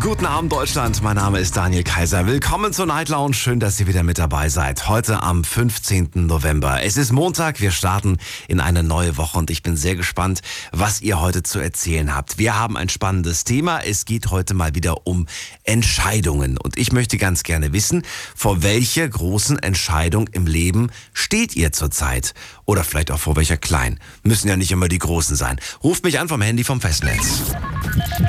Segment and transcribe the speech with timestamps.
[0.00, 2.24] Guten Abend Deutschland, mein Name ist Daniel Kaiser.
[2.28, 3.34] Willkommen zur Night Lounge.
[3.34, 4.88] Schön, dass ihr wieder mit dabei seid.
[4.88, 6.10] Heute am 15.
[6.14, 6.84] November.
[6.84, 10.40] Es ist Montag, wir starten in eine neue Woche und ich bin sehr gespannt,
[10.70, 12.38] was ihr heute zu erzählen habt.
[12.38, 13.80] Wir haben ein spannendes Thema.
[13.80, 15.26] Es geht heute mal wieder um
[15.64, 18.02] Entscheidungen und ich möchte ganz gerne wissen,
[18.36, 22.34] vor welcher großen Entscheidung im Leben steht ihr zurzeit?
[22.68, 23.98] Oder vielleicht auch vor welcher kleinen.
[24.24, 25.58] Müssen ja nicht immer die großen sein.
[25.82, 27.44] Ruft mich an vom Handy vom Festnetz.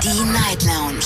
[0.01, 1.03] Die Night Lounge.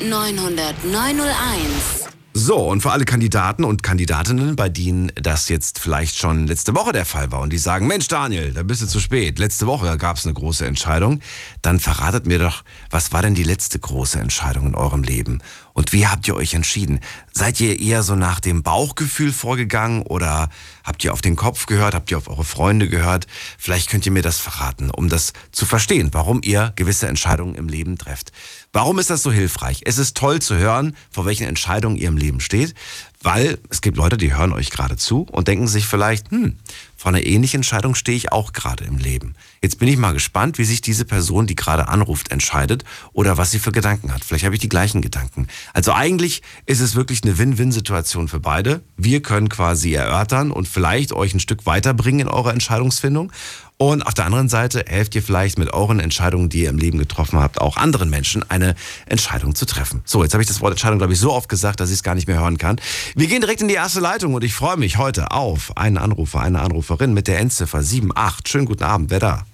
[0.00, 2.04] 0890901.
[2.36, 6.90] So, und für alle Kandidaten und Kandidatinnen, bei denen das jetzt vielleicht schon letzte Woche
[6.90, 9.96] der Fall war und die sagen, Mensch Daniel, da bist du zu spät, letzte Woche
[9.96, 11.20] gab es eine große Entscheidung,
[11.62, 15.42] dann verratet mir doch, was war denn die letzte große Entscheidung in eurem Leben?
[15.74, 17.00] Und wie habt ihr euch entschieden?
[17.32, 20.48] Seid ihr eher so nach dem Bauchgefühl vorgegangen oder
[20.84, 23.26] habt ihr auf den Kopf gehört, habt ihr auf eure Freunde gehört?
[23.58, 27.68] Vielleicht könnt ihr mir das verraten, um das zu verstehen, warum ihr gewisse Entscheidungen im
[27.68, 28.30] Leben trefft.
[28.72, 29.82] Warum ist das so hilfreich?
[29.84, 32.74] Es ist toll zu hören, vor welchen Entscheidungen ihr im Leben steht,
[33.20, 36.56] weil es gibt Leute, die hören euch gerade zu und denken sich vielleicht, hm,
[37.04, 39.34] vor einer ähnlichen Entscheidung stehe ich auch gerade im Leben.
[39.60, 43.50] Jetzt bin ich mal gespannt, wie sich diese Person, die gerade anruft, entscheidet oder was
[43.50, 44.24] sie für Gedanken hat.
[44.24, 45.48] Vielleicht habe ich die gleichen Gedanken.
[45.74, 48.80] Also eigentlich ist es wirklich eine Win-Win-Situation für beide.
[48.96, 53.30] Wir können quasi erörtern und vielleicht euch ein Stück weiterbringen in eurer Entscheidungsfindung.
[53.76, 56.98] Und auf der anderen Seite helft ihr vielleicht mit euren Entscheidungen, die ihr im Leben
[56.98, 60.00] getroffen habt, auch anderen Menschen eine Entscheidung zu treffen.
[60.04, 62.02] So, jetzt habe ich das Wort Entscheidung, glaube ich, so oft gesagt, dass ich es
[62.04, 62.80] gar nicht mehr hören kann.
[63.16, 66.40] Wir gehen direkt in die erste Leitung und ich freue mich heute auf einen Anrufer,
[66.40, 66.60] eine
[66.94, 68.46] Anruferin mit der Endziffer 78.
[68.46, 69.46] Schönen guten Abend, wer da?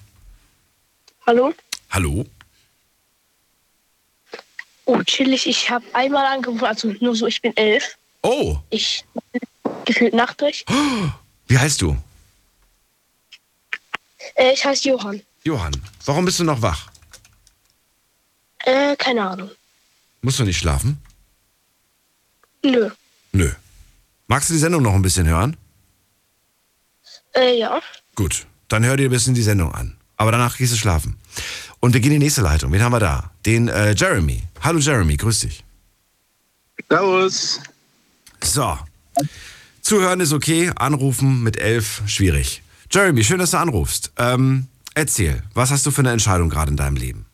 [1.27, 1.55] Hallo?
[1.91, 2.27] Hallo?
[4.85, 5.47] Oh, chillig.
[5.47, 7.97] Ich habe einmal angerufen, also nur so, ich bin elf.
[8.23, 9.05] Oh, Ich
[9.87, 10.65] gefühlt nachtrig.
[11.47, 11.97] wie heißt du?
[14.35, 15.23] Äh, ich heiße Johann.
[15.45, 15.73] Johann.
[16.05, 16.91] Warum bist du noch wach?
[18.59, 19.51] Äh, keine Ahnung.
[20.21, 21.01] Musst du nicht schlafen?
[22.63, 22.91] Nö.
[23.33, 23.51] Nö.
[24.27, 25.57] Magst du die Sendung noch ein bisschen hören?
[27.35, 27.81] Äh, ja.
[28.15, 29.97] Gut, dann hör dir ein bisschen die Sendung an.
[30.17, 31.17] Aber danach gehst du schlafen.
[31.81, 32.73] Und wir gehen in die nächste Leitung.
[32.73, 33.31] Wen haben wir da?
[33.47, 34.43] Den äh, Jeremy.
[34.61, 35.65] Hallo Jeremy, grüß dich.
[36.89, 37.61] Servus.
[38.43, 38.79] So.
[39.81, 42.63] Zuhören ist okay, anrufen mit elf schwierig.
[42.91, 44.13] Jeremy, schön, dass du anrufst.
[44.19, 47.27] Ähm, erzähl, was hast du für eine Entscheidung gerade in deinem Leben?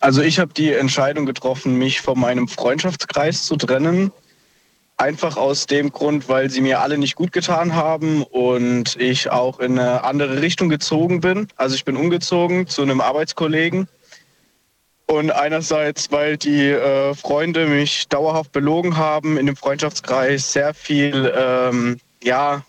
[0.00, 4.12] Also ich habe die Entscheidung getroffen, mich von meinem Freundschaftskreis zu trennen.
[5.02, 9.58] Einfach aus dem Grund, weil sie mir alle nicht gut getan haben und ich auch
[9.58, 11.48] in eine andere Richtung gezogen bin.
[11.56, 13.88] Also ich bin umgezogen zu einem Arbeitskollegen.
[15.06, 21.34] Und einerseits, weil die äh, Freunde mich dauerhaft belogen haben, in dem Freundschaftskreis sehr viel,
[21.36, 22.62] ähm, ja,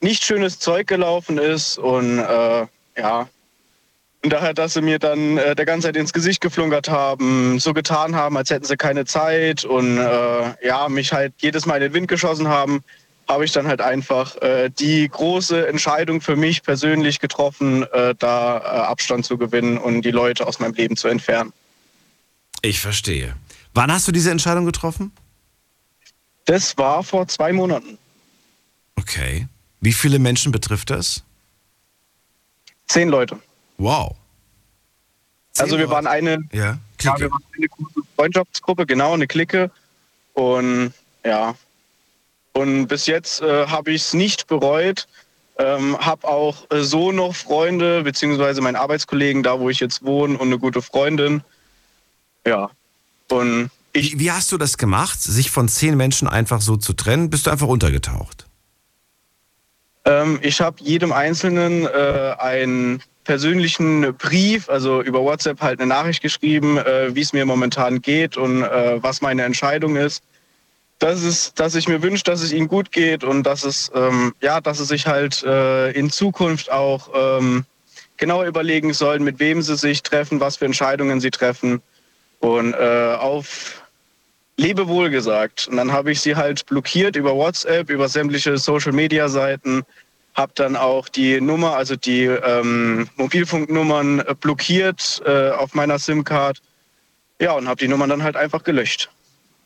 [0.00, 3.28] nicht schönes Zeug gelaufen ist und äh, ja,
[4.28, 7.72] und daher, dass sie mir dann äh, der ganze Zeit ins Gesicht geflunkert haben, so
[7.72, 11.84] getan haben, als hätten sie keine Zeit und äh, ja, mich halt jedes Mal in
[11.84, 12.84] den Wind geschossen haben,
[13.26, 18.58] habe ich dann halt einfach äh, die große Entscheidung für mich persönlich getroffen, äh, da
[18.58, 21.54] äh, Abstand zu gewinnen und die Leute aus meinem Leben zu entfernen.
[22.60, 23.34] Ich verstehe.
[23.72, 25.10] Wann hast du diese Entscheidung getroffen?
[26.44, 27.96] Das war vor zwei Monaten.
[28.96, 29.48] Okay.
[29.80, 31.22] Wie viele Menschen betrifft das?
[32.88, 33.38] Zehn Leute.
[33.78, 34.17] Wow.
[35.58, 39.70] Also wir waren eine, Ja, ja, wir waren eine große Freundschaftsgruppe, genau, eine Clique.
[40.34, 40.92] Und
[41.24, 41.54] ja.
[42.52, 45.06] Und bis jetzt äh, habe ich es nicht bereut.
[45.58, 50.38] Ähm, habe auch äh, so noch Freunde, beziehungsweise meinen Arbeitskollegen da, wo ich jetzt wohne
[50.38, 51.42] und eine gute Freundin.
[52.46, 52.70] Ja.
[53.28, 56.92] Und ich, Wie, wie hast du das gemacht, sich von zehn Menschen einfach so zu
[56.92, 57.30] trennen?
[57.30, 58.48] Bist du einfach untergetaucht?
[60.08, 66.22] ähm, ich habe jedem Einzelnen äh, einen persönlichen Brief, also über WhatsApp halt eine Nachricht
[66.22, 70.22] geschrieben, äh, wie es mir momentan geht und äh, was meine Entscheidung ist.
[70.98, 74.32] Das ist, dass ich mir wünsche, dass es ihnen gut geht und dass es, ähm,
[74.40, 77.66] ja, dass sie sich halt äh, in Zukunft auch ähm,
[78.16, 81.82] genau überlegen sollen, mit wem sie sich treffen, was für Entscheidungen sie treffen
[82.40, 83.82] und äh, auf
[84.56, 85.68] Lebewohl gesagt.
[85.68, 89.84] Und dann habe ich sie halt blockiert über WhatsApp, über sämtliche Social-Media-Seiten,
[90.38, 96.62] habe dann auch die Nummer, also die ähm, Mobilfunknummern äh, blockiert äh, auf meiner SIM-Card.
[97.40, 99.10] Ja, und habe die Nummern dann halt einfach gelöscht.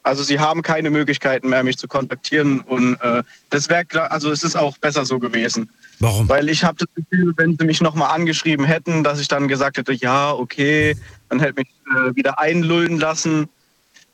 [0.02, 2.60] Also sie haben keine Möglichkeiten mehr, mich zu kontaktieren.
[2.60, 5.70] Und äh, das wäre also es ist auch besser so gewesen.
[6.00, 6.28] Warum?
[6.28, 9.76] Weil ich habe das Gefühl, wenn sie mich nochmal angeschrieben hätten, dass ich dann gesagt
[9.76, 10.96] hätte, ja, okay,
[11.28, 13.48] dann hätte mich äh, wieder einlullen lassen.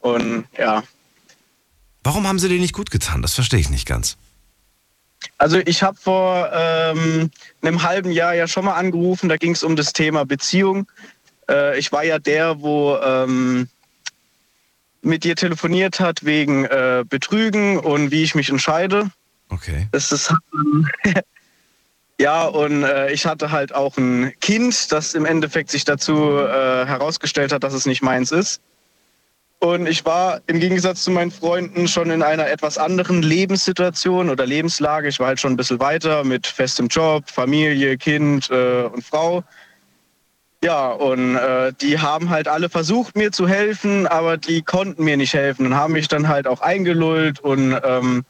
[0.01, 0.83] Und ja,
[2.03, 3.23] Warum haben sie dir nicht gut getan?
[3.23, 4.17] Das verstehe ich nicht ganz.
[5.37, 7.31] Also ich habe vor ähm,
[7.63, 10.87] einem halben Jahr ja schon mal angerufen, da ging es um das Thema Beziehung.
[11.49, 13.69] Äh, ich war ja der, wo ähm,
[15.03, 19.11] mit dir telefoniert hat wegen äh, Betrügen und wie ich mich entscheide.
[19.49, 19.89] Okay.
[19.93, 20.33] Das ist
[22.19, 26.87] ja und äh, ich hatte halt auch ein Kind, das im Endeffekt sich dazu äh,
[26.87, 28.61] herausgestellt hat, dass es nicht meins ist.
[29.61, 34.47] Und ich war im Gegensatz zu meinen Freunden schon in einer etwas anderen Lebenssituation oder
[34.47, 35.09] Lebenslage.
[35.09, 39.43] Ich war halt schon ein bisschen weiter mit festem Job, Familie, Kind äh, und Frau.
[40.63, 45.17] Ja, und äh, die haben halt alle versucht, mir zu helfen, aber die konnten mir
[45.17, 48.25] nicht helfen und haben mich dann halt auch eingelullt und ähm,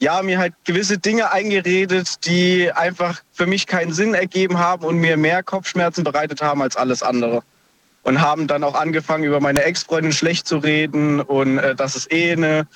[0.00, 4.98] ja, mir halt gewisse Dinge eingeredet, die einfach für mich keinen Sinn ergeben haben und
[4.98, 7.42] mir mehr Kopfschmerzen bereitet haben als alles andere
[8.02, 12.12] und haben dann auch angefangen, über meine Ex-Freundin schlecht zu reden und äh, das ist
[12.12, 12.66] eh eine,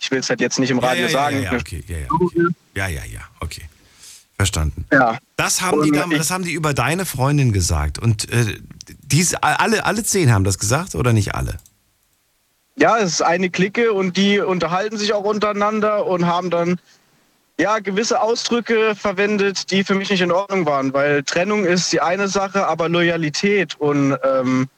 [0.00, 1.42] ich will es halt jetzt nicht im Radio ja, ja, sagen.
[1.42, 2.46] Ja, ja, okay, ja, ja, okay.
[2.74, 3.62] ja, ja, ja, okay.
[4.36, 4.86] Verstanden.
[4.90, 5.18] Ja.
[5.36, 8.00] Das haben, die, Und das haben die über deine Freundin gesagt.
[8.00, 8.58] Und äh,
[9.02, 11.58] dies, alle, alle zehn haben das gesagt oder nicht alle?
[12.74, 16.80] Ja, es ist eine Clique und die unterhalten sich auch untereinander und haben dann
[17.58, 22.00] ja gewisse Ausdrücke verwendet, die für mich nicht in Ordnung waren, weil Trennung ist die
[22.00, 24.68] eine Sache, aber Loyalität und ähm,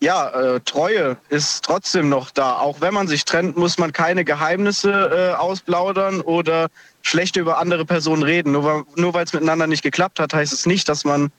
[0.00, 2.56] ja, äh, Treue ist trotzdem noch da.
[2.58, 6.66] Auch wenn man sich trennt, muss man keine Geheimnisse äh, ausplaudern oder
[7.02, 8.50] schlecht über andere Personen reden.
[8.50, 11.30] Nur, weil- nur weil es miteinander nicht geklappt hat, heißt es nicht, dass man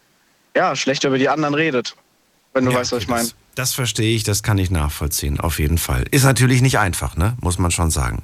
[0.55, 1.95] ja schlecht über die anderen redet.
[2.53, 3.23] Wenn du Ja, weißt, was ich meine.
[3.23, 6.05] Das, das verstehe ich, das kann ich nachvollziehen, auf jeden Fall.
[6.11, 7.35] Ist natürlich nicht einfach, ne?
[7.41, 8.23] Muss man schon sagen.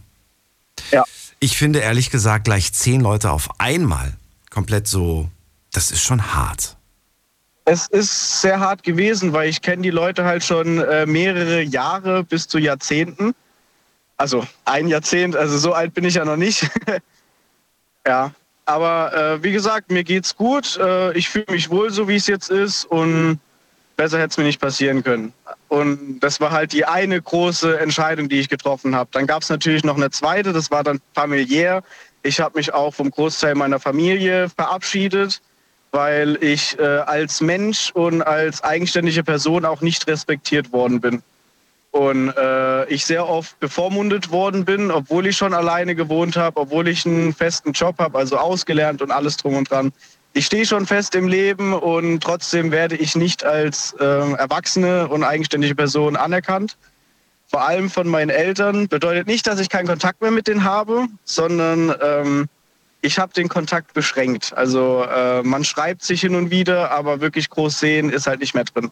[0.92, 1.04] Ja.
[1.40, 4.14] Ich finde ehrlich gesagt, gleich zehn Leute auf einmal
[4.50, 5.30] komplett so,
[5.72, 6.76] das ist schon hart.
[7.66, 12.24] Es ist sehr hart gewesen, weil ich kenne die Leute halt schon äh, mehrere Jahre
[12.24, 13.36] bis zu Jahrzehnten.
[14.18, 16.70] Also ein Jahrzehnt, also so alt bin ich ja noch nicht.
[18.08, 18.32] ja,
[18.66, 20.78] aber äh, wie gesagt, mir geht's gut.
[20.78, 23.40] Äh, ich fühle mich wohl, so wie es jetzt ist und
[24.00, 25.34] besser hätte es mir nicht passieren können.
[25.68, 29.10] Und das war halt die eine große Entscheidung, die ich getroffen habe.
[29.12, 31.84] Dann gab es natürlich noch eine zweite, das war dann familiär.
[32.24, 35.42] Ich habe mich auch vom Großteil meiner Familie verabschiedet
[35.92, 41.22] weil ich äh, als Mensch und als eigenständige Person auch nicht respektiert worden bin.
[41.92, 46.88] Und äh, ich sehr oft bevormundet worden bin, obwohl ich schon alleine gewohnt habe, obwohl
[46.88, 49.92] ich einen festen Job habe, also ausgelernt und alles drum und dran.
[50.34, 55.24] Ich stehe schon fest im Leben und trotzdem werde ich nicht als äh, erwachsene und
[55.24, 56.78] eigenständige Person anerkannt.
[57.48, 58.88] Vor allem von meinen Eltern.
[58.88, 62.48] Bedeutet nicht, dass ich keinen Kontakt mehr mit denen habe, sondern ähm,
[63.02, 64.54] ich habe den Kontakt beschränkt.
[64.56, 68.54] Also äh, man schreibt sich hin und wieder, aber wirklich groß sehen ist halt nicht
[68.54, 68.92] mehr drin.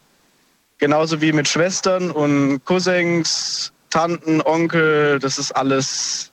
[0.80, 6.32] Genauso wie mit Schwestern und Cousins, Tanten, Onkel, das ist alles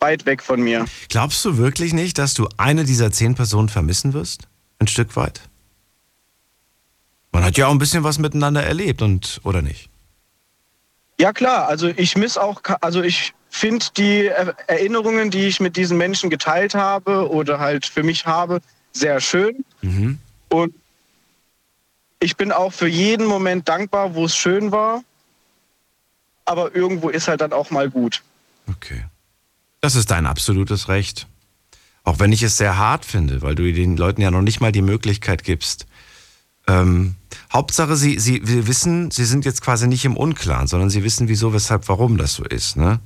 [0.00, 0.86] weit weg von mir.
[1.08, 4.42] Glaubst du wirklich nicht, dass du eine dieser zehn Personen vermissen wirst?
[4.78, 5.40] Ein Stück weit?
[7.32, 9.90] Man hat ja auch ein bisschen was miteinander erlebt und oder nicht?
[11.20, 15.76] Ja klar, also ich miss auch, also ich finde die Er- Erinnerungen, die ich mit
[15.76, 18.60] diesen Menschen geteilt habe oder halt für mich habe,
[18.92, 19.64] sehr schön.
[19.82, 20.18] Mhm.
[20.48, 20.74] Und
[22.20, 25.02] ich bin auch für jeden Moment dankbar, wo es schön war.
[26.44, 28.22] Aber irgendwo ist halt dann auch mal gut.
[28.68, 29.04] Okay.
[29.80, 31.26] Das ist dein absolutes Recht.
[32.04, 34.72] Auch wenn ich es sehr hart finde, weil du den Leuten ja noch nicht mal
[34.72, 35.86] die Möglichkeit gibst.
[36.66, 37.14] Ähm,
[37.52, 41.28] Hauptsache, sie, sie, sie wissen, sie sind jetzt quasi nicht im Unklaren, sondern sie wissen,
[41.28, 42.76] wieso, weshalb, warum das so ist.
[42.76, 43.00] Ne?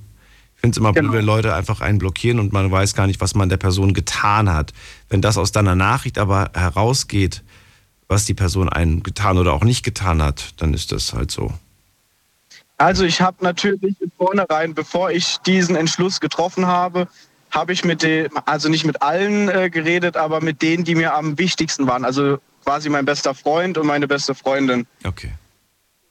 [0.54, 1.10] Ich finde es immer Genau.
[1.10, 3.94] blöd, wenn Leute einfach einen blockieren und man weiß gar nicht, was man der Person
[3.94, 4.72] getan hat.
[5.08, 7.42] Wenn das aus deiner Nachricht aber herausgeht,
[8.08, 11.52] was die Person einen getan oder auch nicht getan hat, dann ist das halt so.
[12.78, 17.06] Also ich habe natürlich vornherein, bevor ich diesen Entschluss getroffen habe,
[17.50, 21.14] habe ich mit den, also nicht mit allen äh, geredet, aber mit denen, die mir
[21.14, 22.04] am wichtigsten waren.
[22.04, 24.86] Also quasi mein bester Freund und meine beste Freundin.
[25.04, 25.32] Okay.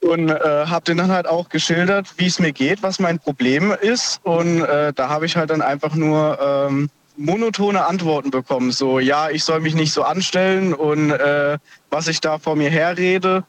[0.01, 3.71] Und äh, habe denen dann halt auch geschildert, wie es mir geht, was mein Problem
[3.81, 4.19] ist.
[4.23, 8.71] Und äh, da habe ich halt dann einfach nur ähm, monotone Antworten bekommen.
[8.71, 11.57] So, ja, ich soll mich nicht so anstellen und äh,
[11.89, 13.43] was ich da vor mir herrede.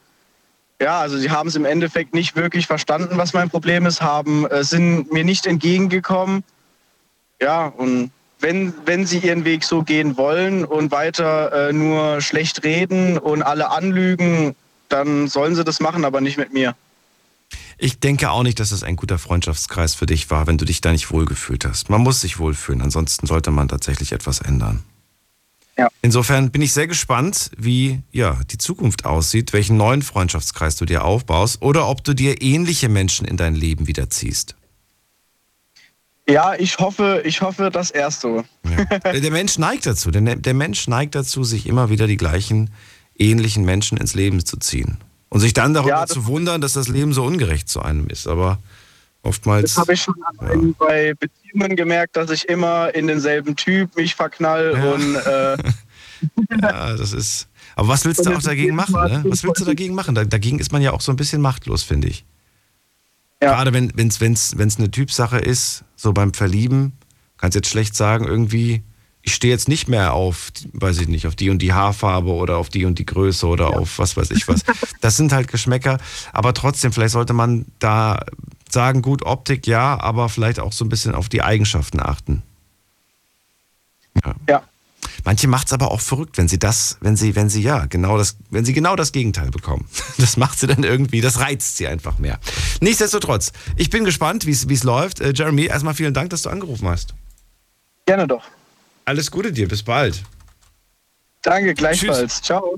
[0.83, 4.45] Ja, also sie haben es im Endeffekt nicht wirklich verstanden, was mein Problem ist, haben,
[4.47, 6.43] äh, sind mir nicht entgegengekommen.
[7.41, 8.11] Ja, und
[8.41, 13.43] wenn, wenn sie ihren Weg so gehen wollen und weiter äh, nur schlecht reden und
[13.43, 14.57] alle anlügen,
[14.89, 16.75] dann sollen sie das machen, aber nicht mit mir.
[17.77, 20.81] Ich denke auch nicht, dass es ein guter Freundschaftskreis für dich war, wenn du dich
[20.81, 21.89] da nicht wohlgefühlt hast.
[21.89, 24.83] Man muss sich wohlfühlen, ansonsten sollte man tatsächlich etwas ändern.
[25.77, 25.89] Ja.
[26.01, 31.03] Insofern bin ich sehr gespannt, wie ja, die Zukunft aussieht, welchen neuen Freundschaftskreis du dir
[31.03, 34.55] aufbaust oder ob du dir ähnliche Menschen in dein Leben wiederziehst.
[36.29, 38.45] Ja, ich hoffe, ich hoffe das Erste.
[38.63, 39.11] Ja.
[39.13, 40.09] Der Mensch neigt dazu.
[40.09, 42.69] Der, der Mensch neigt dazu, sich immer wieder die gleichen
[43.17, 44.97] ähnlichen Menschen ins Leben zu ziehen.
[45.29, 48.27] Und sich dann darüber Ja, zu wundern, dass das Leben so ungerecht zu einem ist.
[48.27, 48.59] Aber
[49.23, 49.73] oftmals.
[49.73, 54.13] Das habe ich schon allein bei Beziehungen gemerkt, dass ich immer in denselben Typ mich
[54.15, 54.91] verknall Ja.
[54.93, 55.57] und äh,
[56.61, 57.47] Ja, das ist.
[57.75, 58.93] Aber was willst du auch dagegen machen?
[58.95, 59.23] Ne?
[59.27, 60.15] Was willst du dagegen machen?
[60.15, 62.23] Da- Dagegen ist man ja auch so ein bisschen machtlos, finde ich.
[63.41, 63.55] Ja.
[63.55, 66.93] Gerade wenn es wenn's, wenn's eine Typsache ist, so beim Verlieben,
[67.37, 68.83] kannst jetzt schlecht sagen, irgendwie,
[69.21, 72.55] ich stehe jetzt nicht mehr auf, weiß ich nicht, auf die und die Haarfarbe oder
[72.57, 74.61] auf die und die Größe oder auf was weiß ich was.
[75.01, 75.97] Das sind halt Geschmäcker.
[76.31, 78.23] Aber trotzdem, vielleicht sollte man da
[78.73, 82.43] sagen, gut, Optik ja, aber vielleicht auch so ein bisschen auf die Eigenschaften achten.
[84.49, 84.63] ja.
[85.25, 88.17] Manche macht es aber auch verrückt, wenn sie das, wenn sie, wenn sie ja, genau
[88.17, 89.87] das, wenn sie genau das Gegenteil bekommen.
[90.17, 92.39] Das macht sie dann irgendwie, das reizt sie einfach mehr.
[92.81, 95.19] Nichtsdestotrotz, ich bin gespannt, wie es läuft.
[95.21, 97.13] Äh, Jeremy, erstmal vielen Dank, dass du angerufen hast.
[98.05, 98.43] Gerne doch.
[99.05, 100.23] Alles Gute dir, bis bald.
[101.41, 102.41] Danke, gleichfalls.
[102.41, 102.77] Ciao.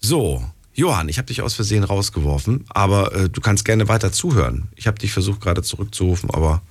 [0.00, 0.44] So,
[0.78, 4.68] Johann, ich habe dich aus Versehen rausgeworfen, aber äh, du kannst gerne weiter zuhören.
[4.76, 6.62] Ich habe dich versucht gerade zurückzurufen, aber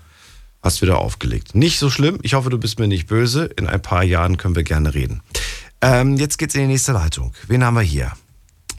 [0.64, 1.56] hast wieder aufgelegt.
[1.56, 2.18] Nicht so schlimm.
[2.22, 3.48] Ich hoffe, du bist mir nicht böse.
[3.58, 5.22] In ein paar Jahren können wir gerne reden.
[5.82, 7.34] Ähm, jetzt geht's in die nächste Leitung.
[7.48, 8.14] Wen haben wir hier?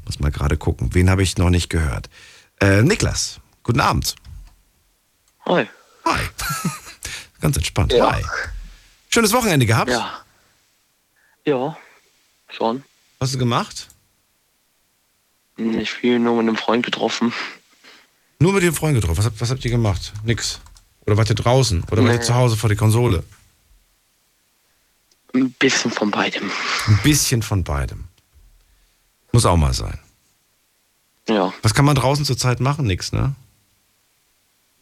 [0.06, 0.94] Muss mal gerade gucken.
[0.94, 2.08] Wen habe ich noch nicht gehört?
[2.58, 4.16] Äh, Niklas, guten Abend.
[5.44, 5.68] Hi.
[6.06, 6.20] Hi.
[7.42, 7.92] Ganz entspannt.
[7.92, 8.12] Ja.
[8.12, 8.24] Hi.
[9.10, 9.90] Schönes Wochenende gehabt?
[9.90, 10.22] Ja.
[11.44, 11.76] Ja,
[12.48, 12.82] schon.
[13.18, 13.88] Was hast du gemacht?
[15.58, 17.32] Nicht viel, nur mit einem Freund getroffen.
[18.38, 19.18] Nur mit dem Freund getroffen.
[19.18, 20.12] Was, habt- was habt ihr gemacht?
[20.24, 20.60] Nix.
[21.06, 21.82] Oder wart ihr draußen?
[21.90, 22.24] Oder wart ihr Nee.
[22.24, 23.24] zu Hause vor der Konsole?
[25.34, 26.50] Ein bisschen von beidem.
[26.86, 28.04] Ein bisschen von beidem.
[29.32, 29.98] Muss auch mal sein.
[31.28, 31.52] Ja.
[31.62, 32.86] Was kann man draußen zurzeit machen?
[32.86, 33.34] Nix, ne?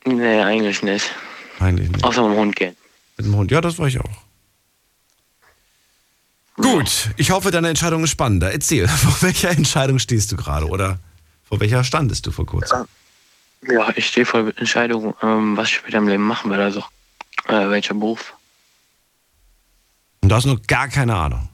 [0.04, 1.10] Nee, eigentlich nicht.
[1.58, 2.04] Eigentlich nicht.
[2.04, 2.76] Außer mit dem Hund gehen.
[3.16, 3.50] Mit dem Hund.
[3.50, 4.22] Ja, das war ich auch.
[6.56, 8.52] Gut, ich hoffe, deine Entscheidung ist spannender.
[8.52, 10.66] Erzähl, vor welcher Entscheidung stehst du gerade?
[10.66, 10.98] Oder
[11.44, 12.86] vor welcher standest du vor kurzem?
[13.68, 16.60] Ja, ich stehe vor der Entscheidung, ähm, was ich später im Leben machen will.
[16.60, 16.80] Also,
[17.46, 18.34] äh, welcher Beruf.
[20.22, 21.48] Und du hast noch gar keine Ahnung.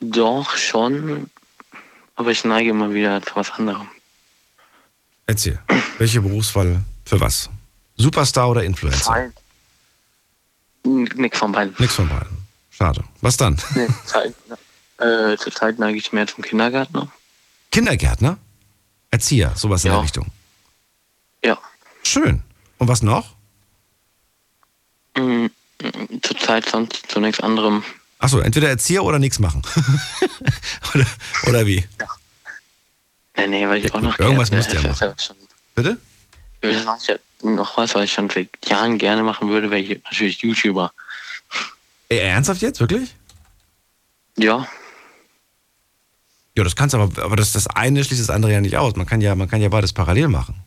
[0.00, 1.30] Doch, schon.
[2.14, 3.88] Aber ich neige immer wieder zu was anderem.
[5.26, 5.58] Erzähl,
[5.98, 7.50] welche Berufswahl für was?
[7.96, 9.04] Superstar oder Influencer?
[9.04, 9.32] Zeit.
[10.84, 11.74] N- Nix von beiden.
[11.78, 12.35] Nix von beiden.
[12.76, 13.02] Schade.
[13.22, 13.58] Was dann?
[13.74, 14.34] Nee, Zeit.
[14.98, 17.10] Äh, zur Zeit neige ich mehr zum Kindergärtner.
[17.72, 18.38] Kindergärtner?
[19.10, 19.96] Erzieher, sowas in Ja.
[19.96, 20.26] der Richtung.
[21.44, 21.58] Ja.
[22.02, 22.42] Schön.
[22.78, 23.34] Und was noch?
[25.16, 25.46] Mm,
[26.22, 27.84] Zur Zeit sonst zu nichts anderem.
[28.18, 29.62] Achso, entweder Erzieher oder nichts machen.
[30.94, 31.06] oder,
[31.46, 31.84] oder wie?
[33.36, 35.36] Nee, nee, weil ich auch noch Irgendwas gerne- musst du ja ist schon-
[35.74, 35.98] Bitte?
[36.62, 36.96] Ja
[37.42, 40.90] noch was, was ich schon seit Jahren gerne machen würde, wäre ich natürlich YouTuber.
[42.08, 42.80] Ey, ernsthaft jetzt?
[42.80, 43.14] Wirklich?
[44.38, 44.66] Ja,
[46.56, 48.96] Ja, das kannst du aber, aber das, das eine schließt das andere ja nicht aus.
[48.96, 50.62] Man kann ja, man kann ja beides parallel machen.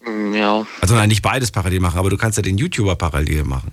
[0.00, 3.44] mm, ja, Also nein, nicht beides parallel machen, aber du kannst ja den YouTuber parallel
[3.44, 3.72] machen.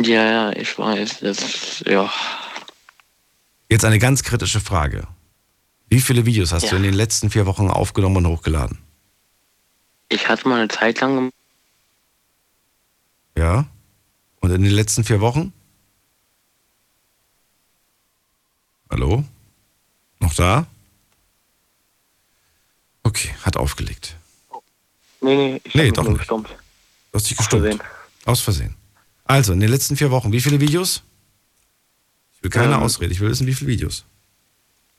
[0.00, 2.10] ja, ja, ich weiß, das, ja,
[3.70, 5.06] Jetzt eine ganz kritische Frage.
[5.88, 6.70] Wie viele Videos hast Ja.
[6.70, 8.78] du in den letzten vier Wochen aufgenommen und hochgeladen?
[10.08, 11.30] ich hatte mal eine Zeit lang,
[13.38, 13.66] Ja?
[14.40, 15.52] Und in den letzten vier Wochen?
[18.90, 19.24] Hallo?
[20.18, 20.66] Noch da?
[23.02, 24.16] Okay, hat aufgelegt.
[25.20, 26.18] nee, nee, ich Nee, hab mich doch nicht.
[26.18, 26.48] gestummt.
[26.48, 27.62] Du hast dich Aus gestummt.
[27.64, 27.82] Versehen.
[28.26, 28.76] Aus Versehen.
[29.24, 31.02] Also, in den letzten vier Wochen, wie viele Videos?
[32.36, 32.82] Ich will keine Ähm.
[32.82, 34.04] Ausrede, ich will wissen, wie viele Videos.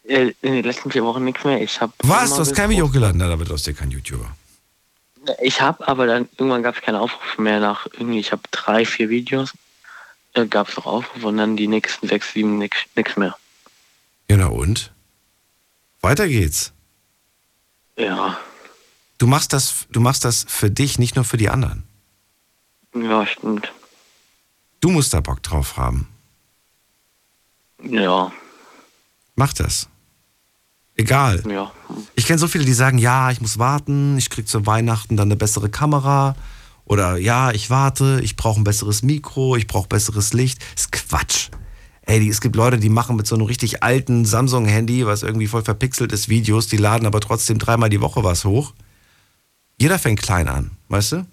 [0.03, 1.61] In den letzten vier Wochen nichts mehr.
[1.61, 2.31] Ich habe Was?
[2.33, 3.17] Du hast kein Video hochgeladen?
[3.17, 4.35] Na, damit aus dir kein YouTuber.
[5.41, 8.85] Ich habe, aber dann irgendwann gab es keine Aufrufe mehr nach irgendwie, ich habe drei,
[8.85, 9.53] vier Videos,
[10.33, 12.75] äh, gab es noch Aufrufe und dann die nächsten sechs, sieben nix
[13.17, 13.37] mehr.
[14.31, 14.93] Ja, na und?
[15.99, 16.71] Weiter geht's.
[17.97, 18.37] Ja,
[19.17, 21.83] Du machst das, du machst das für dich, nicht nur für die anderen.
[22.95, 23.73] ja, stimmt.
[24.79, 26.07] Du musst da Bock drauf haben.
[27.83, 28.31] Ja,
[29.35, 29.89] Mach das.
[30.95, 31.43] Egal.
[31.51, 31.69] ja.
[32.15, 35.27] Ich kenne so viele, die sagen, ja, ich muss warten, ich krieg zu Weihnachten dann
[35.27, 36.37] eine bessere Kamera.
[36.85, 40.61] Oder ja, ich warte, ich brauche ein besseres Mikro, ich brauche besseres Licht.
[40.73, 41.49] Das ist Quatsch.
[42.11, 45.47] Ey, die, es gibt Leute, die machen mit so einem richtig alten Samsung-Handy, was irgendwie
[45.47, 48.73] voll verpixelt ist, Videos, die laden aber trotzdem dreimal die Woche was hoch.
[49.79, 51.25] Jeder fängt klein an, weißt du?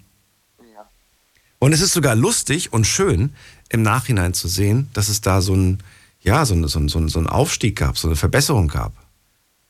[1.59, 3.33] Und es ist sogar lustig und schön,
[3.67, 5.83] im Nachhinein zu sehen, dass es da so ein,
[6.21, 8.93] ja, so, so, so, so einen Aufstieg gab, so eine Verbesserung gab.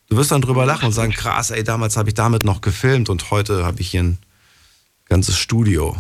[0.10, 3.10] Du wirst dann drüber lachen und sagen, krass, ey, damals habe ich damit noch gefilmt
[3.10, 4.20] und heute habe ich hier ein
[5.06, 5.98] ganzes Studio.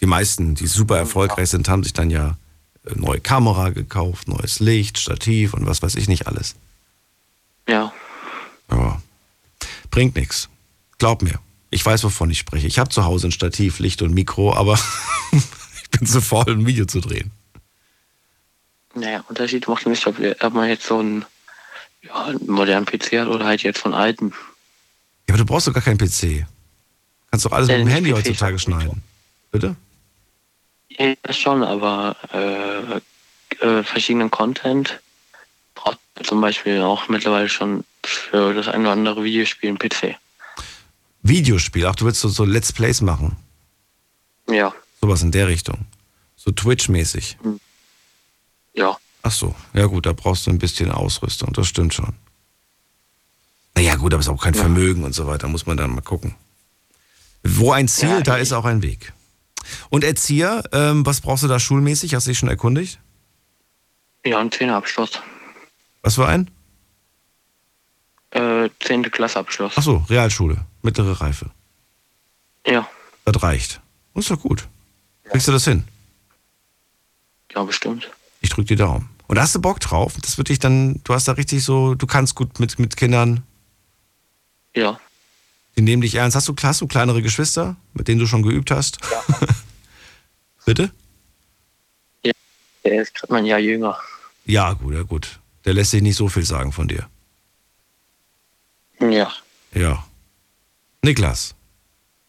[0.00, 2.38] Die meisten, die super erfolgreich sind, haben sich dann ja
[2.94, 6.54] neue Kamera gekauft, neues Licht, Stativ und was weiß ich nicht alles.
[7.68, 7.92] Ja.
[8.70, 9.00] Ja.
[9.90, 10.48] Bringt nichts.
[10.98, 11.38] Glaub mir.
[11.70, 12.66] Ich weiß, wovon ich spreche.
[12.66, 14.78] Ich habe zu Hause ein Stativ, Licht und Mikro, aber
[15.32, 17.32] ich bin zu faul, ein Video zu drehen.
[18.94, 21.24] Naja, Unterschied macht nicht, ob, ob man jetzt so einen,
[22.02, 24.32] ja, einen modernen PC hat oder halt jetzt von alten.
[25.28, 26.46] Ja, aber du brauchst doch gar keinen PC.
[27.30, 29.02] Kannst doch alles Äh, mit dem Handy PC, heutzutage schneiden.
[29.50, 29.76] Bitte?
[30.98, 35.00] Ja, schon, aber äh, äh, verschiedenen Content
[35.74, 40.16] braucht man zum Beispiel auch mittlerweile schon für das eine oder andere Videospiel einen PC.
[41.22, 41.86] Videospiel.
[41.86, 43.36] Ach, du willst so, so Let's Plays machen.
[44.48, 45.86] Ja, Sowas in der Richtung.
[46.36, 47.36] So Twitch-mäßig.
[48.74, 48.96] ja.
[49.22, 49.54] Ach so.
[49.74, 51.52] Ja gut, da brauchst du ein bisschen Ausrüstung.
[51.52, 52.14] Das stimmt schon.
[53.74, 55.48] Naja gut, aber es ist auch kein Vermögen und so weiter.
[55.48, 56.36] Muss man dann mal gucken.
[57.42, 59.12] Wo ein Ziel, Ja, da ist auch ein Weg.
[59.90, 62.14] Und Erzieher, ähm, was brauchst du da schulmäßig?
[62.14, 62.98] Hast du dich schon erkundigt?
[64.24, 65.20] Ja, ein Zehnerabschluss.
[66.02, 66.50] Was für ein?
[68.30, 69.72] Äh, zehnte Klasseabschluss.
[69.76, 70.64] Ach so, Realschule.
[70.82, 71.50] Mittlere Reife.
[72.66, 72.88] Ja,
[73.24, 73.80] Das reicht.
[74.14, 74.68] Ist doch gut.
[75.24, 75.84] Kriegst du das hin?
[77.54, 78.10] ja, bestimmt.
[78.40, 79.08] Ich drück die Daumen.
[79.28, 80.14] Und hast du Bock drauf?
[80.20, 83.42] Das wird dich dann, du hast da richtig so, du kannst gut mit, mit Kindern,
[84.74, 85.00] Ja,
[85.76, 86.36] die nehmen dich ernst.
[86.36, 88.98] Hast du, hast du kleinere Geschwister, mit denen du schon geübt hast?
[90.64, 90.90] Bitte?
[92.84, 93.98] der ist gerade mal ein Jahr jünger.
[94.44, 95.40] Ja, gut, ja, gut.
[95.64, 97.08] Der lässt sich nicht so viel sagen von dir.
[99.00, 99.32] Ja,
[99.74, 100.06] Ja.
[101.02, 101.54] Niklas,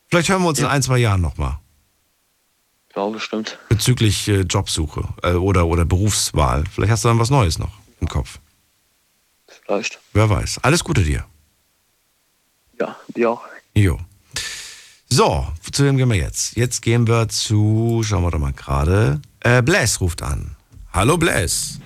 [0.07, 1.59] vielleicht hören wir uns in ein, zwei Jahren nochmal
[2.95, 3.57] ja, bestimmt.
[3.69, 6.63] bezüglich äh, Jobsuche äh, oder, oder Berufswahl.
[6.71, 8.39] Vielleicht hast du dann was Neues noch im Kopf.
[9.47, 9.99] Vielleicht.
[10.13, 10.59] Wer weiß.
[10.63, 11.25] Alles Gute dir.
[12.79, 13.39] Ja, ja.
[13.75, 13.99] Jo.
[15.09, 16.55] So, zu wem gehen wir jetzt?
[16.57, 19.21] Jetzt gehen wir zu, schauen wir doch mal gerade.
[19.39, 20.55] Äh, Bless ruft an.
[20.93, 21.79] Hallo Bless.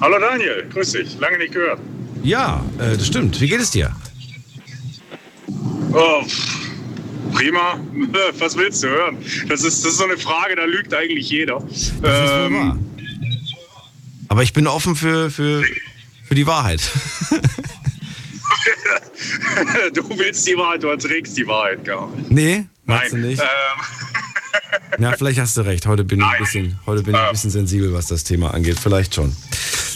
[0.00, 1.18] Hallo Daniel, grüß dich.
[1.18, 1.80] Lange nicht gehört.
[2.22, 3.40] Ja, äh, das stimmt.
[3.40, 3.94] Wie geht es dir?
[5.92, 6.70] Oh, pff,
[7.32, 7.80] prima.
[8.38, 9.16] Was willst du hören?
[9.48, 11.62] Das ist, das ist so eine Frage, da lügt eigentlich jeder.
[12.04, 12.78] Ähm,
[14.28, 15.64] Aber ich bin offen für, für,
[16.24, 16.80] für die Wahrheit.
[19.94, 22.30] du willst die Wahrheit, du erträgst die Wahrheit gar nicht.
[22.30, 23.22] nee, meinst Nein.
[23.22, 23.40] du nicht?
[23.40, 23.46] Ähm,
[24.98, 25.86] Ja, vielleicht hast du recht.
[25.86, 28.78] Heute bin ich ein bisschen, heute bin ich ein bisschen sensibel, was das Thema angeht.
[28.80, 29.34] Vielleicht schon.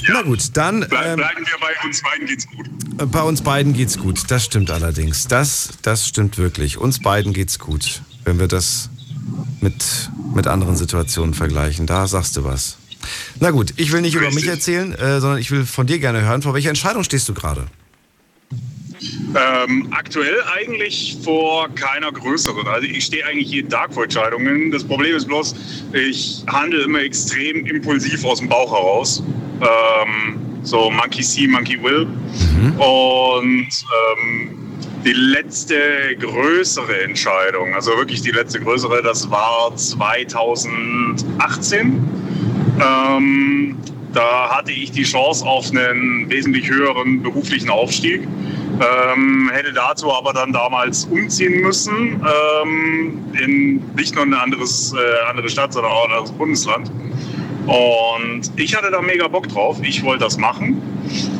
[0.09, 3.11] Na gut, dann bleib, ähm, bleiben wir bei uns beiden geht's gut.
[3.11, 4.31] bei uns beiden geht's gut.
[4.31, 5.27] Das stimmt allerdings.
[5.27, 6.79] Das, das stimmt wirklich.
[6.79, 8.90] Uns beiden geht's gut, wenn wir das
[9.61, 11.87] mit, mit anderen Situationen vergleichen.
[11.87, 12.79] Da sagst du was.
[13.40, 14.51] Na gut, ich will nicht über mich Richtig.
[14.51, 16.42] erzählen, äh, sondern ich will von dir gerne hören.
[16.42, 17.66] Vor welcher Entscheidung stehst du gerade?
[19.35, 22.67] Ähm, aktuell eigentlich vor keiner größeren.
[22.67, 24.71] Also ich stehe eigentlich jeden Tag vor Entscheidungen.
[24.71, 25.55] Das Problem ist bloß,
[25.93, 29.23] ich handle immer extrem impulsiv aus dem Bauch heraus.
[29.61, 32.07] Ähm, so Monkey See, Monkey Will.
[32.79, 34.59] Und ähm,
[35.05, 35.77] die letzte
[36.19, 42.09] größere Entscheidung, also wirklich die letzte größere, das war 2018.
[42.81, 43.77] Ähm,
[44.12, 48.23] da hatte ich die Chance auf einen wesentlich höheren beruflichen Aufstieg.
[48.80, 52.24] Ähm, hätte dazu aber dann damals umziehen müssen,
[52.64, 56.90] ähm, in nicht nur eine anderes, äh, andere Stadt, sondern auch ein anderes Bundesland.
[57.66, 59.78] Und ich hatte da mega Bock drauf.
[59.82, 60.82] Ich wollte das machen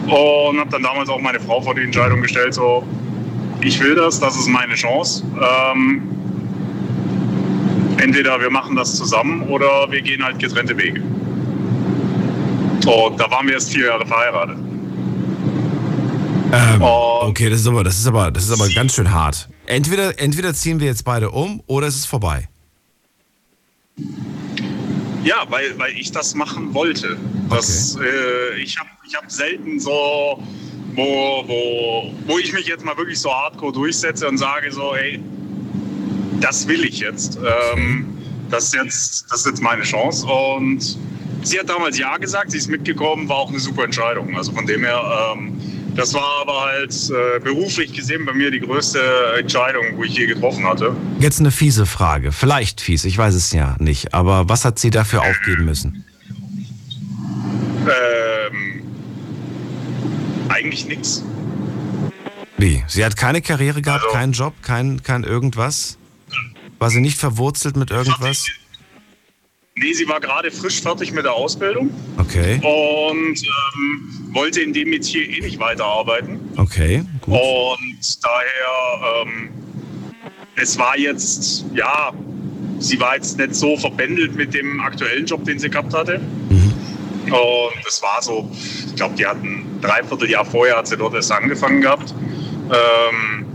[0.06, 2.84] und habe dann damals auch meine Frau vor die Entscheidung gestellt, so,
[3.60, 5.24] ich will das, das ist meine Chance.
[5.40, 6.02] Ähm,
[7.98, 11.00] entweder wir machen das zusammen oder wir gehen halt getrennte Wege.
[12.84, 14.56] Und da waren wir erst vier Jahre verheiratet.
[16.52, 17.20] Ähm, Oh.
[17.22, 19.48] okay, das ist aber, das ist aber, das ist aber ganz schön hart.
[19.66, 22.48] Entweder, entweder ziehen wir jetzt beide um oder es ist vorbei.
[25.24, 27.16] Ja, weil, weil ich das machen wollte.
[27.48, 30.42] Das, äh, ich habe ich hab selten so,
[30.94, 35.20] wo, wo, wo ich mich jetzt mal wirklich so hardcore durchsetze und sage so, ey,
[36.40, 37.38] das will ich jetzt.
[37.74, 38.18] Ähm,
[38.50, 40.26] das, ist jetzt das ist jetzt meine Chance.
[40.26, 40.98] Und
[41.42, 44.36] sie hat damals Ja gesagt, sie ist mitgekommen, war auch eine super Entscheidung.
[44.36, 45.60] Also von dem her, ähm,
[45.94, 49.00] das war aber halt äh, beruflich gesehen bei mir die größte
[49.38, 50.96] Entscheidung, wo ich je getroffen hatte.
[51.18, 52.33] Jetzt eine fiese Frage.
[52.33, 54.14] Vielleicht fies, ich weiß es ja nicht.
[54.14, 56.05] Aber was hat sie dafür aufgeben müssen?
[57.83, 58.83] Ähm,
[60.48, 61.24] eigentlich nichts.
[62.59, 62.85] Wie?
[62.87, 65.98] Sie hat keine Karriere gehabt, Also- keinen Job, kein, kein irgendwas?
[66.78, 68.46] War sie nicht verwurzelt mit irgendwas?
[69.74, 74.90] Nee, sie war gerade frisch fertig mit der Ausbildung Okay, und ähm, wollte in dem
[74.90, 76.38] Metier eh nicht weiterarbeiten.
[76.58, 77.35] okay, gut.
[77.40, 79.48] Und daher, ähm,
[80.56, 82.12] es war jetzt, ja,
[82.80, 86.20] sie war jetzt nicht so verbändelt mit dem aktuellen Job, den sie gehabt hatte.
[87.26, 88.50] Und es war so,
[88.88, 92.12] ich glaube, die hatten ein Dreivierteljahr vorher, hat sie dort erst angefangen gehabt.
[92.70, 93.46] Ähm,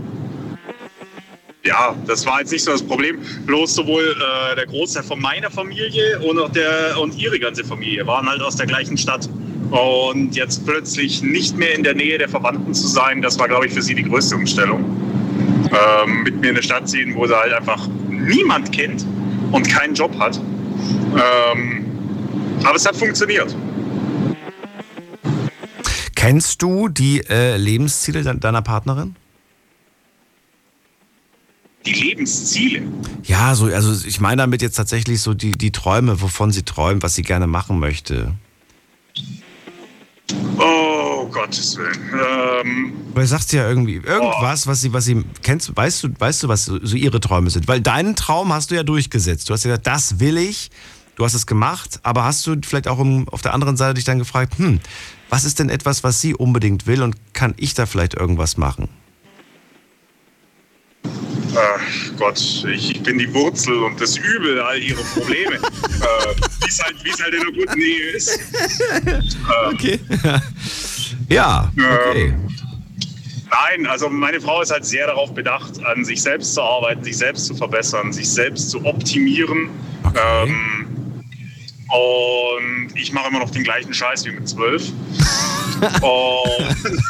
[1.68, 3.18] ja, das war jetzt nicht so das Problem.
[3.44, 8.06] Bloß sowohl äh, der Großteil von meiner Familie und auch der und ihre ganze Familie
[8.06, 9.28] waren halt aus der gleichen Stadt.
[9.70, 13.66] Und jetzt plötzlich nicht mehr in der Nähe der Verwandten zu sein, das war, glaube
[13.66, 14.82] ich, für sie die größte Umstellung.
[15.70, 19.04] Ähm, mit mir in eine Stadt ziehen, wo sie halt einfach niemand kennt
[19.52, 20.40] und keinen Job hat.
[21.12, 21.84] Ähm,
[22.64, 23.54] aber es hat funktioniert.
[26.14, 29.16] Kennst du die äh, Lebensziele de deiner Partnerin?
[31.88, 32.82] Die Lebensziele.
[33.24, 37.02] Ja, so, also ich meine damit jetzt tatsächlich so die, die Träume, wovon sie träumt,
[37.02, 38.34] was sie gerne machen möchte.
[40.58, 42.10] Oh, Gottes Willen.
[42.12, 46.42] Ähm, Weil du sagst ja irgendwie irgendwas, was sie, was sie kennst, weißt du, weißt
[46.42, 47.68] du, was so so ihre Träume sind?
[47.68, 49.48] Weil deinen Traum hast du ja durchgesetzt.
[49.48, 50.70] Du hast ja gesagt, das will ich.
[51.16, 54.04] Du hast es gemacht, aber hast du vielleicht auch um, auf der anderen Seite dich
[54.04, 54.78] dann gefragt, hm,
[55.30, 58.88] was ist denn etwas, was sie unbedingt will und kann ich da vielleicht irgendwas machen?
[61.58, 65.54] Ach Gott, ich, bin die Wurzel und das Übel all ihrer Probleme.
[65.56, 68.38] äh, Wie es halt, wie's halt in einer guten Ehe ist.
[69.04, 69.20] Äh,
[69.72, 69.98] Okay.
[71.28, 72.34] ja, okay.
[73.50, 77.16] Nein, also meine Frau ist halt sehr darauf bedacht, an sich selbst zu arbeiten, sich
[77.16, 79.70] selbst zu verbessern, sich selbst zu optimieren.
[80.04, 80.48] Okay.
[80.48, 81.24] Ähm,
[81.88, 84.82] und ich mache immer noch den gleichen Scheiß wie mit zwölf.
[86.02, 87.02] und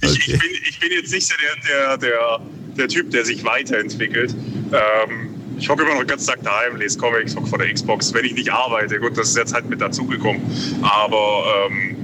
[0.00, 2.40] ich, ich, bin, ich bin jetzt nicht so der, der, der,
[2.76, 4.34] der Typ, der sich weiterentwickelt.
[4.72, 8.12] Ähm, ich hocke immer noch den ganzen Tag daheim, lese Comics, hocke vor der Xbox,
[8.12, 8.98] wenn ich nicht arbeite.
[8.98, 10.40] Gut, das ist jetzt halt mit dazugekommen.
[10.82, 11.96] Aber ähm,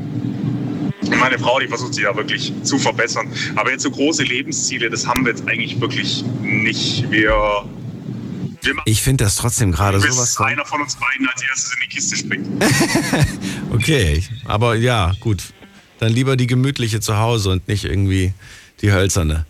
[1.18, 3.32] meine Frau, die versucht sich da wirklich zu verbessern.
[3.56, 7.10] Aber jetzt so große Lebensziele, das haben wir jetzt eigentlich wirklich nicht.
[7.10, 7.64] Wir,
[8.84, 10.46] Ich finde das trotzdem gerade sowas von.
[10.46, 12.46] einer von uns beiden als erstes in die Kiste springt.
[13.72, 15.44] Okay, aber ja, gut.
[16.00, 18.32] Dann lieber die gemütliche zu Hause und nicht irgendwie
[18.80, 19.44] die hölzerne.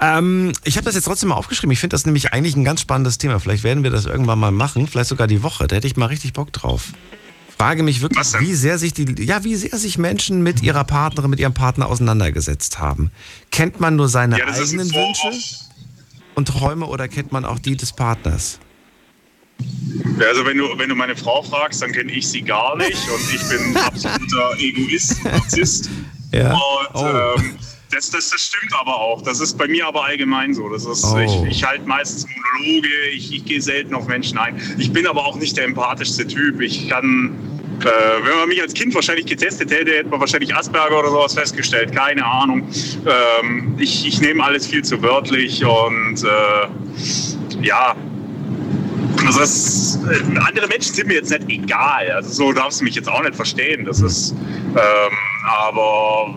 [0.00, 1.72] Ähm, ich habe das jetzt trotzdem mal aufgeschrieben.
[1.72, 3.38] Ich finde das nämlich eigentlich ein ganz spannendes Thema.
[3.38, 5.68] Vielleicht werden wir das irgendwann mal machen, vielleicht sogar die Woche.
[5.68, 6.88] Da hätte ich mal richtig Bock drauf.
[7.56, 11.30] Frage mich wirklich, wie sehr sich die, ja, wie sehr sich Menschen mit ihrer Partnerin,
[11.30, 13.10] mit ihrem Partner auseinandergesetzt haben.
[13.50, 14.90] Kennt man nur seine Ja, eigenen.
[14.92, 15.30] Wünsche
[16.34, 18.58] und Träume oder kennt man auch die des Partners?
[20.20, 23.34] Also wenn du, wenn du meine Frau fragst, dann kenne ich sie gar nicht und
[23.34, 25.90] ich bin absoluter Egoist, Narzisst.
[26.32, 26.52] Ja.
[26.52, 26.60] Und
[26.94, 27.06] Oh.
[27.38, 27.56] ähm,
[27.90, 29.22] das, das, das stimmt aber auch.
[29.22, 30.68] Das ist bei mir aber allgemein so.
[30.68, 31.18] Das ist, Oh.
[31.18, 34.60] ich, ich halte meistens Monologe, ich, ich gehe selten auf Menschen ein.
[34.78, 36.60] Ich bin aber auch nicht der empathischste Typ.
[36.60, 37.32] Ich kann,
[37.80, 37.84] äh,
[38.24, 41.92] wenn man mich als Kind wahrscheinlich getestet hätte, hätte man wahrscheinlich Asperger oder sowas festgestellt.
[41.94, 42.68] Keine Ahnung.
[43.42, 47.96] Ähm, ich, ich nehme alles viel zu wörtlich und äh, ja,
[49.26, 52.10] also das, äh, andere Menschen sind mir jetzt nicht egal.
[52.10, 53.84] Also so darfst du mich jetzt auch nicht verstehen.
[53.84, 54.76] Das ist, ähm,
[55.46, 56.34] aber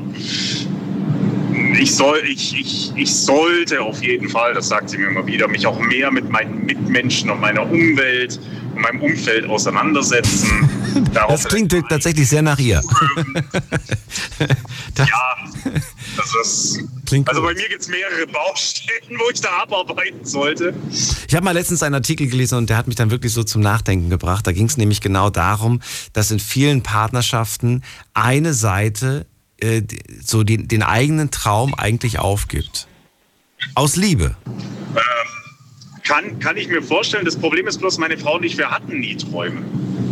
[1.79, 5.47] ich soll, ich, ich, ich sollte auf jeden Fall, das sagt sie mir immer wieder,
[5.47, 8.39] mich auch mehr mit meinen Mitmenschen und meiner Umwelt
[8.75, 10.69] und meinem Umfeld auseinandersetzen.
[11.13, 12.81] Das klingt tatsächlich sehr nach ihr.
[14.97, 15.35] Ja,
[16.17, 20.73] das ist, klingt also bei mir gibt es mehrere Baustellen, wo ich da abarbeiten sollte.
[21.27, 23.61] Ich habe mal letztens einen Artikel gelesen und der hat mich dann wirklich so zum
[23.61, 24.47] Nachdenken gebracht.
[24.47, 25.81] Da ging es nämlich genau darum,
[26.13, 27.83] dass in vielen Partnerschaften
[28.15, 29.83] eine Seite äh,
[30.23, 32.87] so den, den eigenen Traum eigentlich aufgibt.
[33.75, 34.35] Aus Liebe.
[36.05, 37.25] Kann, kann ich mir vorstellen.
[37.25, 39.61] Das Problem ist bloß, meine Frau und ich, wir hatten nie Träume.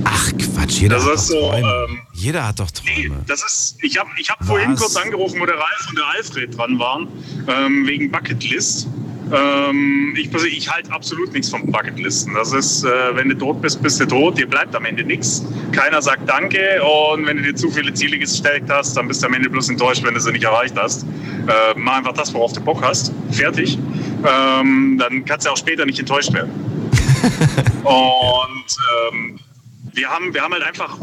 [0.06, 1.86] Ach Quatsch, jeder Das hat doch so, Träume.
[1.90, 3.24] ähm, jeder hat doch Nee, Träume.
[3.28, 6.58] das ist, ich habe ich hab vorhin kurz angerufen, wo der Ralf und der Alfred
[6.58, 7.08] dran waren,
[7.48, 8.88] ähm, wegen Bucketlist.
[9.34, 12.34] Ähm, ich ich halte absolut nichts von Bucketlisten.
[12.34, 15.46] Das ist, äh, wenn du tot bist, bist du tot, dir bleibt am Ende nichts.
[15.72, 19.28] Keiner sagt Danke und wenn du dir zu viele Ziele gesteckt hast, dann bist du
[19.28, 21.04] am Ende bloß enttäuscht, wenn du sie nicht erreicht hast.
[21.04, 23.14] Äh, mach einfach das, worauf du Bock hast.
[23.32, 23.78] Fertig.
[24.26, 26.52] Ähm, dann kannst du auch später nicht enttäuscht werden.
[27.84, 28.76] Und
[29.14, 29.40] ähm,
[29.94, 30.98] wir, haben, wir haben halt einfach,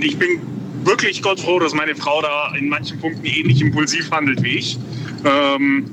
[0.00, 0.40] ich bin
[0.84, 4.78] wirklich Gott froh, dass meine Frau da in manchen Punkten ähnlich impulsiv handelt wie ich.
[5.24, 5.90] Ähm,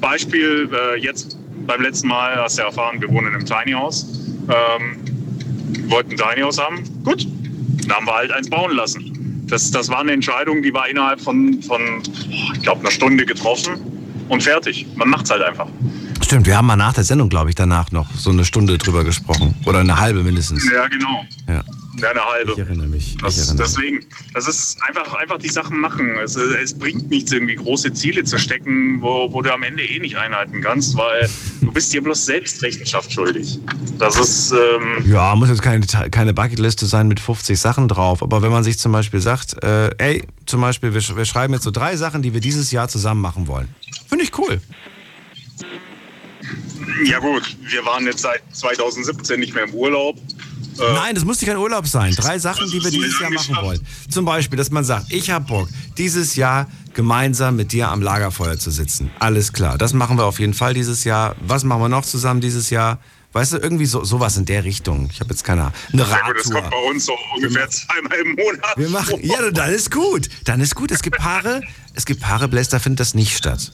[0.00, 3.72] Beispiel, äh, jetzt beim letzten Mal hast du ja erfahren, wir wohnen in einem Tiny
[3.72, 4.06] House.
[4.48, 6.82] Ähm, wollten ein Tiny House haben.
[7.04, 7.26] Gut,
[7.86, 9.44] dann haben wir halt eins bauen lassen.
[9.48, 12.02] Das, das war eine Entscheidung, die war innerhalb von, von
[12.54, 13.80] ich glaube, einer Stunde getroffen
[14.28, 14.86] und fertig.
[14.96, 15.68] Man macht es halt einfach.
[16.22, 19.04] Stimmt, wir haben mal nach der Sendung, glaube ich, danach noch so eine Stunde drüber
[19.04, 19.54] gesprochen.
[19.64, 20.68] Oder eine halbe mindestens.
[20.72, 21.24] Ja, genau.
[21.46, 21.62] Ja,
[22.00, 22.52] Ja, eine halbe.
[22.52, 23.14] ich erinnere mich.
[23.14, 23.74] Ich Das, erinnere mich.
[23.76, 26.16] deswegen, das ist einfach, einfach die Sachen machen.
[26.24, 30.00] Es, es bringt nichts, irgendwie große Ziele zu stecken, wo, wo du am Ende eh
[30.00, 31.28] nicht einhalten kannst, weil
[31.60, 33.60] du bist dir bloß selbst Rechenschaft schuldig.
[33.98, 38.22] Das ist, ähm, Ja, muss jetzt keine, keine Bucketliste sein mit 50 Sachen drauf.
[38.22, 41.62] Aber wenn man sich zum Beispiel sagt, äh, ey, zum Beispiel, wir, wir schreiben jetzt
[41.64, 43.68] so drei Sachen, die wir dieses Jahr zusammen machen wollen.
[44.08, 44.60] Finde ich cool.
[47.04, 50.16] Ja gut, wir waren jetzt seit 2017 nicht mehr im Urlaub.
[50.78, 52.14] Äh, Nein, das muss nicht kein Urlaub sein.
[52.14, 53.80] Drei Sachen, die wir dieses Jahr machen wollen.
[54.10, 58.58] Zum Beispiel, dass man sagt, ich habe Bock, dieses Jahr gemeinsam mit dir am Lagerfeuer
[58.58, 59.10] zu sitzen.
[59.18, 61.34] Alles klar, das machen wir auf jeden Fall dieses Jahr.
[61.40, 62.98] Was machen wir noch zusammen dieses Jahr?
[63.32, 65.10] Weißt du, irgendwie so, sowas in der Richtung.
[65.12, 65.74] Ich habe jetzt keine Ahnung.
[65.92, 66.70] Eine gut, das kommt Radtour.
[66.70, 68.76] bei uns so ungefähr zweimal im Monat.
[68.76, 70.28] Wir machen, ja, dann ist gut.
[70.44, 70.90] Dann ist gut.
[70.90, 71.60] Es gibt Paare,
[71.94, 73.72] es gibt Paare, Blaise, da findet das nicht statt.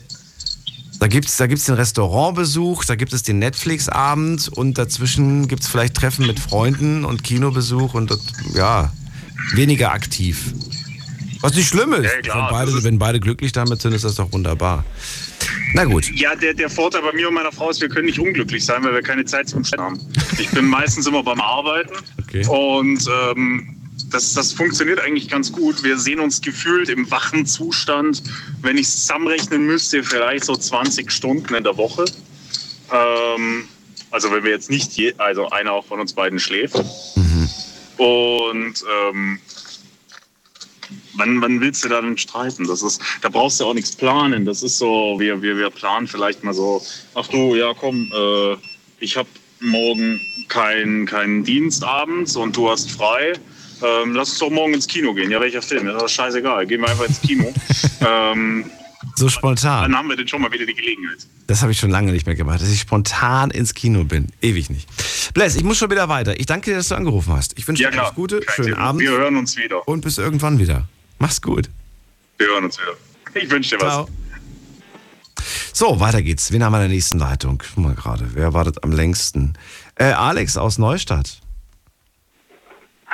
[1.02, 5.64] Da gibt es da gibt's den Restaurantbesuch, da gibt es den Netflix-Abend und dazwischen gibt
[5.64, 8.16] es vielleicht Treffen mit Freunden und Kinobesuch und
[8.54, 8.92] ja,
[9.52, 10.54] weniger aktiv.
[11.40, 12.04] Was nicht schlimm ist.
[12.04, 14.84] Ja, klar, wenn, beide, wenn beide glücklich damit sind, ist das doch wunderbar.
[15.74, 16.08] Na gut.
[16.14, 18.84] Ja, der, der Vorteil bei mir und meiner Frau ist, wir können nicht unglücklich sein,
[18.84, 19.98] weil wir keine Zeit zum Sch haben.
[20.38, 22.46] Ich bin meistens immer beim Arbeiten Okay.
[22.46, 23.81] und ähm,
[24.12, 25.83] das, das funktioniert eigentlich ganz gut.
[25.83, 28.22] Wir sehen uns gefühlt im wachen Zustand,
[28.61, 32.05] wenn ich es zusammenrechnen müsste, vielleicht so 20 Stunden in der Woche.
[32.92, 33.68] Ähm,
[34.11, 36.77] also wenn wir jetzt nicht, je, also einer auch von uns beiden schläft.
[37.96, 38.75] Und
[39.07, 39.38] ähm,
[41.14, 42.66] wann, wann willst du da denn streiten?
[42.66, 44.44] Das ist, da brauchst du auch nichts planen.
[44.44, 46.83] Das ist so, wir, wir, wir planen vielleicht mal so,
[47.14, 48.57] ach du, ja komm, äh,
[49.01, 49.29] ich habe
[49.61, 53.35] morgen keinen keinen Dienst abends und du hast frei.
[53.82, 55.30] Ähm, lass uns doch morgen ins Kino gehen.
[55.30, 55.86] Ja, welcher Film?
[55.86, 56.66] Das ist scheißegal.
[56.66, 57.52] Gehen wir einfach ins Kino.
[58.00, 58.70] ähm,
[59.16, 59.90] So spontan.
[59.90, 61.18] dann haben wir denn schon mal wieder die Gelegenheit.
[61.48, 64.28] Das habe ich schon lange nicht mehr gemacht, dass ich spontan ins Kino bin.
[64.40, 64.88] Ewig nicht.
[65.34, 66.38] Bless, ich muss schon wieder weiter.
[66.38, 67.58] Ich danke dir, dass du angerufen hast.
[67.58, 68.78] Ich wünsche Ja, dir alles Gute, Kein schönen Thema.
[68.86, 69.86] Abend Wir hören uns wieder.
[69.88, 70.86] und bis irgendwann wieder.
[71.18, 71.68] Mach's gut.
[72.38, 73.42] Wir hören uns wieder.
[73.42, 73.92] Ich wünsche dir was.
[73.92, 74.08] Ciao.
[75.72, 76.52] So, weiter geht's.
[76.52, 77.58] Wen haben wir in der nächsten Leitung?
[77.74, 78.28] Guck mal gerade.
[78.34, 79.54] Wer wartet am längsten?
[79.96, 81.40] Äh, Alex aus Neustadt.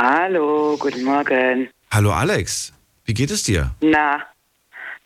[0.01, 1.71] Hallo, guten Morgen.
[1.93, 2.73] Hallo Alex.
[3.05, 3.75] Wie geht es dir?
[3.81, 4.23] Na,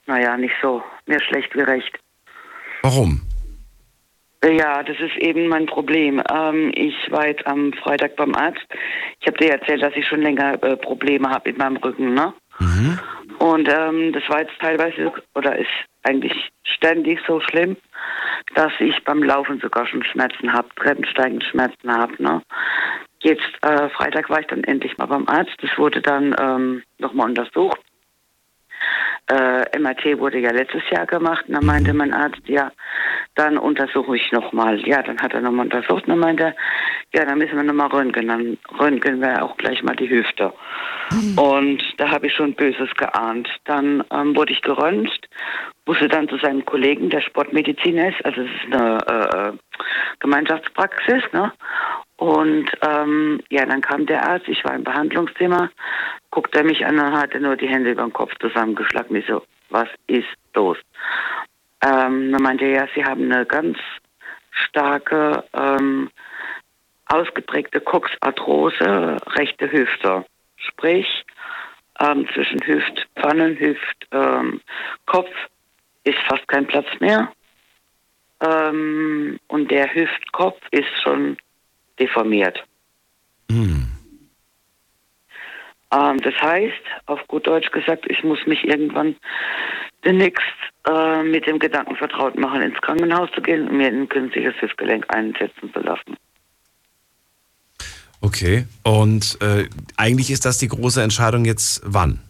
[0.05, 0.83] naja, nicht so.
[1.07, 1.99] Mir schlecht wie recht.
[2.83, 3.23] Warum?
[4.45, 6.23] Ja, das ist eben mein Problem.
[6.31, 8.67] Ähm, ich war jetzt am Freitag beim Arzt.
[9.21, 12.35] Ich habe dir erzählt, dass ich schon länger äh, Probleme habe mit meinem Rücken, ne?
[13.39, 15.71] Und ähm, das war jetzt teilweise oder ist
[16.03, 17.77] eigentlich ständig so schlimm,
[18.55, 22.23] dass ich beim Laufen sogar schon Schmerzen habe, Treppensteigen Schmerzen habe.
[22.23, 22.43] Ne?
[23.23, 25.57] Jetzt äh, Freitag war ich dann endlich mal beim Arzt.
[25.61, 27.81] Das wurde dann ähm, nochmal untersucht.
[29.29, 31.45] Äh, MRT wurde ja letztes Jahr gemacht.
[31.47, 32.73] Und dann meinte mein Arzt, ja,
[33.37, 34.81] dann untersuche ich nochmal.
[34.87, 36.05] Ja, dann hat er nochmal untersucht.
[36.05, 36.55] Und dann meinte er,
[37.15, 38.27] ja, dann müssen wir nochmal röntgen.
[38.27, 40.53] Dann röntgen wir auch gleich mal die Hüfte.
[41.37, 43.49] Und da habe ich schon Böses geahnt.
[43.65, 45.29] Dann ähm, wurde ich geröntgt,
[45.87, 49.79] musste dann zu seinem Kollegen, der Sportmediziner ist, also es ist eine äh,
[50.21, 51.53] Gemeinschaftspraxis, ne?
[52.23, 55.73] Und ähm, ja, dann kam der Arzt, ich war im Behandlungszimmer,
[56.31, 59.17] guckte er mich an und hatte nur die Hände über den Kopf zusammengeschlagen.
[59.17, 60.79] Ich so, was ist los?
[61.85, 63.77] Ähm, dann meinte er, ja, Sie haben eine ganz
[64.53, 66.11] starke, ähm,
[67.07, 70.25] ausgeprägte Coxarthrose, rechte Hüfte.
[70.59, 71.25] Sprich,
[71.99, 74.61] ähm, zwischen Hüftpfannen, Hüft, ähm,
[76.05, 77.33] ist fast kein Platz mehr.
[78.41, 81.37] Ähm, und der Hüftkopf ist schon
[82.03, 82.65] deformiert.
[85.93, 89.17] Ähm, das heißt, auf gut Deutsch gesagt, ich muss mich irgendwann
[90.05, 90.43] demnächst
[90.89, 95.05] äh, mit dem Gedanken vertraut machen, ins Krankenhaus zu gehen und mir ein künstliches Hüftgelenk
[95.15, 96.17] einsetzen zu lassen.
[98.21, 98.67] Okay.
[98.85, 102.21] Und äh, eigentlich ist das die große Entscheidung jetzt wann?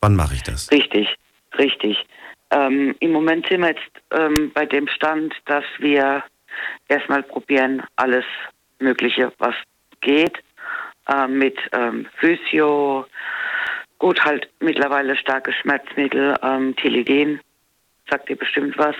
[0.00, 0.70] Wann mache ich das?
[0.70, 1.08] Richtig,
[1.58, 1.98] richtig.
[2.50, 6.24] Ähm, Im Moment sind wir jetzt ähm, bei dem Stand, dass wir
[6.88, 8.24] erstmal probieren, alles
[8.80, 9.54] Mögliche, was
[10.00, 10.38] geht,
[11.08, 13.06] äh, mit ähm, Physio,
[13.98, 17.40] gut, halt mittlerweile starke Schmerzmittel, ähm, Tilidin,
[18.08, 18.96] sagt dir bestimmt was,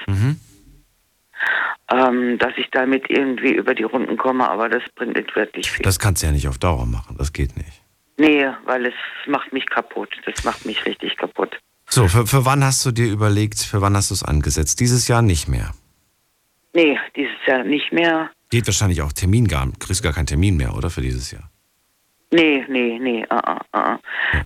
[1.90, 5.83] ähm, dass ich damit irgendwie über die Runden komme, aber das bringt nicht wirklich viel.
[5.83, 7.16] Das kannst du ja nicht auf Dauer machen.
[7.19, 7.83] Das geht nicht.
[8.19, 8.95] nee, weil es
[9.27, 10.11] macht mich kaputt.
[10.27, 11.59] Das macht mich richtig kaputt.
[11.88, 14.79] So, für, für wann hast du dir überlegt, für wann hast du es angesetzt?
[14.79, 15.73] Dieses Jahr nicht mehr.
[16.73, 18.31] Nee, dieses Jahr nicht mehr.
[18.50, 20.90] Geht wahrscheinlich auch Termin gar, kriegst gar keinen Termin mehr, oder?
[20.90, 21.50] Für dieses Jahr.
[22.32, 23.26] Nee, nee, nee.
[23.32, 23.96] Uh, uh, uh.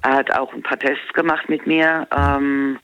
[0.03, 2.07] Er hat auch ein paar Tests gemacht mit mir.
[2.17, 2.79] Ähm,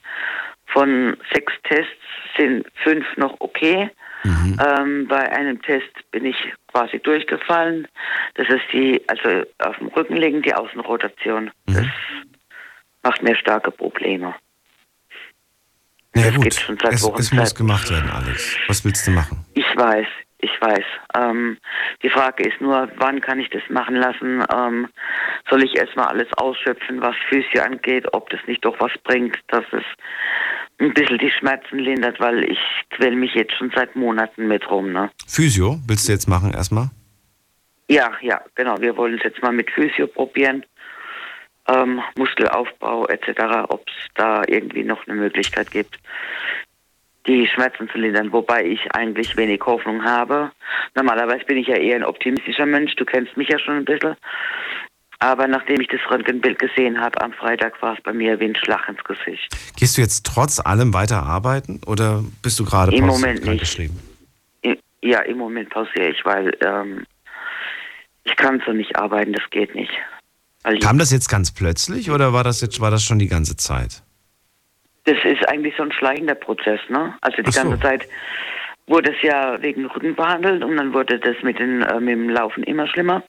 [0.66, 1.92] von sechs Tests
[2.36, 3.90] sind fünf noch okay.
[4.24, 6.36] Ähm, bei einem Test bin ich
[6.70, 7.88] quasi durchgefallen.
[8.34, 11.50] Das ist die, also auf dem Rücken liegen die Außenrotation.
[11.66, 11.86] Das
[13.02, 14.34] macht mir starke Probleme.
[16.14, 16.44] Ja, Das gut.
[16.44, 18.56] geht schon seit es, Wochen es muss gemacht werden, Alex.
[18.68, 19.46] Was willst du machen?
[19.54, 20.06] Ich weiß,
[20.42, 20.84] ich weiß.
[21.16, 21.58] Ähm,
[22.02, 24.44] die Frage ist nur, wann kann ich das machen lassen?
[24.54, 24.88] Ähm,
[25.48, 29.64] soll ich erstmal alles ausschöpfen, was Physio angeht, ob das nicht doch was bringt, dass
[29.72, 29.84] es
[30.78, 32.58] ein bisschen die Schmerzen lindert, weil ich
[32.90, 35.10] quäl mich jetzt schon seit Monaten mit rum, ne?
[35.26, 36.90] Physio willst du jetzt machen erstmal?
[37.88, 38.80] Ja, ja, genau.
[38.80, 40.64] Wir wollen es jetzt mal mit Physio probieren.
[41.68, 45.98] Ähm, Muskelaufbau etc., ob es da irgendwie noch eine Möglichkeit gibt,
[47.26, 50.50] die Schmerzen zu lindern, wobei ich eigentlich wenig Hoffnung habe.
[50.94, 54.16] Normalerweise bin ich ja eher ein optimistischer Mensch, du kennst mich ja schon ein bisschen.
[55.22, 58.56] Aber nachdem ich das Röntgenbild gesehen habe am Freitag, war es bei mir wie ein
[58.56, 59.54] Schlag ins Gesicht.
[59.76, 63.90] Gehst du jetzt trotz allem weiter arbeiten oder bist du gerade Im Moment nicht.
[65.02, 67.06] Ja, im Moment pausiere ich, weil ähm,
[68.24, 69.92] ich kann so nicht arbeiten, das geht nicht.
[70.82, 74.02] Kam das jetzt ganz plötzlich oder war das jetzt war das schon die ganze Zeit?
[75.10, 77.14] Das ist eigentlich so ein schleichender Prozess, ne?
[77.20, 77.62] Also die so.
[77.62, 78.06] ganze Zeit
[78.86, 82.30] wurde es ja wegen Rücken behandelt und dann wurde das mit, den, äh, mit dem
[82.30, 83.24] Laufen immer schlimmer.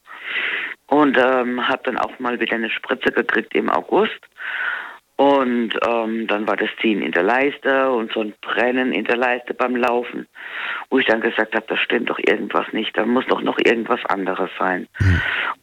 [0.88, 4.20] Und ähm, habe dann auch mal wieder eine Spritze gekriegt im August.
[5.15, 9.17] Und ähm, dann war das Ziehen in der Leiste und so ein Brennen in der
[9.17, 10.28] Leiste beim Laufen,
[10.89, 14.04] wo ich dann gesagt habe, da stimmt doch irgendwas nicht, da muss doch noch irgendwas
[14.08, 14.88] anderes sein.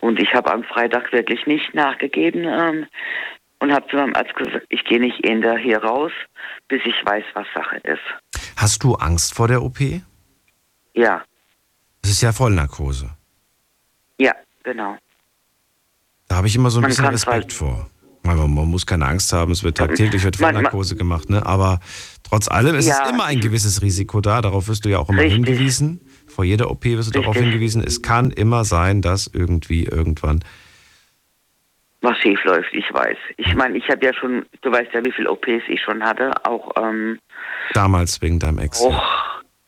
[0.01, 2.87] Und ich habe am Freitag wirklich nicht nachgegeben ähm,
[3.61, 6.13] und habe zu meinem Arzt gesagt, ich gehe nicht in der hier raus,
[6.69, 8.43] bis ich weiß, was Sache ist.
[8.57, 9.79] Hast du Angst vor der OP?
[10.95, 11.23] Ja,
[12.03, 13.11] Das ist ja Vollnarkose.
[14.19, 14.33] ja,
[14.65, 14.97] genau.
[16.29, 17.89] Da habe ich immer so ein Man bisschen Respekt vor.
[18.23, 21.47] Man, man muss keine Angst haben, es wird tagtäglich wird Vollnarkose gemacht, ne?
[21.47, 21.81] Aber
[22.23, 23.05] trotz allem ist Ja.
[23.05, 24.43] es immer ein gewisses Risiko da.
[24.43, 25.47] Darauf wirst du ja auch immer Richtig.
[25.47, 26.01] hingewiesen.
[26.27, 27.51] Vor jeder OP wirst du darauf Richtig.
[27.53, 27.83] hingewiesen.
[27.83, 30.45] Es kann immer sein, dass irgendwie irgendwann.
[32.01, 33.17] Was schief läuft, ich weiß.
[33.37, 36.31] Ich meine, ich habe ja schon, du weißt ja, wie viele OPs ich schon hatte,
[36.45, 37.19] auch ähm,
[37.75, 38.81] Damals wegen deinem Ex.
[38.81, 38.95] Oh,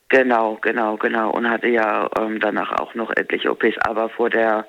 [0.08, 1.30] genau, genau, genau.
[1.30, 3.76] Und hatte ja ähm, danach auch noch etliche OPs.
[3.80, 4.66] Aber vor der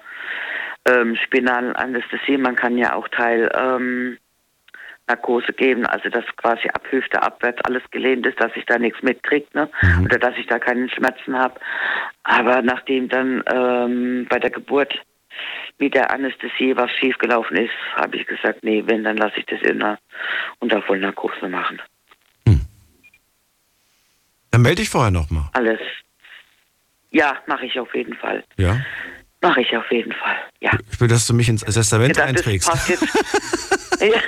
[0.90, 4.18] ähm, spinalen Anästhesie, man kann ja auch Teil ähm,
[5.08, 9.02] Narkose geben, also dass quasi ab Hüfte abwärts alles gelähmt ist, dass ich da nichts
[9.04, 9.70] mitkriege, ne?
[10.04, 11.60] Oder dass ich da keine Schmerzen habe.
[12.24, 14.94] Aber nachdem dann ähm, bei der Geburt
[15.82, 19.62] mit der Anästhesie was schiefgelaufen ist, habe ich gesagt, nee, wenn, dann lasse ich das
[19.64, 20.00] in der
[20.60, 21.82] unter Vollnarkose machen.
[24.52, 25.46] Dann melde dich vorher nochmal.
[25.54, 25.80] Alles.
[27.10, 28.44] Ja, mache ich auf jeden Fall.
[28.58, 28.80] Ja?
[29.42, 30.36] Mache ich auf jeden Fall.
[30.60, 30.72] Ja.
[30.92, 32.70] Ich will, dass du mich ins Testament das einträgst.
[32.70, 33.04] passt jetzt.
[34.02, 34.22] ja.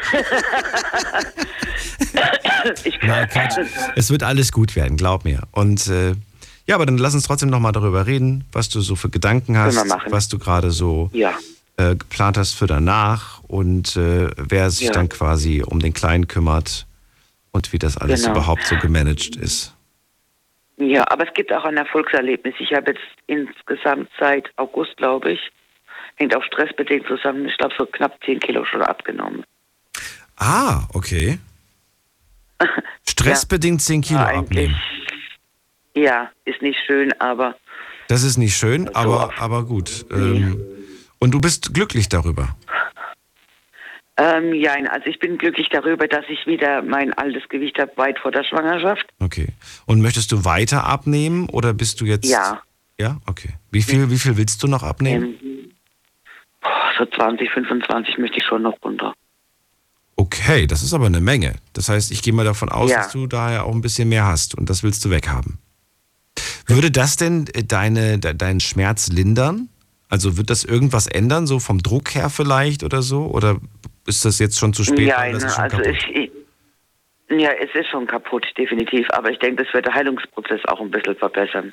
[2.83, 3.59] ich Nein, Quatsch.
[3.95, 5.43] Es wird alles gut werden, glaub mir.
[5.51, 6.13] Und äh,
[6.67, 9.77] ja, aber dann lass uns trotzdem nochmal darüber reden, was du so für Gedanken hast,
[10.11, 11.37] was du gerade so Ja.
[11.77, 14.91] äh, geplant hast für danach und äh, wer sich Ja.
[14.93, 16.85] dann quasi um den Kleinen kümmert
[17.51, 18.33] und wie das alles Genau.
[18.35, 19.73] überhaupt so gemanagt ist.
[20.77, 22.55] ja, aber es gibt auch ein Erfolgserlebnis.
[22.59, 25.39] Ich habe jetzt insgesamt seit August, glaube ich,
[26.15, 29.43] hängt auch stressbedingt zusammen, ich glaube so knapp 10 Kilo schon abgenommen.
[30.37, 31.39] Ah, okay.
[33.07, 34.75] Stressbedingt 10 Kilo Ja, abnehmen.
[35.95, 37.55] Ja, ist nicht schön, aber
[38.07, 40.05] Das ist nicht schön, So aber, aber gut.
[40.11, 40.59] Ähm,
[41.19, 42.55] und du bist glücklich darüber.
[44.17, 48.19] ähm, ja, also ich bin glücklich darüber, dass ich wieder mein altes Gewicht habe, weit
[48.19, 49.05] vor der Schwangerschaft.
[49.19, 49.47] Okay.
[49.85, 52.29] Und möchtest du weiter abnehmen oder bist du jetzt.
[52.29, 52.61] Ja.
[52.99, 53.49] Ja, okay.
[53.71, 55.35] Wie viel, wie viel willst du noch abnehmen?
[55.41, 55.71] Ähm,
[56.97, 59.13] so 20, 25 möchte ich schon noch runter.
[60.15, 61.55] Okay, das ist aber eine Menge.
[61.73, 62.97] Das heißt, ich gehe mal davon aus, Ja.
[62.97, 65.57] dass du daher auch ein bisschen mehr hast und das willst du weghaben.
[66.67, 69.69] Würde das denn äh, deine, de, deinen Schmerz lindern?
[70.09, 73.25] Also wird das irgendwas ändern, so vom Druck her vielleicht oder so?
[73.25, 73.57] Oder
[74.05, 75.07] ist das jetzt schon zu spät?
[75.07, 76.31] ja, schon also ich, ich,
[77.29, 79.07] ja, es ist schon kaputt, definitiv.
[79.11, 81.71] Aber ich denke, das wird der Heilungsprozess auch ein bisschen verbessern.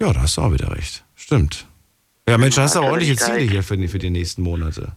[0.00, 1.04] Ja, da hast du auch wieder recht.
[1.14, 1.66] Stimmt.
[2.28, 4.10] Ja, Mensch, da hast du aber Also ordentliche ich Ziele hier für, die- für die
[4.10, 4.92] nächsten Monate.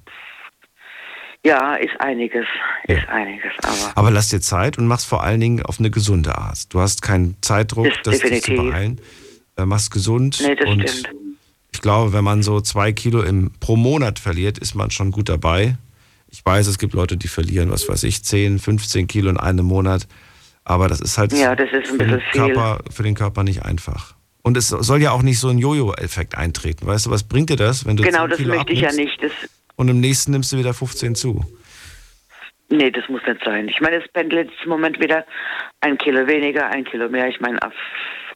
[1.45, 2.45] Ja, ist einiges,
[2.87, 3.09] ist Ja.
[3.09, 3.51] einiges.
[3.61, 6.73] Aber Aber lass dir Zeit und mach's vor allen Dingen auf eine gesunde Art.
[6.73, 8.99] Du hast keinen Zeitdruck, Das das dich zu beeilen.
[9.57, 10.39] Äh, mach's gesund.
[10.41, 11.09] nee, das und stimmt.
[11.73, 15.27] ich glaube, wenn man so zwei Kilo im, pro Monat verliert, ist man schon gut
[15.29, 15.75] dabei.
[16.29, 19.65] Ich weiß, es gibt Leute, die verlieren, was weiß ich, 10, 15 Kilo in einem
[19.65, 20.07] Monat.
[20.63, 22.21] Aber das ist halt Ja, das ist für, den.
[22.31, 24.15] Körper, für den Körper nicht einfach.
[24.43, 26.87] Und es soll ja auch nicht so ein Jojo-Effekt eintreten.
[26.87, 29.21] Weißt du, was bringt dir das, wenn du Genau, 10 das möchte ich ja abnimmst
[29.21, 29.23] nicht.
[29.23, 31.45] Das, und im nächsten nimmst du wieder 15 zu?
[32.73, 33.67] nee, das muss nicht sein.
[33.69, 35.25] Ich meine, es pendelt jetzt im Moment wieder
[35.81, 37.27] ein Kilo weniger, ein Kilo mehr.
[37.27, 37.57] Ich meine,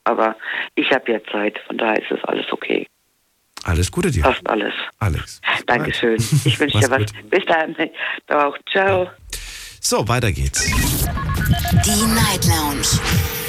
[0.03, 0.35] aber
[0.75, 2.87] ich habe ja Zeit, von daher ist es alles okay.
[3.63, 4.23] Alles Gute dir.
[4.23, 4.73] Fast alles.
[4.99, 5.41] Alex.
[5.65, 6.17] Dankeschön.
[6.45, 7.01] Ich wünsche dir was.
[7.01, 7.75] Mach's Bis dann.
[8.29, 8.57] Auch.
[8.71, 9.09] Ciao.
[9.81, 10.71] So, weiter geht's.
[11.85, 12.87] Die Night Lounge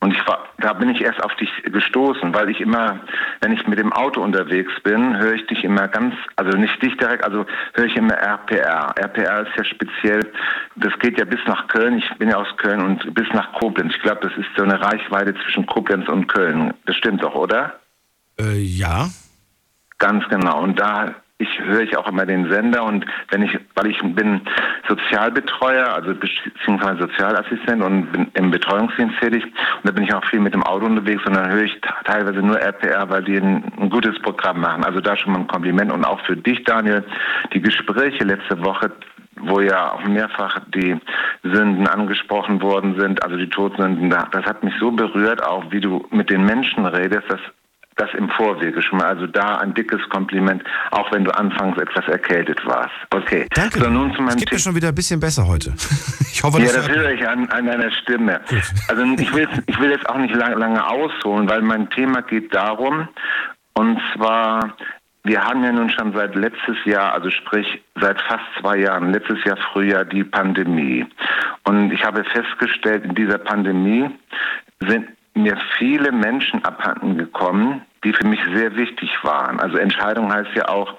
[0.01, 2.99] Und ich war, da bin ich erst auf dich gestoßen, weil ich immer,
[3.41, 6.95] wenn ich mit dem Auto unterwegs bin, höre ich dich immer ganz, also nicht dich
[6.97, 8.93] direkt, also höre ich immer RPR.
[8.97, 10.31] RPR ist ja speziell,
[10.75, 13.95] das geht ja bis nach Köln, ich bin ja aus Köln und bis nach Koblenz.
[13.95, 16.73] Ich glaube, das ist so eine Reichweite zwischen Koblenz und Köln.
[16.85, 17.79] Das stimmt doch, oder?
[18.39, 19.07] Äh, ja.
[19.97, 20.61] Ganz genau.
[20.61, 24.41] Und da ich höre ich auch immer den Sender und wenn ich, weil ich bin
[24.87, 30.39] Sozialbetreuer, also beziehungsweise Sozialassistent und bin im Betreuungsdienst tätig und da bin ich auch viel
[30.39, 33.89] mit dem Auto unterwegs und dann höre ich teilweise nur RPR, weil die ein, ein
[33.89, 34.85] gutes Programm machen.
[34.85, 37.03] Also da schon mal ein Kompliment und auch für dich, Daniel,
[37.53, 38.91] die Gespräche letzte Woche
[39.37, 40.95] wo ja auch mehrfach die
[41.43, 46.07] Sünden angesprochen worden sind, also die Todsünden, das hat mich so berührt, auch wie du
[46.09, 47.41] mit den Menschen redest, dass
[47.97, 49.07] das im Vorwege schon mal.
[49.07, 52.91] Also da ein dickes Kompliment, auch wenn du anfangs etwas erkältet warst.
[53.11, 53.47] Okay.
[53.55, 53.79] Danke.
[53.79, 55.73] So, nun zu es meinem geht mir schon wieder ein bisschen besser heute.
[56.35, 58.41] Ich hoffe, Ja, das höre ich an, an deiner Stimme.
[58.89, 62.21] Also ich will, jetzt- ich will jetzt auch nicht lange, lange ausholen, weil mein Thema
[62.23, 63.07] geht darum,
[63.73, 64.75] und zwar,
[65.23, 69.41] wir haben ja nun schon seit letztes Jahr, also sprich seit fast zwei Jahren, letztes
[69.45, 71.05] Jahr Frühjahr die Pandemie.
[71.63, 74.09] Und ich habe festgestellt, in dieser Pandemie
[74.85, 79.59] sind mir viele Menschen abhanden gekommen, die für mich sehr wichtig waren.
[79.59, 80.95] Also Entscheidung heißt ja auch,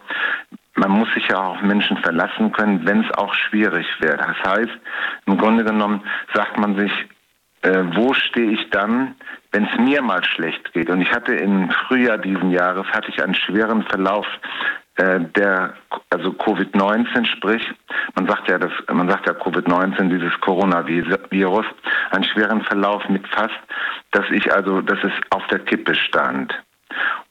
[0.75, 4.21] man muss sich ja auch auf Menschen verlassen können, wenn es auch schwierig wird.
[4.21, 4.79] Das heißt,
[5.27, 6.03] im Grunde genommen
[6.35, 6.93] sagt man sich,
[7.63, 9.15] äh, wo stehe ich dann,
[9.53, 10.91] wenn es mir mal schlecht geht?
[10.91, 14.27] Und ich hatte im Frühjahr diesen Jahres hatte ich einen schweren Verlauf
[14.99, 15.75] der
[16.11, 17.63] also Covid-19, sprich,
[18.15, 21.67] man sagt ja, das, man sagt ja Covid-19, dieses Coronavirus,
[22.11, 23.59] einen schweren Verlauf mit fast,
[24.13, 26.55] dass ich also, dass es auf der Kippe stand.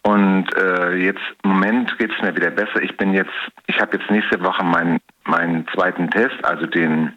[0.03, 2.81] Und äh, jetzt im Moment geht es mir wieder besser.
[2.81, 3.33] Ich bin jetzt,
[3.65, 7.13] ich habe jetzt nächste Woche meinen meinen zweiten Test, also den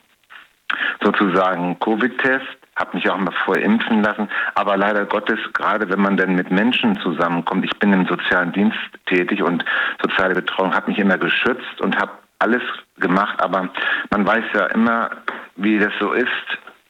[1.02, 2.46] sozusagen Covid-Test,
[2.78, 4.28] habe mich auch mal vorher impfen lassen.
[4.54, 8.78] Aber leider Gottes, gerade wenn man dann mit Menschen zusammenkommt, ich bin im sozialen Dienst
[9.06, 9.64] tätig und
[10.02, 12.62] soziale Betreuung habe mich immer geschützt und habe alles
[12.98, 13.68] gemacht, aber
[14.10, 15.10] man weiß ja immer,
[15.56, 16.28] wie das so ist.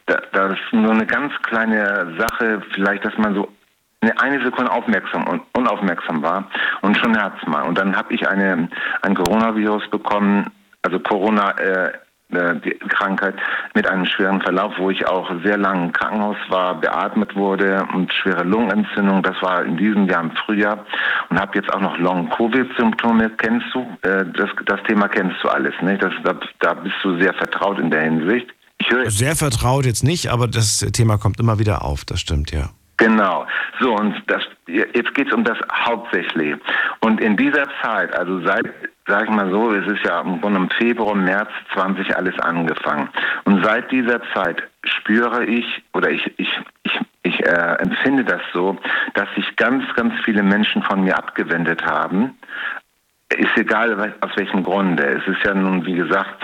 [0.07, 3.49] Da, da ist nur eine ganz kleine Sache, vielleicht, dass man so
[4.01, 6.45] eine, Sekunde aufmerksam und unaufmerksam war
[6.82, 7.62] und schon hat's mal.
[7.62, 8.68] Und dann habe ich eine,
[9.03, 10.51] ein Coronavirus bekommen,
[10.82, 11.93] also Corona, äh,
[12.30, 13.34] die Krankheit
[13.74, 18.12] mit einem schweren Verlauf, wo ich auch sehr lange im Krankenhaus war, beatmet wurde und
[18.12, 19.22] schwere Lungenentzündung.
[19.22, 20.84] Das war in diesem Jahr im Frühjahr
[21.30, 23.30] und habe jetzt auch noch Long-Covid-Symptome.
[23.38, 23.80] Kennst du?
[24.02, 26.02] Äh, das, das Thema kennst du alles, nicht?
[26.02, 28.48] Das, da, da bist du sehr vertraut in der Hinsicht.
[28.78, 32.52] Ich höre Sehr vertraut jetzt nicht, aber das Thema kommt immer wieder auf, das stimmt,
[32.52, 32.70] ja.
[32.98, 33.46] Genau.
[33.80, 36.56] So, und das, jetzt geht es um das hauptsächlich.
[37.00, 38.66] Und in dieser Zeit, also seit,
[39.09, 43.09] sag ich mal so, es ist ja im Grunde im Februar, März 20 alles angefangen.
[43.44, 48.76] Und seit dieser Zeit spüre ich, oder ich, ich, ich, ich äh, empfinde das so,
[49.14, 52.36] dass sich ganz, ganz viele Menschen von mir abgewendet haben,
[53.36, 55.04] ist egal aus welchem Grunde.
[55.04, 56.34] Es ist ja nun, wie gesagt,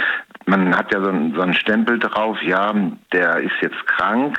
[0.46, 2.74] man hat ja so einen, so einen Stempel drauf, ja,
[3.12, 4.38] der ist jetzt krank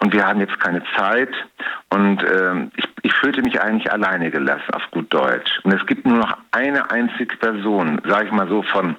[0.00, 1.30] und wir haben jetzt keine Zeit
[1.88, 5.60] und äh, ich, ich fühlte mich eigentlich alleine gelassen, auf gut Deutsch.
[5.62, 8.96] Und es gibt nur noch eine einzige Person, sage ich mal so, von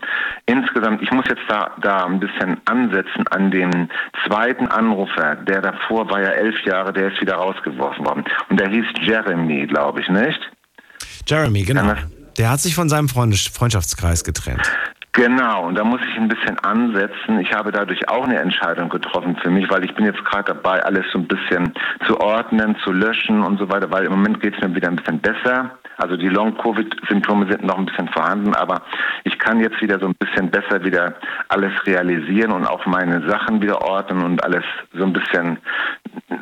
[0.47, 3.89] insgesamt, ich muss jetzt da, da ein bisschen ansetzen an den
[4.25, 8.23] zweiten Anrufer, der davor war ja elf Jahre, der ist wieder rausgeworfen worden.
[8.49, 10.39] Und der hieß Jeremy, glaube ich, nicht?
[11.27, 11.93] Jeremy, genau.
[12.39, 14.61] Der hat sich von seinem Freund Freundschaftskreis getrennt.
[15.13, 17.39] Genau, und da muss ich ein bisschen ansetzen.
[17.39, 20.83] Ich habe dadurch auch eine Entscheidung getroffen für mich, weil ich bin jetzt gerade dabei,
[20.83, 21.73] alles so ein bisschen
[22.05, 24.97] zu ordnen, zu löschen und so weiter, weil im Moment geht es mir wieder ein
[24.97, 25.71] bisschen besser.
[25.97, 28.83] Also die Long-Covid-Symptome sind noch ein bisschen vorhanden, aber
[29.23, 31.15] ich kann jetzt wieder so ein bisschen besser wieder
[31.49, 35.57] alles realisieren und auch meine Sachen wieder ordnen und alles so ein bisschen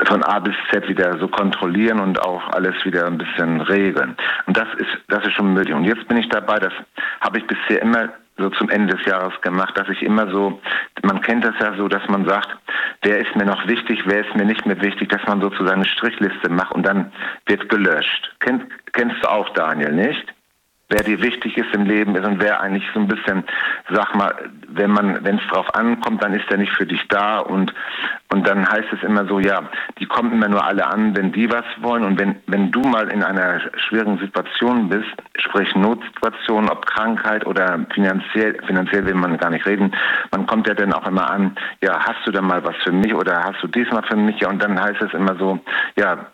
[0.06, 4.16] von A bis Z wieder so kontrollieren und auch alles wieder ein bisschen regeln.
[4.46, 5.74] Und das ist, das ist schon möglich.
[5.74, 6.74] Und jetzt bin ich dabei, das
[7.22, 10.60] habe ich bisher immer so zum Ende des Jahres gemacht, dass ich immer so,
[11.04, 12.50] man kennt das ja so, dass man sagt,
[13.02, 15.86] wer ist mir noch wichtig, wer ist mir nicht mehr wichtig, dass man sozusagen eine
[15.86, 17.12] Strichliste macht und dann
[17.48, 18.36] wird gelöscht.
[18.40, 20.34] Kennt, kennst du auch, Daniel, nicht?
[20.90, 23.44] Wer dir wichtig ist im Leben ist und wer eigentlich so ein bisschen,
[23.90, 24.34] sag mal,
[24.70, 27.74] wenn man, wenn es drauf ankommt, dann ist er nicht für dich da und
[28.30, 29.70] und dann heißt es immer so, ja,
[30.00, 33.10] die kommen immer nur alle an, wenn die was wollen und wenn wenn du mal
[33.10, 39.50] in einer schwierigen Situation bist, sprich Notsituation, ob Krankheit oder finanziell, finanziell will man gar
[39.50, 39.94] nicht reden,
[40.32, 43.14] man kommt ja dann auch immer an, ja, hast du denn mal was für mich
[43.14, 44.40] oder hast du diesmal für mich?
[44.40, 45.60] Ja, und dann heißt es immer so,
[45.98, 46.28] ja,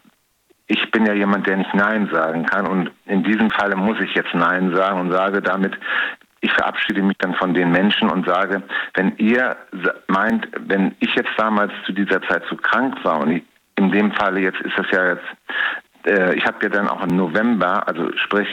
[0.68, 2.68] ich bin ja jemand, der nicht Nein sagen kann.
[2.68, 5.78] Und in diesem Falle muss ich jetzt Nein sagen und sage damit,
[6.42, 8.64] ich verabschiede mich dann von den Menschen und sage,
[8.96, 9.56] wenn ihr
[10.08, 13.44] meint, wenn ich jetzt damals zu dieser Zeit zu krank war und ich,
[13.76, 15.26] in dem Falle jetzt ist das ja jetzt,
[16.06, 18.48] äh, ich habe ja dann auch im November, also sprich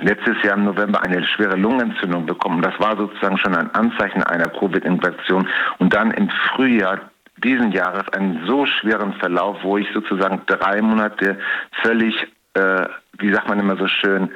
[0.00, 2.62] letztes Jahr im November eine schwere Lungenentzündung bekommen.
[2.62, 5.48] Das war sozusagen schon ein Anzeichen einer Covid-Infektion.
[5.78, 7.00] Und dann im Frühjahr
[7.44, 11.38] diesen Jahres einen so schweren Verlauf, wo ich sozusagen drei Monate
[11.82, 12.14] völlig,
[12.54, 12.86] äh,
[13.18, 14.30] wie sagt man immer so schön,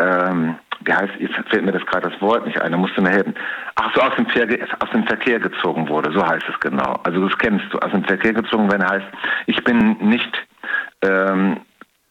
[0.00, 3.02] ähm, wie heißt, jetzt fällt mir das gerade das Wort nicht ein, da musst du
[3.02, 3.34] mir helfen.
[3.76, 6.98] Ach so, aus dem, Verkehr, aus dem Verkehr gezogen wurde, so heißt es genau.
[7.04, 9.06] Also das kennst du, aus dem Verkehr gezogen werden heißt,
[9.46, 10.46] ich bin nicht
[11.02, 11.60] ähm,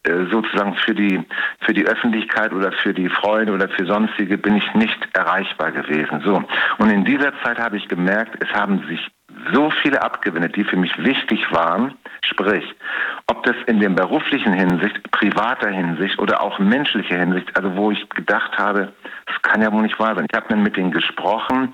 [0.04, 1.24] äh, sozusagen für die
[1.62, 6.22] für die Öffentlichkeit oder für die Freunde oder für sonstige bin ich nicht erreichbar gewesen.
[6.26, 6.44] So
[6.78, 9.00] und in dieser Zeit habe ich gemerkt, es haben sich
[9.54, 11.96] so viele abgewendet, die für mich wichtig waren.
[12.24, 12.64] Sprich,
[13.28, 18.10] ob das in der beruflichen Hinsicht, privater Hinsicht oder auch menschlicher Hinsicht, also wo ich
[18.10, 18.94] gedacht habe,
[19.26, 20.28] das kann ja wohl nicht wahr sein.
[20.30, 21.74] Ich habe dann mit denen gesprochen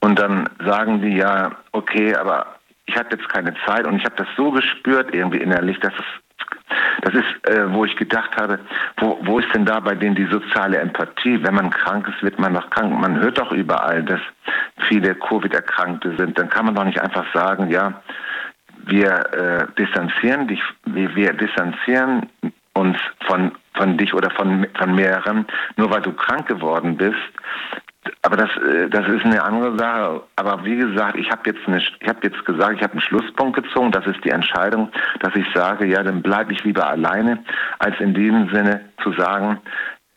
[0.00, 2.46] und dann sagen die ja, okay, aber
[2.86, 6.04] ich habe jetzt keine Zeit und ich habe das so gespürt irgendwie innerlich, dass es
[7.02, 8.58] das ist, äh, wo ich gedacht habe,
[8.98, 11.42] wo, wo ist denn da bei denen die soziale Empathie?
[11.42, 12.98] Wenn man krank ist, wird man noch krank.
[12.98, 14.20] Man hört doch überall, dass
[14.88, 16.38] viele Covid-Erkrankte sind.
[16.38, 18.02] Dann kann man doch nicht einfach sagen, ja,
[18.86, 22.28] wir äh, distanzieren dich, wir, wir distanzieren
[22.74, 22.96] uns
[23.26, 25.46] von, von dich oder von, von mehreren,
[25.76, 27.16] nur weil du krank geworden bist.
[28.22, 30.22] Aber das, äh, das ist eine andere Sache.
[30.36, 33.92] Aber wie gesagt, ich habe jetzt, ich habe jetzt gesagt, ich habe einen Schlusspunkt gezogen.
[33.92, 34.90] Das ist die Entscheidung,
[35.20, 37.44] dass ich sage, ja, dann bleibe ich lieber alleine,
[37.78, 39.60] als in diesem Sinne zu sagen,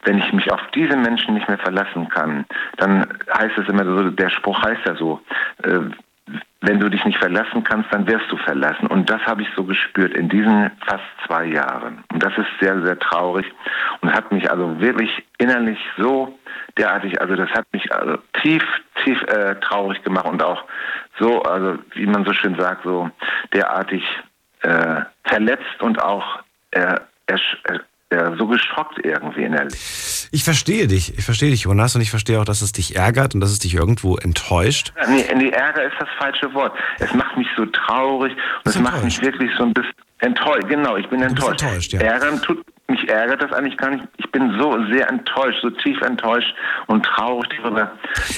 [0.04, 2.46] wenn ich mich auf diese Menschen nicht mehr verlassen kann,
[2.78, 5.20] dann heißt es immer so, der Spruch heißt ja so,
[5.64, 5.80] äh,
[6.66, 8.88] wenn du dich nicht verlassen kannst, dann wirst du verlassen.
[8.88, 12.04] Und das habe ich so gespürt in diesen fast zwei Jahren.
[12.12, 13.46] Und das ist sehr, sehr traurig
[14.02, 16.38] und hat mich also wirklich innerlich so
[16.78, 18.64] derartig, also das hat mich also tief,
[19.04, 20.64] tief äh, traurig gemacht und auch
[21.20, 23.10] so, also wie man so schön sagt, so
[23.54, 24.04] derartig
[24.62, 26.40] äh, verletzt und auch
[26.72, 26.96] äh,
[28.10, 30.30] äh, so geschockt irgendwie innerlich.
[30.32, 33.34] Ich verstehe dich, ich verstehe dich, Jonas, und ich verstehe auch, dass es dich ärgert
[33.34, 34.94] und dass es dich irgendwo enttäuscht.
[35.10, 36.78] Nee, nee Ärger ist das falsche Wort.
[37.00, 40.68] Es macht mich so traurig und es macht mich wirklich so ein bisschen enttäuscht.
[40.68, 41.62] Genau, ich bin enttäuscht.
[41.64, 42.02] enttäuscht ja.
[42.02, 44.04] Ärgern tut, mich ärgert das eigentlich gar nicht.
[44.18, 46.54] Ich bin so sehr enttäuscht, so tief enttäuscht
[46.88, 47.92] und traurig darüber.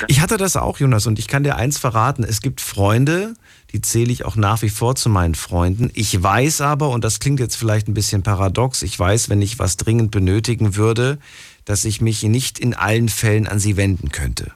[0.07, 2.23] Ich hatte das auch, Jonas, und ich kann dir eins verraten.
[2.23, 3.33] Es gibt Freunde,
[3.71, 5.91] die zähle ich auch nach wie vor zu meinen Freunden.
[5.93, 9.59] Ich weiß aber, und das klingt jetzt vielleicht ein bisschen paradox, ich weiß, wenn ich
[9.59, 11.17] was dringend benötigen würde,
[11.65, 14.51] dass ich mich nicht in allen Fällen an sie wenden könnte.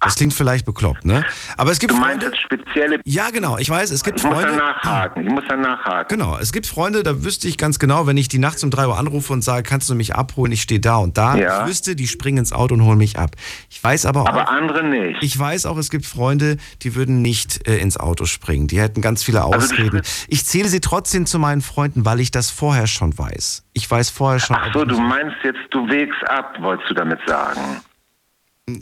[0.00, 1.24] Das klingt vielleicht bekloppt, ne?
[1.56, 2.36] Aber es gibt Du meinst Freunde.
[2.38, 3.00] spezielle.
[3.04, 3.58] Ja, genau.
[3.58, 4.56] Ich weiß, es gibt Ich muss da Freunde.
[4.56, 5.26] nachhaken.
[5.26, 6.06] Ich muss da nachhaken.
[6.16, 8.86] Genau, es gibt Freunde, da wüsste ich ganz genau, wenn ich die nachts um 3
[8.86, 11.34] Uhr anrufe und sage, kannst du mich abholen, ich stehe da und da.
[11.36, 11.62] Ja.
[11.62, 13.32] Ich wüsste, die springen ins Auto und holen mich ab.
[13.70, 15.20] Ich weiß aber auch, Aber andere nicht.
[15.22, 18.68] ich weiß auch, es gibt Freunde, die würden nicht äh, ins Auto springen.
[18.68, 19.98] Die hätten ganz viele Also Ausreden.
[20.02, 23.64] spürst- ich zähle sie trotzdem zu meinen Freunden, weil ich das vorher schon weiß.
[23.72, 24.56] Ich weiß vorher schon.
[24.58, 27.60] Ach so, du meinst jetzt, du wägst ab, wolltest du damit sagen?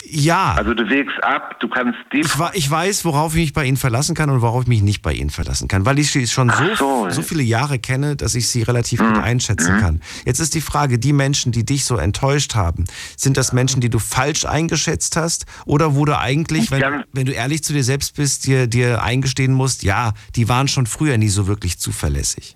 [0.05, 0.55] Ja.
[0.55, 2.21] Also du wägst ab, du kannst die.
[2.21, 5.03] Ich, ich weiß, worauf ich mich bei Ihnen verlassen kann und worauf ich mich nicht
[5.03, 7.05] bei Ihnen verlassen kann, weil ich sie schon so, so.
[7.05, 7.11] Mhm.
[7.11, 10.01] so viele Jahre kenne, dass ich sie relativ gut einschätzen kann.
[10.25, 12.85] Jetzt ist die Frage, die Menschen, die dich so enttäuscht haben,
[13.17, 17.33] sind das Menschen, die du falsch eingeschätzt hast oder wo du eigentlich, wenn, wenn du
[17.33, 21.29] ehrlich zu dir selbst bist, dir, dir eingestehen musst, ja, die waren schon früher nie
[21.29, 22.56] so wirklich zuverlässig.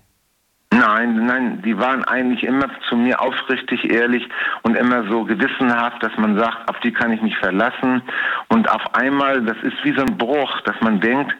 [0.73, 4.27] Nein, nein, die waren eigentlich immer zu mir aufrichtig, ehrlich
[4.61, 8.01] und immer so gewissenhaft, dass man sagt, auf die kann ich mich verlassen.
[8.47, 11.35] Und auf einmal, das ist wie so ein Bruch, dass man denkt,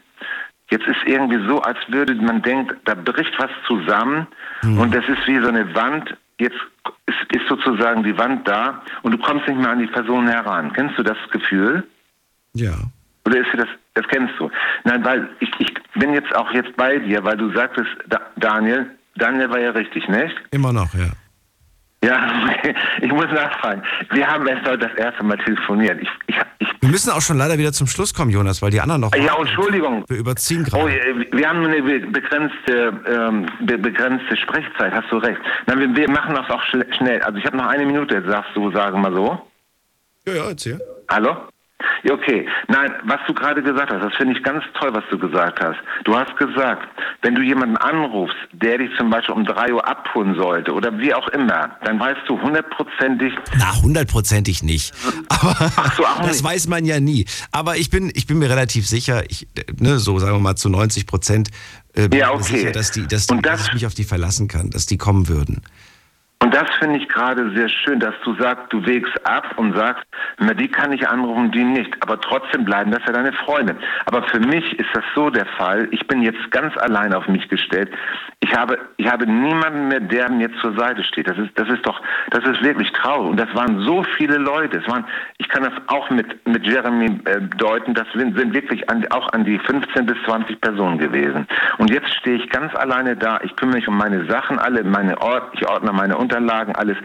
[0.70, 4.28] jetzt ist irgendwie so, als würde man denkt, da bricht was zusammen
[4.64, 6.16] und das ist wie so eine Wand.
[6.38, 6.60] Jetzt
[7.06, 10.74] ist, ist sozusagen die Wand da und du kommst nicht mehr an die Person heran.
[10.74, 11.88] Kennst du das Gefühl?
[12.54, 12.74] Ja.
[13.26, 14.50] Oder ist dir das, das kennst du?
[14.84, 18.90] Nein, weil ich, ich bin jetzt auch jetzt bei dir, weil du sagtest, da, Daniel,
[19.16, 20.36] Daniel war ja richtig, nicht?
[20.52, 21.10] Immer noch, ja.
[22.04, 22.50] Ja,
[23.02, 23.84] ich muss nachfragen.
[24.10, 26.02] Wir haben erst heute das erste Mal telefoniert.
[26.02, 28.82] Ich, ich, ich, Wir müssen auch schon leider wieder zum Schluss kommen, Jonas, weil die
[28.82, 29.16] anderen noch.
[29.16, 30.04] ja, Entschuldigung.
[30.08, 31.00] Wir überziehen Oh, gerade.
[31.00, 35.40] äh, wir haben nur eine be- begrenzte, ähm, be begrenzte Sprechzeit, hast du recht.
[35.68, 37.22] Nein, wir, wir machen das auch schnell.
[37.22, 39.40] Also ich habe noch eine Minute, sagst du, sagen wir so.
[40.26, 40.80] Ja, ja, erzähl.
[41.08, 41.36] Hallo?
[42.04, 42.48] Ja, okay.
[42.68, 45.78] Nein, was du gerade gesagt hast, das finde ich ganz toll, was du gesagt hast.
[46.04, 46.88] Du hast gesagt,
[47.22, 51.14] wenn du jemanden anrufst, der dich zum Beispiel um drei Uhr abholen sollte oder wie
[51.14, 54.94] auch immer, dann weißt du hundertprozentig, Na, hundertprozentig nicht.
[55.30, 56.44] Aber so, auch das nicht.
[56.44, 57.26] weiß man ja nie.
[57.52, 59.48] Aber ich bin, ich bin mir relativ sicher, ich,
[59.80, 61.50] ne, so sagen wir mal zu 90 Prozent,
[61.94, 62.44] äh, bin Ja, okay.
[62.44, 64.98] sicher, dass, die, dass, die, das- dass ich mich auf die verlassen kann, dass die
[64.98, 65.62] kommen würden.
[66.42, 70.04] Und das finde ich gerade sehr schön, dass du sagst, du wägst ab und sagst,
[70.40, 71.96] na, die kann ich anrufen, die nicht.
[72.02, 73.76] Aber trotzdem bleiben das ja deine Freunde.
[74.08, 75.88] Aber für mich ist das so der Fall.
[75.92, 77.92] Ich bin jetzt ganz allein auf mich gestellt.
[78.40, 81.30] Ich habe, ich habe niemanden mehr, der mir zur Seite steht.
[81.30, 83.30] Das ist, das ist doch, das ist wirklich traurig.
[83.30, 84.80] Und das waren so viele Leute.
[84.80, 85.06] Es waren,
[85.38, 87.94] ich kann das auch mit, mit Jeremy äh, deuten.
[87.94, 91.46] Das sind, sind wirklich an, auch an die 15 bis 20 Personen gewesen.
[91.78, 93.40] Und jetzt stehe ich ganz alleine da.
[93.44, 96.98] Ich kümmere mich um meine Sachen alle, meine Ort, ich ordne meine Unterlagen, alles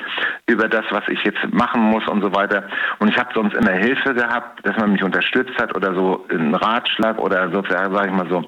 [0.47, 2.64] über das, was ich jetzt machen muss und so weiter.
[2.99, 6.55] Und ich habe sonst immer Hilfe gehabt, dass man mich unterstützt hat oder so einen
[6.55, 8.45] Ratschlag oder sozusagen, sage ich mal so,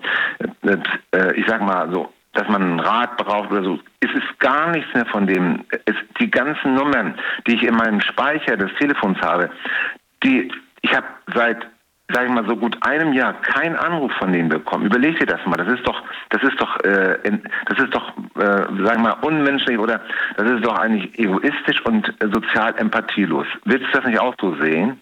[1.12, 3.78] äh, ich sag mal so, dass man einen Rat braucht oder so.
[4.00, 5.64] Es ist gar nichts mehr von dem.
[5.86, 7.14] Es, die ganzen Nummern,
[7.46, 9.50] die ich in meinem Speicher des Telefons habe,
[10.22, 10.50] die
[10.82, 11.66] ich habe seit
[12.12, 14.86] sag ich mal so gut einem Jahr keinen Anruf von denen bekommen.
[14.86, 15.56] Überleg dir das mal.
[15.56, 19.78] Das ist doch, das ist doch, äh, in, das ist doch, äh, sag mal unmenschlich
[19.78, 20.00] oder
[20.36, 23.46] das ist doch eigentlich egoistisch und äh, sozial empathielos.
[23.64, 24.98] Willst du das nicht auch so sehen?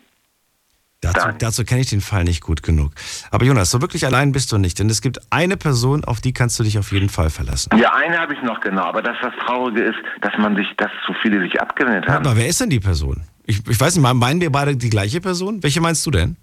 [1.03, 2.91] Dazu, dazu kenne ich den Fall nicht gut genug.
[3.31, 6.33] Aber Jonas, so wirklich allein bist du nicht, denn es gibt eine Person, auf die
[6.33, 7.71] kannst du dich auf jeden Fall verlassen.
[7.79, 10.91] Ja, eine habe ich noch genau, aber das, das Traurige ist, dass man sich, dass
[11.05, 12.27] zu viele sich abgewendet haben.
[12.27, 13.23] Aber wer ist denn die Person?
[13.45, 15.63] Ich, ich weiß nicht, meinen wir beide die gleiche Person?
[15.63, 16.37] Welche meinst du denn?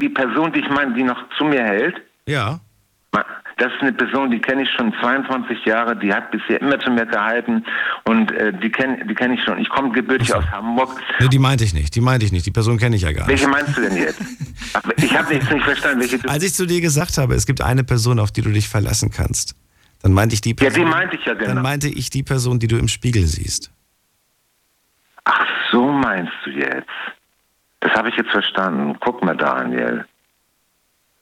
[0.00, 1.96] Die Person, die ich meine, die noch zu mir hält,
[2.26, 2.60] Ja.
[3.56, 6.90] Das ist eine Person, die kenne ich schon 22 Jahre, die hat bisher immer zu
[6.90, 7.64] mir gehalten
[8.04, 9.58] und äh, die kenne die kenn ich schon.
[9.60, 11.00] Ich komme gebürtig aus Hamburg.
[11.20, 11.94] Nee, die meinte ich nicht.
[11.94, 12.44] Die meinte ich nicht.
[12.44, 13.28] Die Person kenne ich ja gar nicht.
[13.28, 14.20] Welche meinst du denn jetzt?
[14.96, 16.28] Ich habe jetzt nicht verstanden, welche du...
[16.28, 19.12] Als ich zu dir gesagt habe, es gibt eine Person, auf die du dich verlassen
[19.12, 19.54] kannst,
[20.02, 20.84] dann meinte ich die Ja, Person.
[20.86, 21.54] die meinte ich ja genau.
[21.54, 23.70] Dann meinte ich die Person, die du im Spiegel siehst.
[25.26, 26.88] Ach, so meinst du jetzt.
[27.84, 28.96] Das habe ich jetzt verstanden.
[29.00, 30.06] Guck mal, Daniel.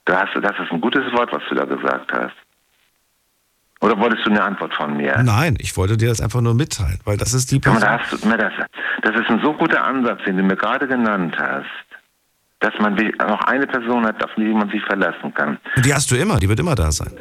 [0.05, 2.37] Da hast du, das ist ein gutes Wort, was du da gesagt hast.
[3.81, 5.21] Oder wolltest du eine Antwort von mir?
[5.25, 7.81] Nein, ich wollte dir das einfach nur mitteilen, weil das ist die Person.
[7.81, 8.53] da hast du, na, das,
[9.03, 11.67] das ist ein so guter Ansatz, den du mir gerade genannt hast,
[12.61, 15.59] dass man noch eine Person hat, auf die man sich verlassen kann.
[15.85, 17.13] Die hast du immer, die wird immer da sein.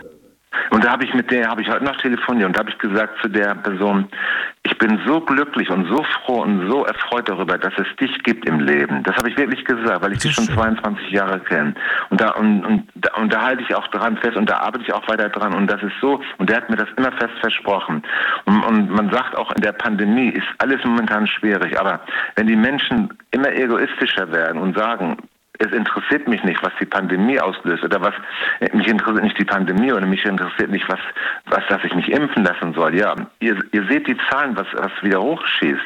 [0.70, 2.78] Und da habe ich mit der, habe ich heute noch telefoniert und da habe ich
[2.78, 4.08] gesagt zu der Person,
[4.64, 8.48] ich bin so glücklich und so froh und so erfreut darüber, dass es dich gibt
[8.48, 9.02] im Leben.
[9.04, 11.74] Das habe ich wirklich gesagt, weil ich dich schon 22 Jahre kenne.
[12.10, 14.84] Und da, und, und, da- und da halte ich auch dran fest und da arbeite
[14.84, 15.54] ich auch weiter dran.
[15.54, 18.04] Und das ist so, und der hat mir das immer fest versprochen.
[18.46, 21.80] Und, und man sagt auch, in der Pandemie ist alles momentan schwierig.
[21.80, 22.02] Aber
[22.36, 25.18] wenn die Menschen immer egoistischer werden und sagen,
[25.60, 28.14] es interessiert mich nicht, was die Pandemie auslöst oder was
[28.74, 31.00] mich interessiert nicht die Pandemie oder mich interessiert nicht, was,
[31.46, 32.96] was dass ich mich impfen lassen soll.
[32.96, 35.82] Ja, ihr, ihr seht die Zahlen, was, was wieder hochschießt.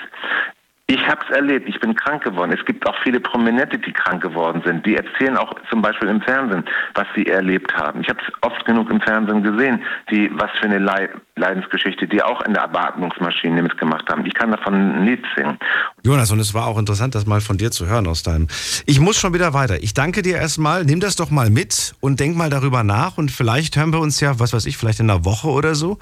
[0.88, 2.52] Ich habe es erlebt, ich bin krank geworden.
[2.52, 4.86] Es gibt auch viele Prominente, die krank geworden sind.
[4.86, 6.64] Die erzählen auch zum Beispiel im Fernsehen,
[6.94, 8.02] was sie erlebt haben.
[8.02, 12.24] Ich habe es oft genug im Fernsehen gesehen, die, was für eine Leid Leidensgeschichte, die
[12.24, 14.26] auch in der Beatmungsmaschine mitgemacht haben.
[14.26, 15.58] Ich kann davon ein Lied singen.
[16.04, 18.48] Jonas, und es war auch interessant, das mal von dir zu hören aus deinem.
[18.86, 19.84] Ich muss schon wieder weiter.
[19.84, 20.86] Ich danke dir erstmal.
[20.86, 24.22] Nimm das doch mal mit und denk mal darüber nach und vielleicht hören wir uns
[24.22, 25.98] ja, was weiß ich, vielleicht in einer Woche oder so.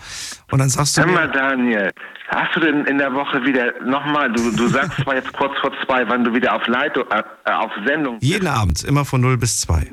[0.52, 1.02] Und dann sagst du.
[1.02, 1.90] Hör mal, Daniel,
[2.28, 5.72] hast du denn in der Woche wieder nochmal, du, du sagst zwar jetzt kurz vor
[5.86, 8.18] zwei, wann du wieder auf Leitung, äh, auf Sendung.
[8.22, 9.92] Jeden Abend, immer von 0 bis 2.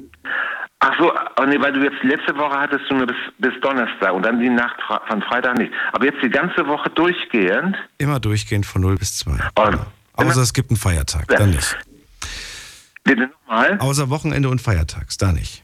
[0.82, 4.14] Ach so, oh nee, weil du jetzt letzte Woche hattest du nur bis, bis Donnerstag
[4.14, 4.76] und dann die Nacht
[5.08, 5.72] von Freitag nicht.
[5.92, 7.76] Aber jetzt die ganze Woche durchgehend?
[7.98, 9.32] Immer durchgehend von 0 bis 2.
[9.56, 9.68] Oh,
[10.14, 11.38] Außer es gibt einen Feiertag, ja.
[11.38, 11.76] dann nicht.
[13.04, 13.78] Bitte nochmal?
[13.78, 15.62] Außer Wochenende und Feiertags, da nicht.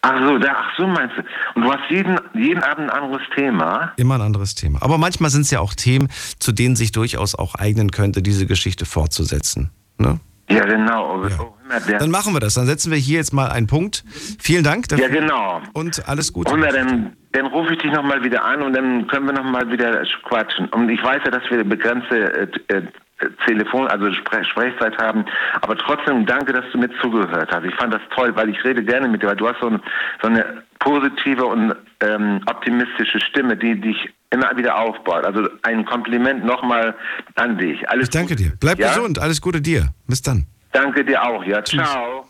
[0.00, 1.22] Ach so, da, ach so meinst du.
[1.54, 3.92] Und du hast jeden, jeden Abend ein anderes Thema?
[3.96, 4.82] Immer ein anderes Thema.
[4.82, 6.08] Aber manchmal sind es ja auch Themen,
[6.38, 9.70] zu denen sich durchaus auch eignen könnte, diese Geschichte fortzusetzen.
[9.98, 10.20] Ne?
[10.50, 11.24] Ja, genau.
[11.24, 11.40] Ja.
[11.40, 11.54] Oh,
[11.98, 12.54] dann machen wir das.
[12.54, 14.04] Dann setzen wir hier jetzt mal einen Punkt.
[14.38, 15.08] Vielen Dank dafür.
[15.08, 15.62] Ja, genau.
[15.72, 16.52] Und alles Gute.
[16.52, 20.02] Und dann, dann rufe ich dich nochmal wieder an und dann können wir nochmal wieder
[20.28, 20.68] quatschen.
[20.68, 22.82] Und ich weiß ja, dass wir begrenzte äh, äh,
[23.46, 25.24] Telefon, also Spre Sprechzeit haben.
[25.62, 27.64] Aber trotzdem danke, dass du mir zugehört hast.
[27.64, 29.80] Ich fand das toll, weil ich rede gerne mit dir, weil du hast so, ein,
[30.20, 35.24] so eine positive und ähm, optimistische Stimme, die dich immer wieder aufbaut.
[35.24, 36.94] Also ein Kompliment nochmal
[37.36, 37.88] an dich.
[37.88, 38.50] Alles ich danke Gute.
[38.50, 38.52] dir.
[38.60, 38.88] Bleib ja?
[38.88, 39.18] gesund.
[39.18, 39.88] Alles Gute dir.
[40.06, 40.46] Bis dann.
[40.72, 41.42] Danke dir auch.
[41.44, 41.88] Ja, Tschüss.
[41.88, 42.26] ciao.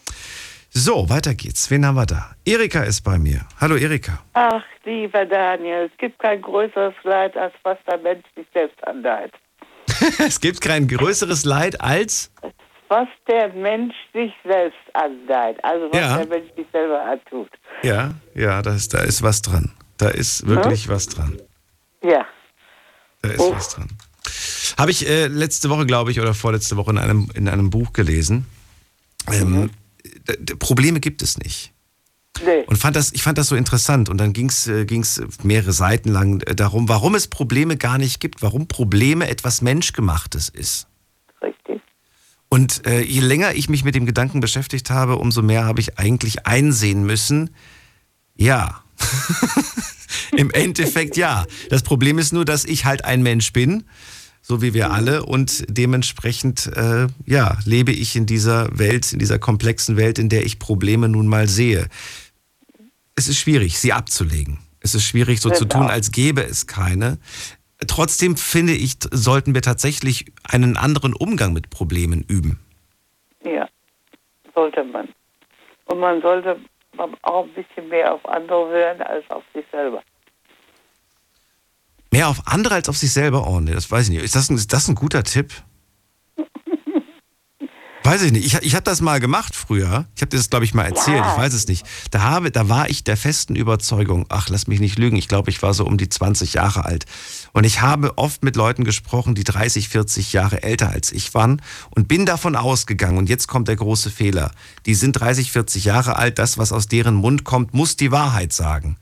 [0.70, 1.70] So, weiter geht's.
[1.70, 2.32] Wen haben wir da?
[2.44, 3.40] Erika ist bei mir.
[3.60, 4.18] Hallo Erika.
[4.34, 9.32] Ach, lieber Daniel, es gibt kein größeres Leid, als was der Mensch sich selbst anleiht.
[10.18, 12.32] es gibt kein größeres Leid als
[12.88, 16.18] was der Mensch sich selbst andeiht, also was ja.
[16.18, 17.50] der Mensch sich selber antut.
[17.82, 19.72] Ja, ja, da ist, da ist was dran.
[19.96, 20.92] Da ist wirklich hm?
[20.92, 21.38] was dran.
[22.04, 22.26] Ja.
[23.22, 23.52] Da ist oh.
[23.52, 23.88] was dran.
[24.78, 27.92] Habe ich äh, letzte Woche, glaube ich, oder vorletzte Woche in einem, in einem Buch
[27.92, 28.46] gelesen.
[29.30, 29.70] Ähm,
[30.26, 30.58] mhm.
[30.58, 31.72] Probleme gibt es nicht.
[32.44, 32.64] Nee.
[32.66, 34.08] Und fand das, ich fand das so interessant.
[34.08, 34.86] Und dann ging es äh,
[35.42, 40.48] mehrere Seiten lang äh, darum, warum es Probleme gar nicht gibt, warum Probleme etwas Menschgemachtes
[40.48, 40.88] ist.
[41.42, 41.80] Richtig.
[42.48, 45.98] Und äh, je länger ich mich mit dem Gedanken beschäftigt habe, umso mehr habe ich
[45.98, 47.50] eigentlich einsehen müssen,
[48.36, 48.82] ja.
[50.36, 51.46] Im Endeffekt ja.
[51.70, 53.84] Das Problem ist nur, dass ich halt ein Mensch bin,
[54.42, 59.38] so wie wir alle, und dementsprechend äh, ja, lebe ich in dieser Welt, in dieser
[59.38, 61.88] komplexen Welt, in der ich Probleme nun mal sehe
[63.16, 64.58] es ist schwierig, sie abzulegen.
[64.80, 65.58] Es ist schwierig, so genau.
[65.58, 67.18] zu tun, als gäbe es keine.
[67.86, 72.60] Trotzdem finde ich, sollten wir tatsächlich einen anderen Umgang mit Problemen üben.
[73.44, 73.68] Ja,
[74.54, 75.08] sollte man.
[75.86, 76.58] Und man sollte
[77.22, 80.02] auch ein bisschen mehr auf andere hören als auf sich selber.
[82.14, 83.44] Mehr auf andere als auf sich selber?
[83.44, 84.22] Oh, nee, das weiß ich nicht.
[84.22, 85.52] Ist das ein, ist das ein guter Tipp?
[88.04, 88.46] Weiß ich nicht.
[88.46, 90.06] Ich, ich habe das mal gemacht früher.
[90.14, 91.16] Ich habe dir das, glaube ich, mal erzählt.
[91.16, 91.32] Ja.
[91.32, 91.84] Ich weiß es nicht.
[92.12, 95.50] Da, habe, da war ich der festen Überzeugung, ach, lass mich nicht lügen, ich glaube,
[95.50, 97.06] ich war so um die 20 Jahre alt.
[97.52, 101.62] Und ich habe oft mit Leuten gesprochen, die 30, 40 Jahre älter als ich waren
[101.90, 104.52] und bin davon ausgegangen, und jetzt kommt der große Fehler,
[104.86, 108.52] die sind 30, 40 Jahre alt, das, was aus deren Mund kommt, muss die Wahrheit
[108.52, 108.98] sagen.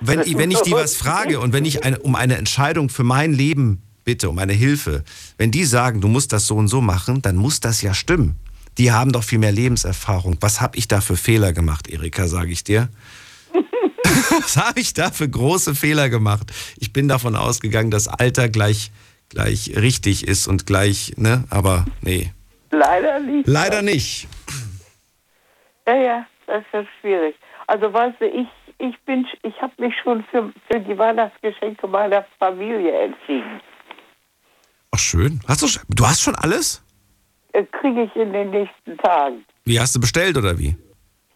[0.00, 3.32] Wenn, wenn ich die was frage und wenn ich eine, um eine Entscheidung für mein
[3.32, 5.04] Leben bitte um eine Hilfe.
[5.36, 8.36] Wenn die sagen, du musst das so und so machen, dann muss das ja stimmen.
[8.78, 10.38] Die haben doch viel mehr Lebenserfahrung.
[10.40, 12.88] Was habe ich da für Fehler gemacht, Erika, sage ich dir?
[14.30, 16.52] Was habe ich da für große Fehler gemacht?
[16.78, 18.92] Ich bin davon ausgegangen, dass Alter gleich,
[19.28, 21.44] gleich richtig ist und gleich, ne?
[21.50, 22.32] Aber nee.
[22.70, 23.48] Leider nicht.
[23.48, 24.28] Leider nicht.
[25.86, 27.34] Ja, ja, das ist ja schwierig.
[27.66, 28.48] Also weißt du, ich,
[28.78, 33.60] ich bin, ich habe mich schon für, für die Weihnachtsgeschenke meiner Familie entschieden.
[34.90, 35.40] Ach schön.
[35.48, 36.82] Hast du, du hast schon alles?
[37.52, 39.44] Äh, Kriege ich in den nächsten Tagen.
[39.64, 40.76] Wie hast du bestellt oder wie?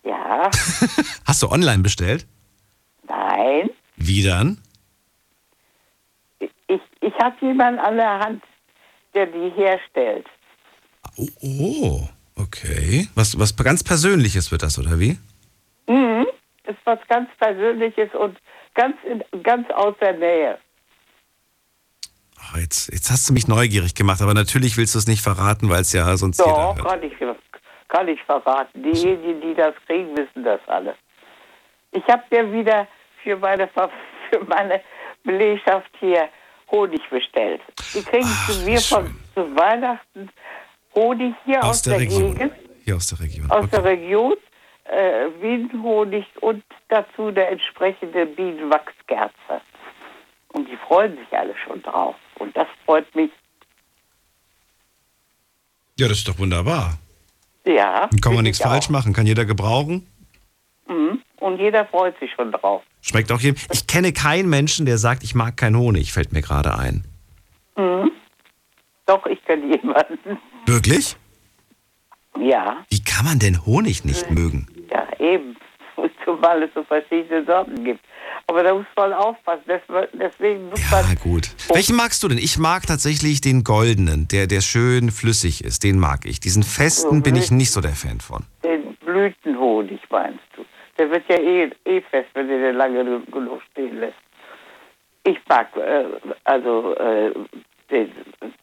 [0.04, 0.50] Ja.
[1.26, 2.26] hast du online bestellt?
[3.08, 3.70] Nein.
[3.96, 4.58] Wie dann?
[6.38, 8.42] Ich, ich habe jemanden an der Hand,
[9.14, 10.26] der die herstellt.
[11.16, 13.08] Oh, oh, okay.
[13.14, 15.18] Was, was ganz Persönliches wird das, oder wie?
[15.88, 16.26] Mhm.
[16.64, 18.38] Ist was ganz Persönliches und
[18.74, 20.58] ganz, in, ganz aus der Nähe.
[22.38, 25.68] Oh, jetzt, jetzt hast du mich neugierig gemacht, aber natürlich willst du es nicht verraten,
[25.68, 27.12] weil es ja sonst Doch, jeder kann ich,
[27.88, 28.82] kann ich verraten.
[28.82, 30.94] Diejenigen, die das kriegen, wissen das alle.
[31.92, 32.86] Ich habe mir wieder
[33.22, 33.68] für meine,
[34.30, 34.80] für meine
[35.24, 36.28] Belegschaft hier
[36.70, 37.60] Honig bestellt.
[37.94, 40.30] Die kriegen Ach, zu mir von zu Weihnachten
[40.94, 42.52] Honig hier aus, aus der, der Gegend.
[42.84, 43.50] Hier aus der Region.
[43.50, 43.70] Aus okay.
[43.72, 44.36] der Region.
[44.90, 49.60] Äh, Bienenhonig und dazu der entsprechende Bienenwachskerze.
[50.52, 52.16] Und die freuen sich alle schon drauf.
[52.40, 53.30] Und das freut mich.
[55.96, 56.98] Ja, das ist doch wunderbar.
[57.64, 58.08] Ja.
[58.10, 58.70] Dann kann man nichts ich auch.
[58.70, 60.08] falsch machen, kann jeder gebrauchen.
[60.88, 61.22] Mhm.
[61.38, 62.82] Und jeder freut sich schon drauf.
[63.00, 63.60] Schmeckt auch jedem.
[63.72, 67.04] Ich kenne keinen Menschen, der sagt, ich mag keinen Honig, fällt mir gerade ein.
[67.76, 68.10] Mhm.
[69.06, 70.38] Doch, ich kenne jemanden.
[70.66, 71.16] Wirklich?
[72.38, 74.66] Ja, Wie kann man denn Honig nicht mögen?
[75.20, 75.56] Eben.
[76.24, 78.00] Zumal es so verschiedene Sorten gibt.
[78.46, 79.62] Aber da muss man aufpassen.
[79.66, 79.80] Des-
[80.14, 81.14] Deswegen muss Ja, man.
[81.16, 81.50] gut.
[81.72, 82.38] Welchen magst du denn?
[82.38, 85.84] Ich mag tatsächlich den goldenen, der, der schön flüssig ist.
[85.84, 86.40] Den mag ich.
[86.40, 88.44] Diesen festen bin ich nicht so der Fan von.
[88.64, 90.64] Den Blütenhonig meinst du?
[90.98, 94.14] Der wird ja eh, eh fest, wenn du den lange genug stehen lässt.
[95.24, 96.04] Ich mag äh,
[96.44, 97.32] also äh,
[97.90, 98.10] den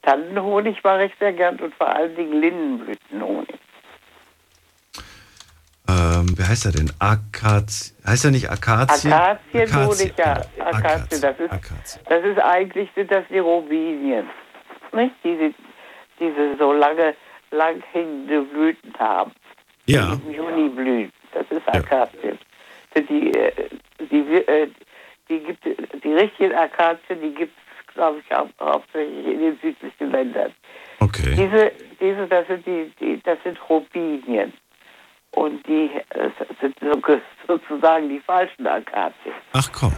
[0.02, 3.60] Tannenhonig mag ich sehr gern und vor allen Dingen Lindenblütenhonig.
[5.90, 6.92] Ähm, wie heißt er denn?
[7.00, 7.94] Akazie.
[8.06, 9.12] Heißt er nicht Akazie?
[9.12, 10.42] Akazienhonig, ja.
[10.56, 10.70] genau.
[10.70, 14.28] Akazie, das ist, das ist eigentlich sind das die Robinien.
[14.92, 15.16] Nicht?
[15.24, 15.54] Diese,
[16.20, 17.16] diese so lange,
[17.52, 19.32] lang hängende Blüten haben.
[19.86, 20.14] Ja.
[20.14, 21.12] Im Juni blühen.
[21.34, 22.38] Das ist Akazien.
[22.96, 23.52] Die, äh,
[24.12, 24.68] die, äh,
[25.30, 30.12] die, gibt, die richtigen Akazien, die gibt es, glaube ich, hau hauptsächlich in den südlichen
[30.12, 30.52] Ländern.
[31.00, 31.36] Okay.
[31.36, 34.52] Diese, diese das, sind die, die, das sind Robinien.
[35.38, 36.30] Und die äh,
[36.60, 37.00] sind so,
[37.48, 39.34] sozusagen die falschen Akazien.
[39.54, 39.94] Ach komm.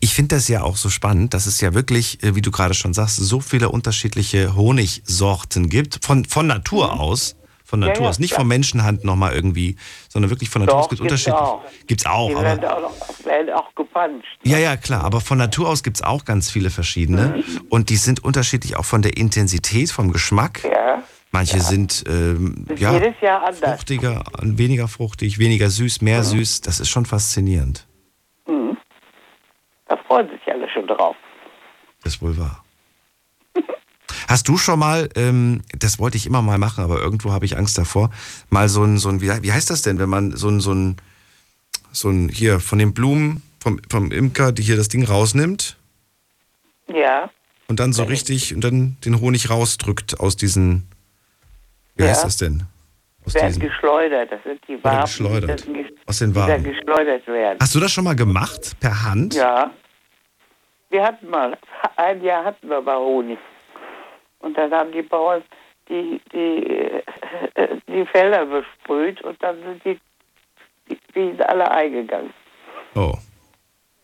[0.00, 2.74] Ich finde das ja auch so spannend, dass es ja wirklich, äh, wie du gerade
[2.74, 6.04] schon sagst, so viele unterschiedliche Honigsorten gibt.
[6.04, 7.36] Von, von Natur aus.
[7.64, 7.84] Von Mhm.
[7.86, 8.18] Ja, Natur ja, aus.
[8.20, 9.76] Nicht von Menschenhand nochmal irgendwie,
[10.08, 10.88] sondern wirklich von Natur aus.
[10.90, 11.40] Gibt gibt's Unterschiede.
[11.40, 11.62] auch.
[11.86, 12.28] Gibt's auch.
[12.28, 14.38] Die Aber, werden auch, werden auch gepanscht.
[14.44, 15.02] ja, ja, klar.
[15.04, 17.42] Aber von Natur aus gibt es auch ganz viele verschiedene.
[17.70, 20.62] Und die sind unterschiedlich auch von der Intensität, vom Geschmack.
[20.64, 21.02] Ja.
[21.32, 23.58] Manche sind ähm, ja, jedes Jahr anders.
[23.70, 26.60] fruchtiger, weniger fruchtig, weniger süß, mehr süß.
[26.60, 27.86] Das ist schon faszinierend.
[28.46, 28.76] Mhm.
[29.88, 31.16] Da freuen sich alle schon drauf.
[32.04, 32.62] Das ist wohl wahr.
[34.28, 37.56] Hast du schon mal, ähm, das wollte ich immer mal machen, aber irgendwo habe ich
[37.56, 38.10] Angst davor,
[38.50, 40.72] mal so ein, so ein wie, wie heißt das denn, wenn man so ein, so
[40.74, 40.96] ein,
[41.92, 45.76] so ein, hier, von den Blumen, vom, vom Imker, die hier das Ding rausnimmt
[46.92, 47.30] Ja.
[47.68, 50.88] und dann so richtig und dann den Honig rausdrückt aus diesen,
[51.96, 52.26] wie heißt Ja.
[52.26, 52.62] das denn?
[53.24, 54.32] Aus werden diesen, geschleudert.
[54.32, 55.02] Das sind die Waben.
[55.02, 55.66] geschleudert.
[55.66, 56.64] Die, aus den die Waben.
[56.64, 57.58] geschleudert werden.
[57.60, 59.34] Hast du das schon mal gemacht, per Hand?
[59.34, 59.70] Ja.
[60.90, 61.56] Wir hatten mal,
[61.96, 63.38] ein Jahr hatten wir mal Honig.
[64.40, 65.42] Und dann haben die Bauern
[65.88, 67.02] die, die,
[67.88, 70.00] die Felder besprüht und dann sind die,
[70.90, 72.32] die Bienen alle eingegangen.
[72.96, 73.14] Oh,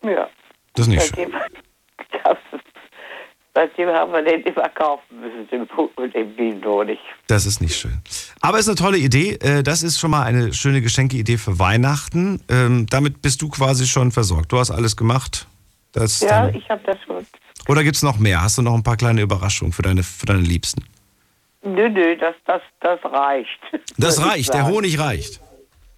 [0.02, 0.28] Ja.
[0.74, 1.32] das ist nicht schön.
[2.12, 2.60] Seitdem,
[3.54, 6.98] das, seitdem haben wir den immer kaufen müssen, den, Pu- den Bienenhonig.
[7.26, 7.98] Das ist nicht schön.
[8.40, 9.38] Aber ist eine tolle Idee.
[9.40, 12.40] Äh, Das ist schon mal eine schöne Geschenkeidee für Weihnachten.
[12.48, 14.52] Ähm, Damit bist du quasi schon versorgt.
[14.52, 15.46] Du hast alles gemacht.
[15.92, 17.26] Das Ja, ich habe das schon.
[17.68, 18.42] oder gibt es noch mehr?
[18.42, 20.84] Hast du noch ein paar kleine Überraschungen für deine, für deine Liebsten?
[21.64, 23.58] Nö, nö, das, das, das reicht.
[23.96, 24.66] Das reicht, der.
[24.66, 25.40] Honig reicht.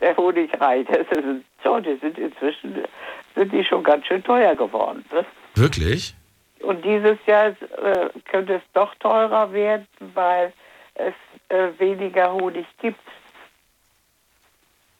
[0.00, 0.88] Der Honig reicht.
[0.88, 2.76] Das ist, so, die sind inzwischen
[3.36, 5.04] sind die schon ganz schön teuer geworden.
[5.12, 5.24] Ne?
[5.54, 6.14] Wirklich?
[6.62, 10.52] Und dieses Jahr äh, könnte es doch teurer werden, weil
[10.94, 11.14] es
[11.48, 13.00] äh, weniger Honig gibt.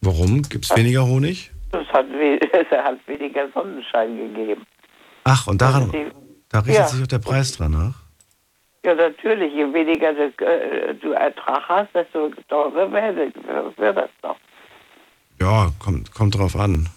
[0.00, 0.42] Warum?
[0.42, 1.50] Gibt es weniger Honig?
[1.72, 2.06] Es hat,
[2.52, 4.66] es hat weniger Sonnenschein gegeben.
[5.24, 6.10] Ach, und daran, Die-
[6.48, 6.86] da richtet Ja.
[6.86, 7.94] sich auch der Preis dran nach?
[8.82, 9.52] Ja, natürlich.
[9.52, 13.34] Je weniger du, äh, du Ertrag hast, desto teurer wird,
[13.76, 14.36] wird das doch.
[15.38, 16.88] Ja, kommt, kommt drauf an.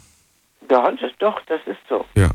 [0.72, 2.06] Ja, das, doch, das ist so.
[2.16, 2.30] Ja.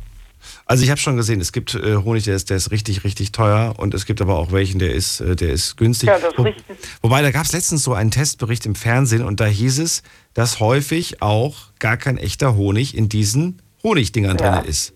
[0.67, 3.33] Also ich habe schon gesehen, es gibt äh, Honig, der ist, der ist richtig, richtig
[3.33, 6.09] teuer und es gibt aber auch welchen, der ist, äh, der ist günstig.
[6.09, 9.41] Ja, das Wo, richtet- wobei, da gab es letztens so einen Testbericht im Fernsehen und
[9.41, 10.03] da hieß es,
[10.35, 14.61] dass häufig auch gar kein echter Honig in diesen Honigdingern Ja.
[14.61, 14.95] drin ist.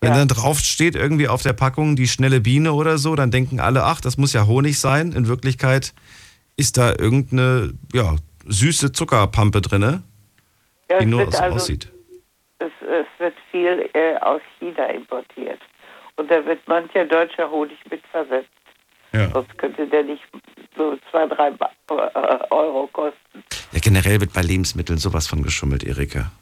[0.00, 3.58] Wenn dann drauf steht, irgendwie auf der Packung die schnelle Biene oder so, dann denken
[3.58, 5.12] alle, ach, das muss ja Honig sein.
[5.12, 5.94] In Wirklichkeit
[6.56, 10.02] ist da irgendeine ja, süße Zuckerpampe drin,
[10.90, 11.90] Ja, die nur so also- aussieht.
[12.58, 13.06] Es, es wird
[13.54, 15.60] viel äh, aus China importiert.
[16.16, 18.50] Und da wird mancher deutscher Honig mitversetzt.
[19.12, 19.28] Ja.
[19.28, 20.22] Sonst könnte der nicht
[20.76, 23.44] so zwei, drei äh, Euro kosten.
[23.70, 26.32] Ja, generell wird bei Lebensmitteln sowas von geschummelt, Erika.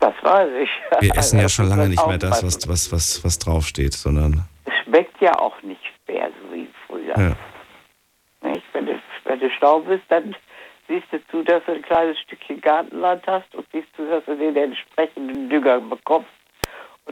[0.00, 0.70] Das weiß ich.
[1.00, 4.44] Wir essen ja Also, schon lange nicht mehr das, was, was, was, was draufsteht, sondern.
[4.66, 7.16] Es schmeckt ja auch nicht mehr so wie früher.
[7.16, 7.36] Ja.
[8.46, 8.64] Nicht?
[8.74, 10.36] Wenn, du, wenn du schlau bist, dann
[10.88, 14.36] siehst du zu, dass du ein kleines Stückchen Gartenland hast und siehst zu, dass du
[14.36, 16.28] den entsprechenden Dünger bekommst.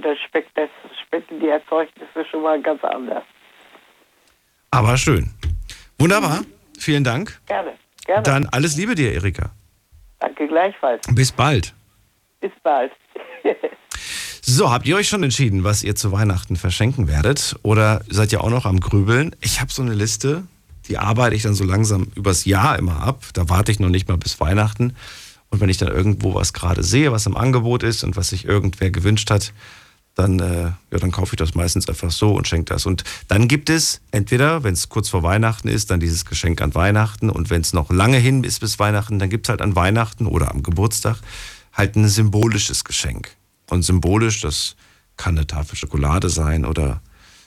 [0.03, 0.69] Dann schmeckt das,
[1.07, 3.25] schmecken die Erzeugnisse schon mal ganz anders.
[4.71, 5.31] Aber schön.
[5.99, 6.43] Wunderbar.
[6.79, 7.41] Vielen Dank.
[7.47, 7.73] Gerne,
[8.05, 8.23] gerne.
[8.23, 9.51] Dann alles Liebe dir, Erika.
[10.21, 11.07] Danke gleichfalls.
[11.15, 11.75] Bis bald.
[12.41, 12.93] Bis bald.
[14.51, 17.57] So, habt ihr euch schon entschieden, was ihr zu Weihnachten verschenken werdet?
[17.65, 19.37] Oder seid ihr auch noch am Grübeln?
[19.43, 20.45] Ich habe so eine Liste,
[20.89, 23.25] Die arbeite ich dann so langsam übers Jahr immer ab.
[23.35, 24.97] Da warte ich noch nicht mal bis Weihnachten.
[25.51, 28.47] Und wenn ich dann irgendwo was gerade sehe, was im Angebot ist und was sich
[28.47, 29.53] irgendwer gewünscht hat,
[30.19, 32.87] dann, äh, ja, dann kaufe ich das meistens einfach so und schenke das.
[32.87, 36.75] Und dann gibt es entweder, wenn es kurz vor Weihnachten ist, dann dieses Geschenk an
[36.75, 37.31] Weihnachten.
[37.31, 40.27] Und wenn es noch lange hin ist bis Weihnachten, dann gibt es halt an Weihnachten
[40.27, 41.19] oder am Geburtstag
[41.73, 43.31] halt ein symbolisches Geschenk.
[43.71, 44.75] Und symbolisch, das
[45.17, 47.01] kann eine Tafel Schokolade sein oder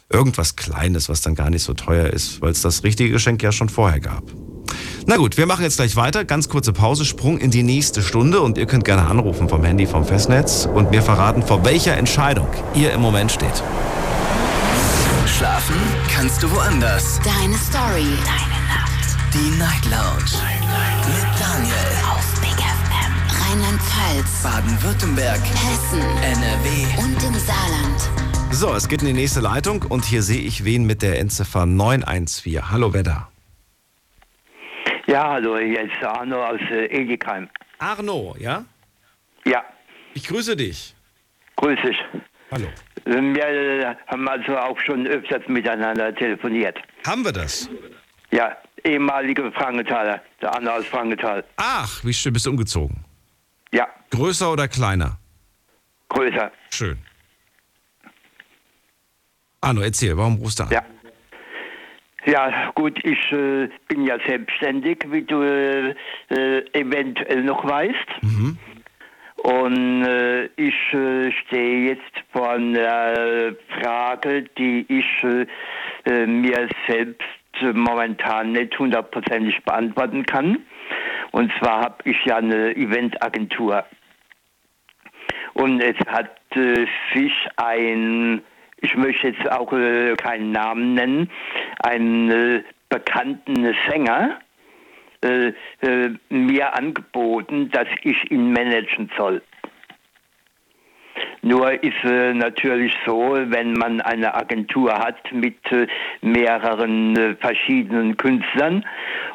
[0.10, 3.52] irgendwas Kleines, was dann gar nicht so teuer ist, weil es das richtige Geschenk ja
[3.52, 4.24] schon vorher gab.
[5.08, 6.26] Na gut, wir machen jetzt gleich weiter.
[6.26, 9.88] Ganz kurze Pause, Sprung in die nächste Stunde und ihr könnt gerne anrufen vom Handy
[9.88, 13.64] vom Festnetz und mir verraten, vor welcher Entscheidung ihr im Moment steht.
[15.26, 15.76] Schlafen
[16.14, 17.20] kannst du woanders.
[17.24, 18.06] Deine Story.
[18.24, 19.18] Deine Nacht.
[19.34, 20.38] Die Night Lounge.
[21.08, 21.74] Mit Daniel.
[22.12, 23.14] Auf Big FM.
[23.42, 24.44] Rheinland-Pfalz.
[24.44, 25.42] Baden-Württemberg.
[25.42, 26.02] Hessen.
[26.22, 27.04] NRW.
[27.04, 28.10] Und im Saarland.
[28.52, 31.66] So, es geht in die nächste Leitung und hier sehe ich wen mit der Endziffer
[31.66, 32.70] 914.
[32.70, 33.31] Hallo, wer da?
[35.12, 37.50] Ja, hallo, hier ist Arno aus äh, Egikheim.
[37.80, 38.64] Arno, ja?
[39.46, 39.62] Ja,
[40.14, 40.96] Ich grüße dich.
[41.58, 41.98] grüß dich.
[42.52, 42.68] Hallo.
[43.06, 46.78] Wir äh, haben also auch schon öfters miteinander telefoniert.
[47.06, 47.70] Haben wir das?
[48.32, 48.56] Ja,
[48.86, 51.44] ehemalige Frangenthaler, der Arno aus Frankenthal.
[51.58, 53.04] Ach, wie schön bist du umgezogen?
[53.74, 55.18] Ja, Größer oder kleiner?
[56.10, 56.52] größer.
[56.72, 56.98] Schön.
[59.62, 60.70] Arno, erzähl, warum rufst du an?
[60.72, 60.84] Ja.
[62.26, 65.96] Ja, gut, ich äh, bin ja selbstständig, wie du äh,
[66.30, 68.08] äh, eventuell noch weißt.
[68.22, 68.58] Mhm.
[69.38, 77.22] Und äh, ich äh, stehe jetzt vor einer Frage, die ich äh, mir selbst
[77.74, 80.60] momentan nicht hundertprozentig beantworten kann.
[81.32, 83.84] Und zwar habe ich ja eine Eventagentur.
[85.54, 86.38] Und es hat
[87.14, 88.42] sich ein,
[88.82, 91.30] ich möchte jetzt auch äh, keinen Namen nennen,
[91.84, 94.40] einen äh, bekannten Sänger
[95.24, 99.42] äh, äh, mir angeboten, dass ich ihn managen soll.
[101.44, 105.88] Nur ist äh, natürlich so, wenn man eine Agentur hat mit äh,
[106.22, 108.86] mehreren äh, verschiedenen Künstlern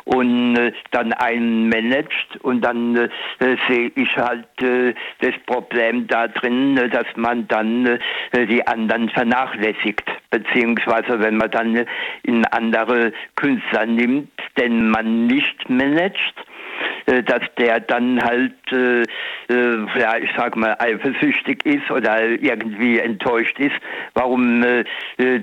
[0.05, 3.09] und äh, dann einen managt und dann äh,
[3.41, 7.99] äh, sehe ich halt das Problem da drin, dass man dann
[8.35, 11.87] die anderen vernachlässigt, beziehungsweise wenn man dann
[12.23, 16.35] in andere Künstler nimmt, den man nicht managt,
[17.23, 19.03] dass der dann halt, äh,
[19.49, 23.77] äh, ja, ich sag mal, eifersüchtig ist oder irgendwie enttäuscht ist,
[24.15, 24.85] warum äh,
[25.19, 25.41] äh,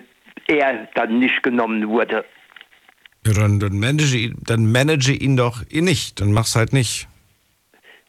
[0.47, 2.25] er dann nicht genommen wurde.
[3.25, 6.19] Ja, dann, dann, manage, ihn- dann manage ihn doch nicht.
[6.19, 7.07] Dann mach's halt nicht.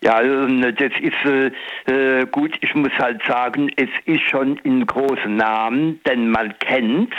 [0.03, 2.53] Ja, das ist äh, äh, gut.
[2.61, 7.15] Ich muss halt sagen, es ist schon ein großer Name, den man kennt,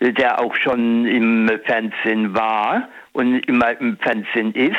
[0.00, 4.76] äh, der auch schon im Fernsehen war und immer im Fernsehen ist.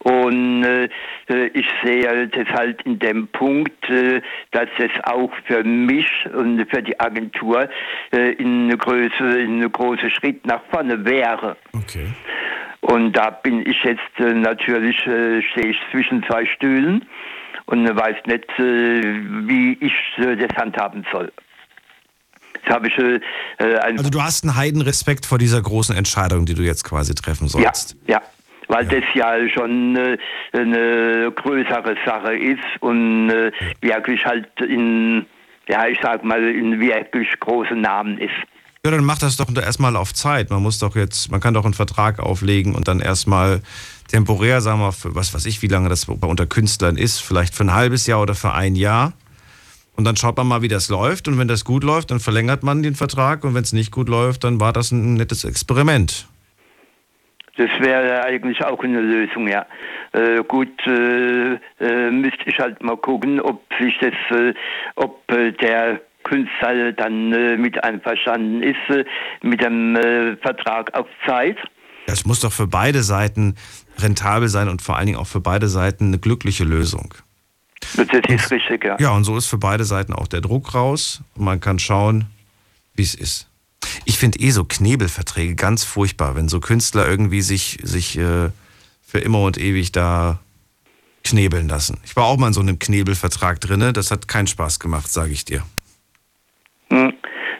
[0.00, 0.88] Und äh,
[1.28, 4.20] äh, ich sehe das halt in dem Punkt, äh,
[4.52, 7.68] dass es auch für mich und für die Agentur
[8.12, 11.56] äh, in eine Größe, in eine große Schritt nach vorne wäre.
[11.72, 12.06] Okay.
[12.80, 17.04] Und da bin ich jetzt äh, natürlich, äh, stehe ich zwischen zwei Stühlen
[17.66, 21.30] und weiß nicht, wie ich das handhaben soll.
[22.62, 23.20] Jetzt habe ich äh,
[23.58, 27.44] äh, Also du hast einen Heidenrespekt vor dieser großen Entscheidung, die du jetzt quasi treffen
[27.44, 27.96] ja, sollst.
[28.06, 28.22] ja,
[28.68, 30.18] weil das ja schon äh,
[30.52, 35.26] eine größere Sache ist und äh, wirklich halt in,
[35.68, 38.34] ja, ich sag mal, in wirklich großen Namen ist.
[38.84, 40.50] Ja, dann mach das doch erstmal auf Zeit.
[40.50, 43.60] Man muss doch jetzt, man kann doch einen Vertrag auflegen und dann erstmal
[44.08, 47.54] temporär, sagen wir, für was weiß ich, wie lange das bei unter Künstlern ist, vielleicht
[47.54, 49.12] für ein halbes Jahr oder für ein Jahr.
[49.98, 51.26] Und dann schaut man mal, wie das läuft.
[51.26, 53.42] Und wenn das gut läuft, dann verlängert man den Vertrag.
[53.42, 56.28] Und wenn es nicht gut läuft, dann war das ein nettes Experiment.
[57.56, 59.66] Das wäre eigentlich auch eine Lösung, ja.
[60.12, 64.54] Äh, gut, äh, äh, müsste ich halt mal gucken, ob sich das, äh,
[64.94, 69.04] ob äh, der Künstler dann äh, mit einverstanden ist
[69.42, 69.96] mit dem
[70.40, 71.56] Vertrag auf Zeit.
[72.06, 73.56] Das muss doch für beide Seiten
[73.98, 77.14] rentabel sein und vor allen Dingen auch für beide Seiten eine glückliche Lösung.
[77.96, 78.96] Das ist richtig, ja.
[78.98, 81.22] Ja, und so ist für beide Seiten auch der Druck raus.
[81.34, 82.26] Und man kann schauen,
[82.94, 83.48] wie es ist.
[84.04, 88.50] Ich finde eh so Knebelverträge ganz furchtbar, wenn so Künstler irgendwie sich, sich äh,
[89.06, 90.38] für immer und ewig da
[91.24, 91.98] knebeln lassen.
[92.04, 93.92] Ich war auch mal in so einem Knebelvertrag drinne.
[93.92, 95.62] Das hat keinen Spaß gemacht, sage ich dir.
[96.90, 97.12] Hm.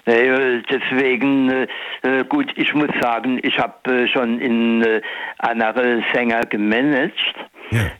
[0.05, 1.67] Äh, deswegen, äh,
[2.03, 5.03] äh, gut, ich muss sagen, ich habe äh, schon in
[5.39, 7.35] andere Sänger gemanagt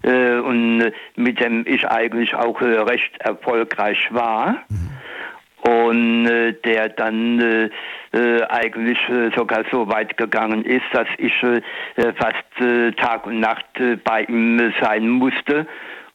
[0.03, 4.65] äh, und mit dem ich eigentlich auch äh, recht erfolgreich war.
[5.63, 7.71] und äh, der dann
[8.49, 8.99] eigentlich
[9.37, 11.33] sogar so weit gegangen ist, dass ich
[12.17, 13.67] fast Tag und Nacht
[14.03, 15.67] bei ihm sein musste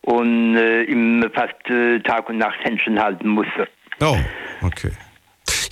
[0.01, 1.53] und ihm fast
[2.03, 3.67] Tag und Nacht Händchen halten musste.
[4.01, 4.17] Oh,
[4.63, 4.91] okay.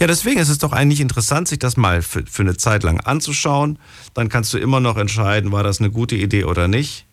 [0.02, 3.00] Ja, deswegen ist es doch eigentlich interessant, sich das mal für, für eine Zeit lang
[3.02, 3.78] anzuschauen.
[4.16, 7.06] Dann kannst du immer noch entscheiden, war das eine gute Idee oder nicht.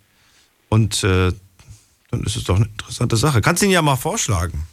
[0.69, 1.33] Und äh,
[2.11, 3.41] dann ist es doch eine interessante Sache.
[3.41, 4.64] Kannst du ihn ja mal vorschlagen.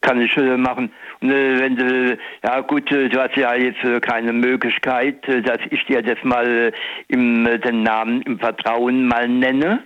[0.00, 0.90] Kann ich äh, machen.
[1.20, 5.42] Und, äh, wenn du, ja gut, äh, du hast ja jetzt äh, keine Möglichkeit, äh,
[5.42, 6.72] dass ich dir das mal äh,
[7.06, 9.84] im, äh, den Namen im Vertrauen mal nenne.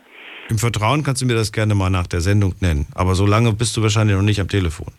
[0.49, 2.87] Im Vertrauen kannst du mir das gerne mal nach der Sendung nennen.
[2.95, 4.93] Aber so lange bist du wahrscheinlich noch nicht am Telefon.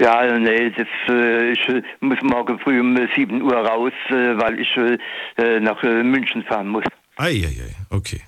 [0.00, 4.36] Ja, nee, das, äh, ich äh, muss morgen früh um äh, 7 Uhr raus, äh,
[4.36, 4.98] weil ich äh,
[5.38, 6.84] äh, nach äh, München fahren muss.
[7.16, 8.20] Eieiei, okay.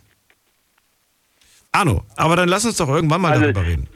[1.72, 3.87] Arno, aber dann lass uns doch irgendwann mal Also- darüber reden.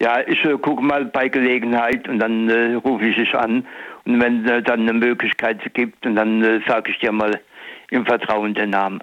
[0.00, 3.66] Ja, ich äh, gucke mal bei Gelegenheit und dann äh, rufe ich dich an.
[4.04, 7.40] Und wenn äh, dann eine Möglichkeit gibt, und dann äh, sage ich dir mal
[7.90, 9.00] im Vertrauen den Namen.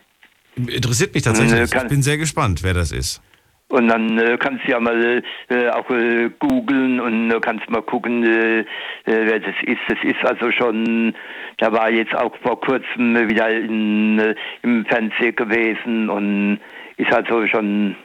[0.56, 1.60] Interessiert mich tatsächlich.
[1.60, 3.22] Äh, Ich bin sehr gespannt, wer das ist.
[3.68, 7.82] Und dann äh, kannst du ja mal äh, auch äh, googeln und äh, kannst mal
[7.82, 8.66] gucken, äh, äh,
[9.06, 9.80] wer das ist.
[9.88, 11.16] Das ist also schon,
[11.58, 16.60] da war jetzt auch vor kurzem wieder in, äh, im Fernsehen gewesen und
[16.98, 17.96] ist also schon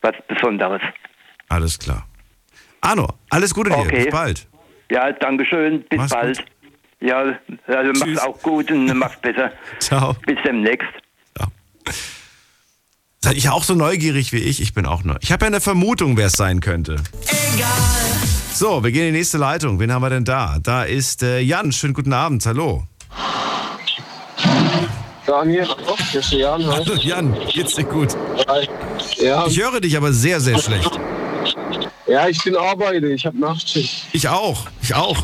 [0.00, 0.80] was Besonderes.
[1.50, 2.06] Alles klar.
[2.80, 3.78] Arno, alles Gute dir.
[3.78, 4.04] Okay.
[4.04, 4.48] Bis bald.
[4.90, 5.82] Ja, Dankeschön.
[5.90, 6.44] Bis Mach's bald.
[7.00, 9.52] Ja, also mach's auch gut und mach's besser.
[9.78, 10.14] Ciao.
[10.26, 10.88] Bis demnächst.
[13.22, 14.62] Seid ihr auch so neugierig wie ich?
[14.62, 15.16] Ich bin auch neu.
[15.20, 16.96] Ich habe ja eine Vermutung, wer es sein könnte.
[18.54, 19.78] So, wir gehen in die nächste Leitung.
[19.78, 20.56] Wen haben wir denn da?
[20.62, 21.70] Da ist äh, Jan.
[21.70, 22.46] Schönen guten Abend.
[22.46, 22.84] Hallo.
[25.26, 25.66] Daniel,
[26.10, 26.66] hier ist der Jan.
[26.66, 26.72] Hi.
[26.82, 28.16] Hallo Jan, geht's dir gut?
[28.48, 28.66] Hi.
[29.18, 30.90] Ja, Ich höre dich aber sehr, sehr schlecht.
[32.06, 34.06] ja, ich bin Arbeiter, ich habe Nachtschicht.
[34.12, 34.66] Ich auch.
[34.82, 35.16] Ich auch.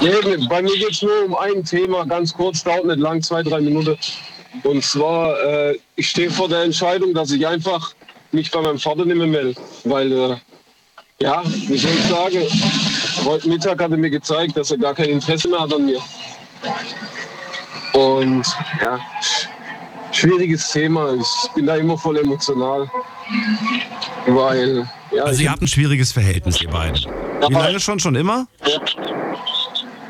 [0.00, 0.10] Nee,
[0.48, 3.60] bei mir geht es nur um ein Thema, ganz kurz, dauert nicht lang, zwei, drei
[3.60, 3.96] Minuten.
[4.64, 7.92] Und zwar, äh, ich stehe vor der Entscheidung, dass ich einfach
[8.32, 9.54] mich bei meinem Vater mehr melde.
[9.84, 10.36] Weil, äh,
[11.20, 12.46] ja, wie soll ich sagen,
[13.24, 16.00] heute Mittag hat er mir gezeigt, dass er gar kein Interesse mehr hat an mir.
[17.92, 18.46] Und
[18.82, 19.46] ja, sch-
[20.12, 21.14] schwieriges Thema.
[21.14, 22.90] Ich bin da immer voll emotional.
[24.26, 26.96] Weil, ja, Also ihr habt ein schwieriges Verhältnis, ihr beiden.
[27.48, 27.98] Wie lange schon?
[28.00, 28.46] Schon immer?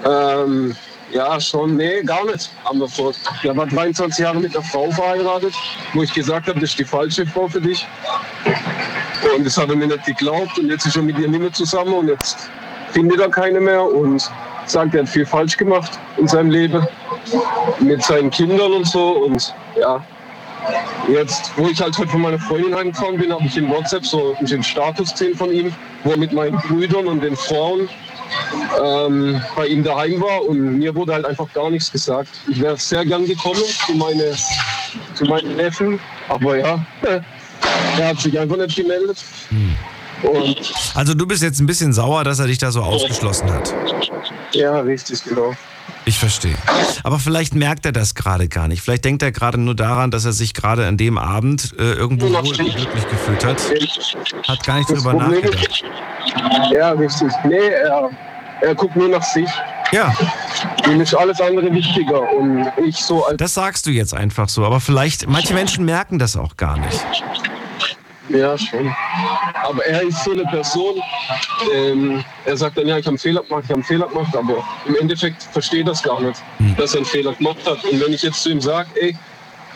[0.04, 0.76] Ähm,
[1.12, 1.76] ja, schon.
[1.76, 2.50] Nee, gar nicht.
[2.72, 3.12] Wir vor.
[3.42, 5.54] Ich war 23 Jahre mit einer Frau verheiratet,
[5.92, 7.86] wo ich gesagt habe, das ist die falsche Frau für dich.
[9.36, 11.52] Und das hat er mir nicht geglaubt und jetzt ist er mit ihr nicht mehr
[11.52, 12.48] zusammen und jetzt
[12.92, 14.30] findet er keine mehr und
[14.66, 16.86] sagt, er hat viel falsch gemacht in seinem Leben
[17.80, 20.02] mit seinen Kindern und so und ja.
[21.08, 24.36] Jetzt, wo ich halt heute von meiner Freundin heimgefahren bin, habe ich in WhatsApp so
[24.40, 27.88] den Status gesehen von ihm, wo er mit meinen Brüdern und den Frauen
[28.82, 32.30] ähm, bei ihm daheim war und mir wurde halt einfach gar nichts gesagt.
[32.48, 34.32] Ich wäre sehr gern gekommen zu, meine,
[35.14, 36.84] zu meinen Neffen, aber ja,
[37.98, 39.22] er hat sich einfach nicht gemeldet.
[40.22, 43.74] Und Also du bist jetzt ein bisschen sauer, dass er dich da so ausgeschlossen hat.
[44.52, 45.54] ja, richtig, genau.
[46.04, 46.56] Ich verstehe.
[47.02, 48.82] Aber vielleicht merkt er das gerade gar nicht.
[48.82, 52.28] Vielleicht denkt er gerade nur daran, dass er sich gerade an dem Abend äh, irgendwo
[52.28, 53.62] wohl und glücklich gefühlt hat.
[54.48, 55.84] Hat gar nicht Das drüber Problem nachgedacht.
[56.72, 57.32] Ja, richtig.
[57.44, 58.10] Nee, er,
[58.60, 59.48] er guckt nur nach sich.
[59.92, 60.14] Ja.
[60.86, 62.32] Ihm ist alles andere wichtiger.
[62.32, 63.36] Und ich so als.
[63.36, 67.04] Das sagst du jetzt einfach so, aber vielleicht, manche Menschen merken das auch gar nicht.
[68.30, 68.94] Ja, schon.
[69.64, 71.00] Aber er ist so eine Person,
[71.72, 74.36] ähm, er sagt dann, ja, ich habe einen Fehler gemacht, ich habe einen Fehler gemacht,
[74.36, 76.40] aber im Endeffekt versteht das gar nicht,
[76.76, 77.84] dass er einen Fehler gemacht hat.
[77.84, 79.16] Und wenn ich jetzt zu ihm sage, ey,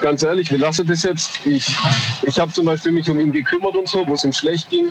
[0.00, 1.44] ganz ehrlich, wir lassen das jetzt.
[1.46, 1.74] Ich,
[2.22, 4.90] ich habe zum Beispiel mich um ihn gekümmert und so, wo es ihm schlecht ging.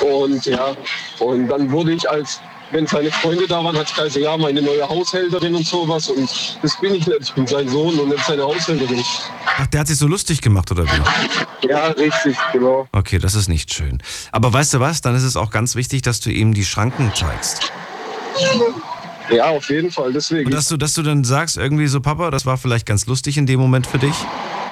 [0.00, 0.76] Und ja,
[1.18, 2.40] und dann wurde ich als,
[2.70, 6.08] wenn seine Freunde da waren, hat es geheißen, ja, meine neue Haushälterin und sowas.
[6.08, 7.20] Und das bin ich nicht.
[7.20, 9.02] Ich bin sein Sohn und nicht seine Haushälterin.
[9.58, 11.68] Ach, der hat sich so lustig gemacht, oder wie?
[11.68, 12.88] Ja, richtig, genau.
[12.92, 14.02] Okay, das ist nicht schön.
[14.32, 17.12] Aber weißt du was, dann ist es auch ganz wichtig, dass du ihm die Schranken
[17.14, 17.72] zeigst.
[19.30, 20.46] Ja, auf jeden Fall, deswegen.
[20.46, 23.38] Und dass du, dass du dann sagst, irgendwie so, Papa, das war vielleicht ganz lustig
[23.38, 24.14] in dem Moment für dich.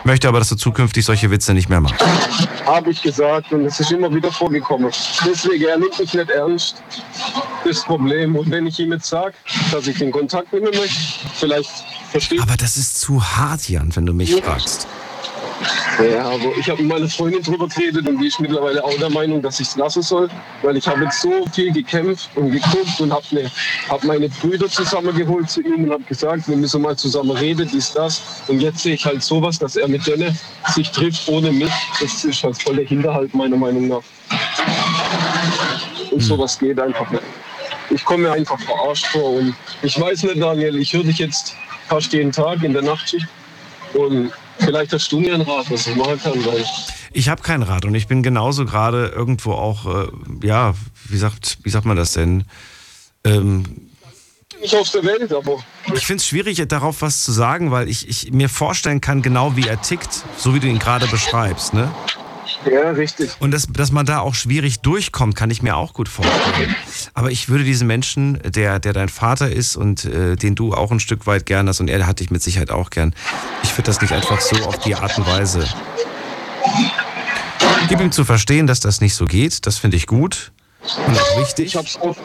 [0.04, 2.04] Möchte aber, dass du zukünftig solche Witze nicht mehr machst.
[2.66, 4.90] Habe ich gesagt und es ist immer wieder vorgekommen.
[5.24, 6.82] Deswegen, er nimmt mich nicht ernst.
[7.64, 8.34] Das Problem.
[8.36, 9.34] Und wenn ich ihm jetzt sage,
[9.70, 10.96] dass ich den Kontakt mit ihm möchte,
[11.34, 11.70] vielleicht
[12.10, 14.86] versteht Aber das ist zu hart, Jan, wenn du mich fragst.
[15.98, 19.10] Ja, aber ich habe mit meiner Freundin drüber geredet und die ist mittlerweile auch der
[19.10, 20.28] Meinung, dass ich es lassen soll,
[20.62, 23.50] weil ich habe jetzt so viel gekämpft und geguckt und habe ne,
[23.88, 27.92] hab meine Brüder zusammengeholt zu ihm und habe gesagt, wir müssen mal zusammen reden, dies,
[27.92, 28.42] das.
[28.48, 30.36] Und jetzt sehe ich halt sowas, dass er mit denen
[30.74, 31.72] sich trifft ohne mich.
[32.00, 34.02] Das ist halt voll der Hinterhalt meiner Meinung nach.
[36.10, 37.22] und sowas geht einfach nicht.
[37.90, 41.54] Ich komme mir einfach verarscht vor und ich weiß nicht, Daniel, ich höre dich jetzt
[41.88, 43.26] fast jeden Tag in der Nachtschicht
[43.92, 46.64] und vielleicht hast du mir einen Rat, was ich machen kann, weil
[47.12, 50.08] Ich habe kein Rad und ich bin genauso gerade irgendwo auch, äh,
[50.42, 50.74] ja,
[51.08, 52.44] wie sagt, wie sagt man das denn?
[53.24, 53.64] Ähm,
[54.60, 55.56] nicht auf der Welt, aber
[55.92, 59.56] ich finde es schwierig, darauf was zu sagen, weil ich, ich mir vorstellen kann, genau
[59.56, 61.92] wie er tickt, so wie du ihn gerade beschreibst, ne?
[62.70, 63.30] Ja, richtig.
[63.40, 66.74] Und dass, dass man da auch schwierig durchkommt, kann ich mir auch gut vorstellen.
[67.14, 70.90] Aber ich würde diesen Menschen, der, der dein Vater ist und äh, den du auch
[70.90, 73.14] ein Stück weit gern hast und er hat dich mit Sicherheit auch gern,
[73.62, 75.66] ich würde das nicht einfach so auf die Art und Weise.
[77.88, 80.52] Gib ihm zu verstehen, dass das nicht so geht, das finde ich gut.
[80.84, 81.66] Auch wichtig.
[81.66, 82.20] Ich hab's oft,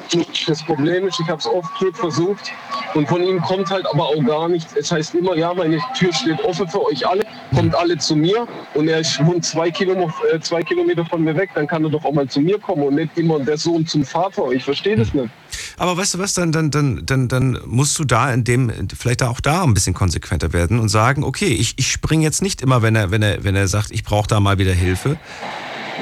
[0.48, 2.52] das Problem ist, ich habe es oft genug versucht
[2.96, 4.76] und von ihm kommt halt aber auch gar nichts.
[4.76, 7.24] Es heißt immer, ja, meine Tür steht offen für euch alle,
[7.54, 11.36] kommt alle zu mir und er ist wohnt zwei, Kilometer, äh, zwei Kilometer von mir
[11.36, 13.86] weg, dann kann er doch auch mal zu mir kommen und nicht immer der Sohn
[13.86, 14.52] zum Vater.
[14.52, 15.30] Ich verstehe das nicht.
[15.78, 19.22] Aber weißt du was, dann, dann, dann, dann, dann musst du da in dem, vielleicht
[19.22, 22.82] auch da ein bisschen konsequenter werden und sagen, okay, ich, ich springe jetzt nicht immer,
[22.82, 25.18] wenn er, wenn er, wenn er sagt, ich brauche da mal wieder Hilfe.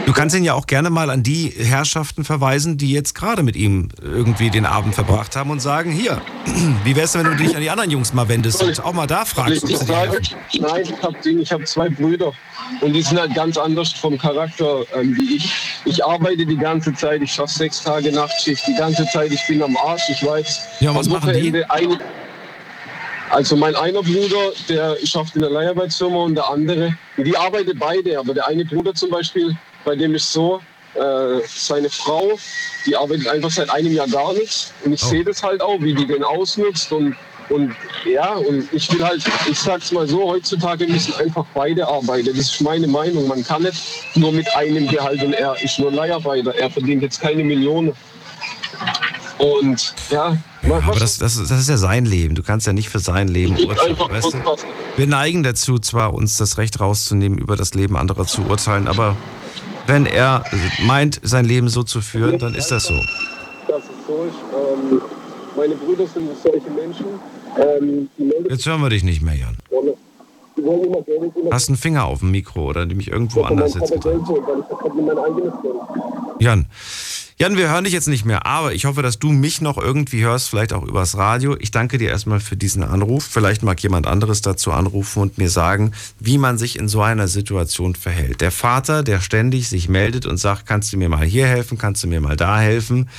[0.05, 3.55] Du kannst ihn ja auch gerne mal an die Herrschaften verweisen, die jetzt gerade mit
[3.55, 6.21] ihm irgendwie den Abend verbracht haben und sagen, hier,
[6.83, 9.07] wie wär's denn, wenn du dich an die anderen Jungs mal wendest und auch mal
[9.07, 10.21] da fragst, Ich dir sage,
[10.59, 12.33] nein, ich habe ich hab zwei Brüder
[12.81, 15.51] und die sind halt ganz anders vom Charakter ähm, wie ich.
[15.85, 19.61] Ich arbeite die ganze Zeit, ich schaffe sechs Tage Nachtschicht, die ganze Zeit, ich bin
[19.63, 20.59] am Arsch, ich weiß.
[20.81, 21.63] Ja, was machen die?
[21.69, 21.99] Ein,
[23.31, 28.19] also mein einer Bruder, der schafft in der Leiharbeitsfirma und der andere, die arbeiten beide,
[28.19, 30.59] aber der eine Bruder zum Beispiel, bei dem ist so,
[30.95, 32.37] äh, seine Frau,
[32.85, 35.93] die arbeitet einfach seit einem Jahr gar nichts und ich sehe das halt auch, wie
[35.93, 37.15] die den ausnutzt und
[37.49, 37.75] und
[38.05, 42.27] ja, und ich will halt, ich sag's mal so, heutzutage müssen einfach beide arbeiten.
[42.35, 43.27] Das ist meine Meinung.
[43.27, 46.55] Man kann nicht nur mit einem Gehalt und er ist nur Leiharbeiter.
[46.55, 47.93] Er verdient jetzt keine Millionen.
[49.37, 52.35] Und ja, Aber das, das, das ist ja sein Leben.
[52.35, 53.97] Du kannst ja nicht für sein Leben urteilen.
[53.99, 54.39] Weißt du?
[54.97, 59.15] Wir neigen dazu, zwar uns das Recht rauszunehmen, über das Leben anderer zu urteilen, aber
[59.87, 60.43] wenn er
[60.85, 62.93] meint, sein Leben so zu führen, dann ist das so.
[63.67, 64.35] dass es so ist.
[64.53, 65.01] Ähm,
[65.55, 67.05] meine Brüder sind solche Menschen.
[67.57, 68.09] Ähm,
[68.49, 69.57] Jetzt hören wir dich nicht mehr, Jan.
[71.51, 73.93] Hast einen Finger auf dem Mikro oder mich irgendwo anders jetzt.
[73.93, 74.01] Ich.
[76.39, 76.65] Jan.
[77.37, 80.23] Jan, wir hören dich jetzt nicht mehr, aber ich hoffe, dass du mich noch irgendwie
[80.23, 81.57] hörst, vielleicht auch übers Radio.
[81.59, 83.25] Ich danke dir erstmal für diesen Anruf.
[83.25, 87.27] Vielleicht mag jemand anderes dazu anrufen und mir sagen, wie man sich in so einer
[87.27, 88.39] Situation verhält.
[88.39, 92.05] Der Vater, der ständig sich meldet und sagt, kannst du mir mal hier helfen, kannst
[92.05, 93.09] du mir mal da helfen.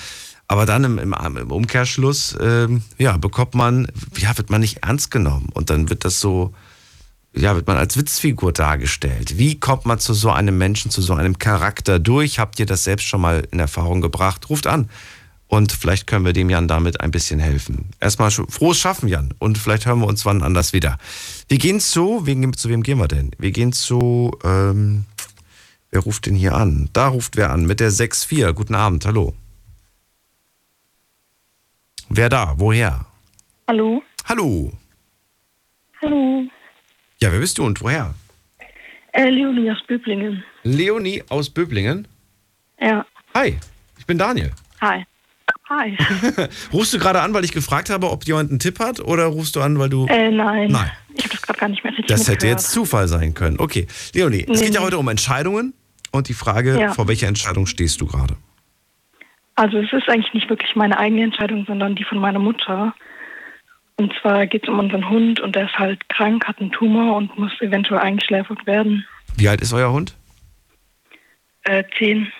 [0.48, 3.86] Aber dann im, im, im Umkehrschluss, ähm, ja, bekommt man,
[4.16, 5.50] ja, wird man nicht ernst genommen.
[5.52, 6.54] Und dann wird das so,
[7.36, 9.38] ja, wird man als Witzfigur dargestellt.
[9.38, 12.38] Wie kommt man zu so einem Menschen, zu so einem Charakter durch?
[12.38, 14.48] Habt ihr das selbst schon mal in Erfahrung gebracht?
[14.48, 14.88] Ruft an.
[15.48, 17.90] Und vielleicht können wir dem Jan damit ein bisschen helfen.
[18.00, 19.32] Erstmal schon- frohes Schaffen, Jan.
[19.38, 20.98] Und vielleicht hören wir uns wann anders wieder.
[21.48, 23.30] Wir gehen zu, wegen, zu wem gehen wir denn?
[23.38, 25.04] Wir gehen zu, ähm,
[25.90, 26.88] wer ruft denn hier an?
[26.92, 28.52] Da ruft wer an mit der 6-4.
[28.54, 29.34] Guten Abend, hallo.
[32.08, 32.54] Wer da?
[32.56, 33.06] Woher?
[33.68, 34.02] Hallo?
[34.24, 34.72] Hallo.
[36.02, 36.44] Hallo?
[37.26, 38.14] Ja, wer bist du und woher?
[39.10, 40.44] Äh, Leonie aus Böblingen.
[40.62, 42.06] Leonie aus Böblingen.
[42.80, 43.04] Ja.
[43.34, 43.58] Hi,
[43.98, 44.52] ich bin Daniel.
[44.80, 45.04] Hi.
[45.68, 45.98] Hi.
[46.72, 49.56] Rufst du gerade an, weil ich gefragt habe, ob jemand einen Tipp hat oder rufst
[49.56, 50.06] du an, weil du...
[50.06, 50.70] Äh, nein.
[50.70, 50.88] Nein.
[51.14, 53.58] Ich habe das gerade gar nicht mehr richtig Das hätte jetzt Zufall sein können.
[53.58, 55.74] Okay, Leonie, es Nee, geht ja heute um Entscheidungen
[56.12, 56.92] und die Frage, Ja.
[56.94, 58.36] vor welcher Entscheidung stehst du gerade?
[59.56, 62.94] Also es ist eigentlich nicht wirklich meine eigene Entscheidung, sondern die von meiner Mutter.
[63.98, 67.16] Und zwar geht es um unseren Hund und der ist halt krank, hat einen Tumor
[67.16, 69.06] und muss eventuell eingeschläfert werden.
[69.36, 70.14] Wie alt ist euer Hund?
[71.64, 72.30] Äh, zehn.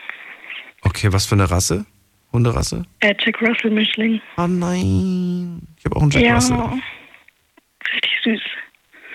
[0.83, 1.87] Okay, was für eine Rasse?
[2.33, 2.85] Hunderasse?
[3.01, 4.21] Äh, Jack Russell Mischling.
[4.37, 5.63] Oh nein.
[5.79, 6.35] Ich habe auch einen Jack ja.
[6.35, 6.59] Russell.
[7.95, 8.41] Richtig süß.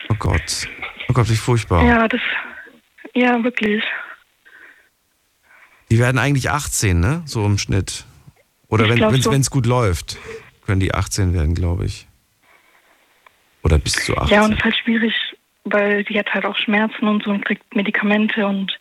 [0.10, 0.68] Oh Gott.
[1.08, 1.86] Oh Gott, wie furchtbar.
[1.86, 2.22] Ja, das.
[3.14, 3.84] Ja, wirklich.
[5.92, 7.22] Die werden eigentlich 18, ne?
[7.26, 8.06] So im Schnitt.
[8.70, 9.52] Oder Ich wenn es so.
[9.52, 10.18] gut läuft,
[10.66, 12.08] können die 18 werden, glaube ich.
[13.64, 14.36] Oder bis zu 18.
[14.36, 15.14] Ja, und es ist halt schwierig,
[15.66, 18.78] weil die hat halt auch Schmerzen und so und kriegt Medikamente und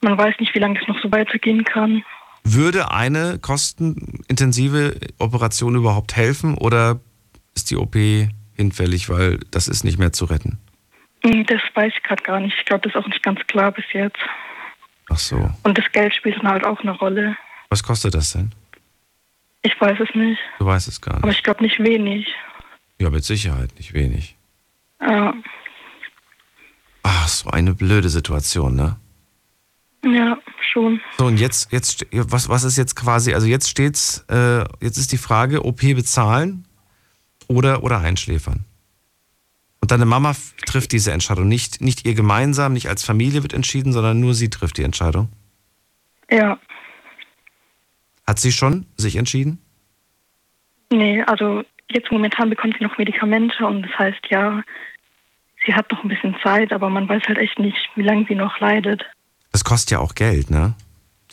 [0.00, 2.02] man weiß nicht, wie lange das noch so weitergehen kann.
[2.44, 7.00] Würde eine kostenintensive Operation überhaupt helfen oder
[7.54, 7.96] ist die OP
[8.56, 10.58] hinfällig, weil das ist nicht mehr zu retten?
[11.24, 12.56] Hm, Das weiß ich gerade gar nicht.
[12.58, 14.18] Ich glaube, das ist auch nicht ganz klar bis jetzt.
[15.10, 15.50] Ach so.
[15.64, 17.36] Und das Geld spielt dann halt auch eine Rolle.
[17.70, 18.52] Was kostet das denn?
[19.62, 20.38] Ich weiß es nicht.
[20.58, 21.38] Du weißt es gar Aber nicht.
[21.38, 22.26] ich glaube nicht wenig.
[23.00, 24.36] Ja, mit Sicherheit nicht wenig.
[25.00, 25.34] Ja,
[27.10, 28.96] Ach, so eine blöde Situation, ne?
[30.04, 30.38] Ja,
[30.72, 31.00] schon.
[31.16, 35.10] So, und jetzt, jetzt, was, was ist jetzt quasi, also jetzt steht's, äh, jetzt ist
[35.12, 36.66] die Frage, OP bezahlen
[37.46, 38.66] oder, oder einschläfern.
[39.80, 40.34] Und deine Mama
[40.66, 41.48] trifft diese Entscheidung.
[41.48, 45.30] Nicht, nicht ihr gemeinsam, nicht als Familie wird entschieden, sondern nur sie trifft die Entscheidung.
[46.30, 46.58] Ja.
[48.26, 49.62] Hat sie schon sich entschieden?
[50.90, 54.62] Nee, also jetzt momentan bekommt sie noch Medikamente und das heißt ja,
[55.66, 58.34] sie hat noch ein bisschen Zeit, aber man weiß halt echt nicht, wie lange sie
[58.34, 59.04] noch leidet.
[59.52, 60.74] Das kostet ja auch Geld, ne?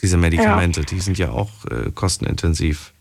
[0.02, 2.92] Diese Medikamente, die sind ja auch äh, kostenintensiv.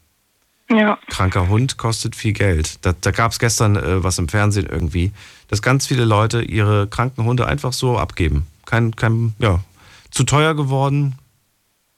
[0.69, 0.97] Ja.
[1.09, 2.83] Kranker Hund kostet viel Geld.
[2.85, 5.11] Da, da gab es gestern äh, was im Fernsehen irgendwie,
[5.47, 8.47] dass ganz viele Leute ihre kranken Hunde einfach so abgeben.
[8.65, 9.63] Kein, kein, ja,
[10.09, 11.15] zu teuer geworden,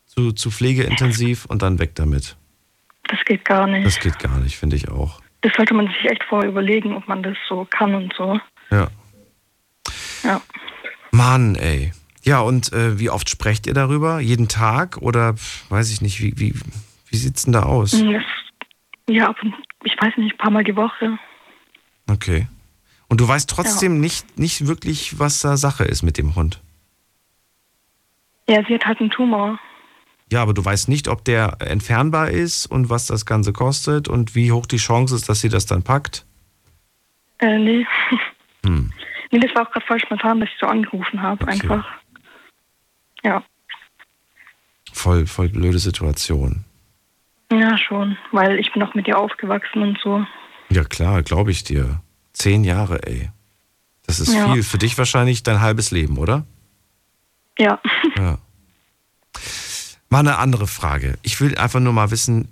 [0.08, 2.36] zu, zu pflegeintensiv und dann weg damit.
[3.08, 3.86] Das geht gar nicht.
[3.86, 5.22] Das geht gar nicht, finde ich auch.
[5.42, 8.40] Das sollte man sich echt vorher überlegen, ob man das so kann und so.
[8.72, 8.88] Ja.
[10.24, 10.42] Ja.
[11.12, 11.92] Mann, ey.
[12.24, 14.20] Ja, und äh, wie oft sprecht ihr darüber?
[14.20, 14.98] Jeden Tag?
[14.98, 15.36] Oder
[15.70, 16.54] weiß ich nicht, wie, wie,
[17.08, 17.94] wie sieht's denn da aus?
[17.94, 18.24] Mm, Das,
[19.10, 19.34] ja,
[19.84, 21.18] ich weiß nicht, ein paar Mal die Woche.
[22.10, 22.48] Okay.
[23.08, 26.62] Und du weißt trotzdem nicht, nicht wirklich, was da Sache ist mit dem Hund.
[28.50, 29.60] Ja, sie hat halt einen Tumor.
[30.32, 34.36] Ja, aber du weißt nicht, ob der entfernbar ist und was das Ganze kostet und
[34.36, 36.26] wie hoch die Chance ist, dass sie das dann packt.
[37.40, 37.86] Äh, nee.
[38.66, 38.92] Hm.
[39.30, 41.86] Nee, das war auch gerade voll spontan, dass ich so angerufen habe, einfach.
[43.24, 43.44] Ja.
[44.94, 46.64] Voll, voll blöde Situation.
[47.52, 48.18] Ja, schon.
[48.32, 50.26] Weil ich bin auch mit ihr aufgewachsen und so.
[50.70, 52.00] Ja klar, glaube ich dir.
[52.32, 53.30] Zehn Jahre, ey.
[54.06, 54.54] Das ist Ja.
[54.54, 54.64] viel.
[54.64, 56.46] Für dich wahrscheinlich dein halbes Leben, oder?
[57.60, 57.82] Ja.
[58.16, 58.38] Ja.
[60.10, 61.18] Mal eine andere Frage.
[61.22, 62.48] Ich will einfach nur mal wissen,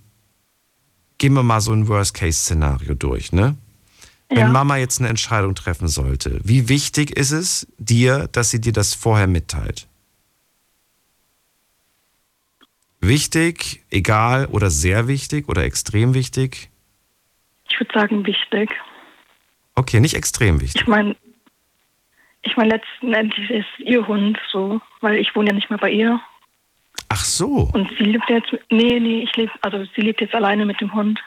[1.18, 3.56] gehen wir mal so ein Worst-Case-Szenario durch, ne?
[4.28, 4.48] Wenn Ja.
[4.50, 8.94] Mama jetzt eine Entscheidung treffen sollte, wie wichtig ist es dir, dass sie dir das
[8.94, 9.88] vorher mitteilt?
[13.02, 16.70] Wichtig, egal oder sehr wichtig oder extrem wichtig?
[17.70, 18.72] Ich würde sagen, wichtig.
[19.76, 20.82] Okay, nicht extrem wichtig.
[20.82, 21.16] Ich meine,
[22.42, 25.92] ich meine, letzten Endes ist ihr Hund so, weil ich wohne ja nicht mehr bei
[25.92, 26.20] ihr.
[27.10, 27.70] Ach so.
[27.74, 30.94] Und sie lebt jetzt, nee, nee, ich lebe, also sie lebt jetzt alleine mit dem
[30.94, 31.20] Hund.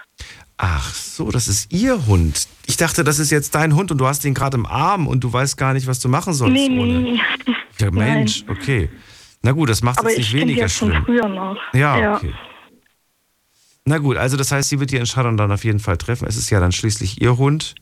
[0.56, 2.48] Ach so, das ist ihr Hund.
[2.66, 5.22] Ich dachte, das ist jetzt dein Hund und du hast ihn gerade im Arm und
[5.22, 6.98] du weißt gar nicht, was du machen sollst nee, ohne.
[7.00, 7.54] nee, nee.
[7.78, 8.90] Ja, Mensch, okay.
[9.42, 11.04] Na gut, das macht es ich nicht weniger ja schon schlimm.
[11.04, 11.56] früher noch.
[11.72, 12.34] Ja, okay.
[13.84, 16.26] Na gut, also das heißt, sie wird die Entscheidung dann auf jeden Fall treffen.
[16.26, 17.76] Es ist ja dann schließlich ihr Hund.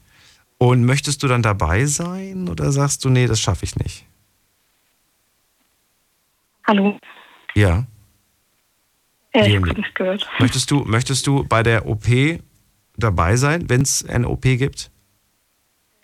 [0.59, 4.07] Und möchtest du dann dabei sein oder sagst du, nee, das schaffe ich nicht?
[6.67, 6.99] Hallo?
[7.57, 7.87] Ja.
[9.35, 10.29] Ja, ich habe nichts gehört.
[10.39, 12.07] Möchtest du, möchtest du bei der OP
[12.97, 14.91] dabei sein, wenn es eine OP gibt?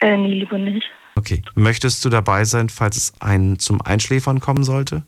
[0.01, 0.87] Äh, nee, lieber nicht.
[1.15, 1.43] Okay.
[1.55, 5.05] Möchtest du dabei sein, falls es ein, zum Einschläfern kommen sollte?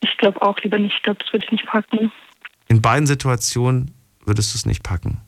[0.00, 0.94] Ich glaube auch lieber nicht.
[0.96, 2.10] Ich glaube, das würde ich nicht packen.
[2.68, 3.92] In beiden Situationen
[4.24, 5.20] würdest du es nicht packen,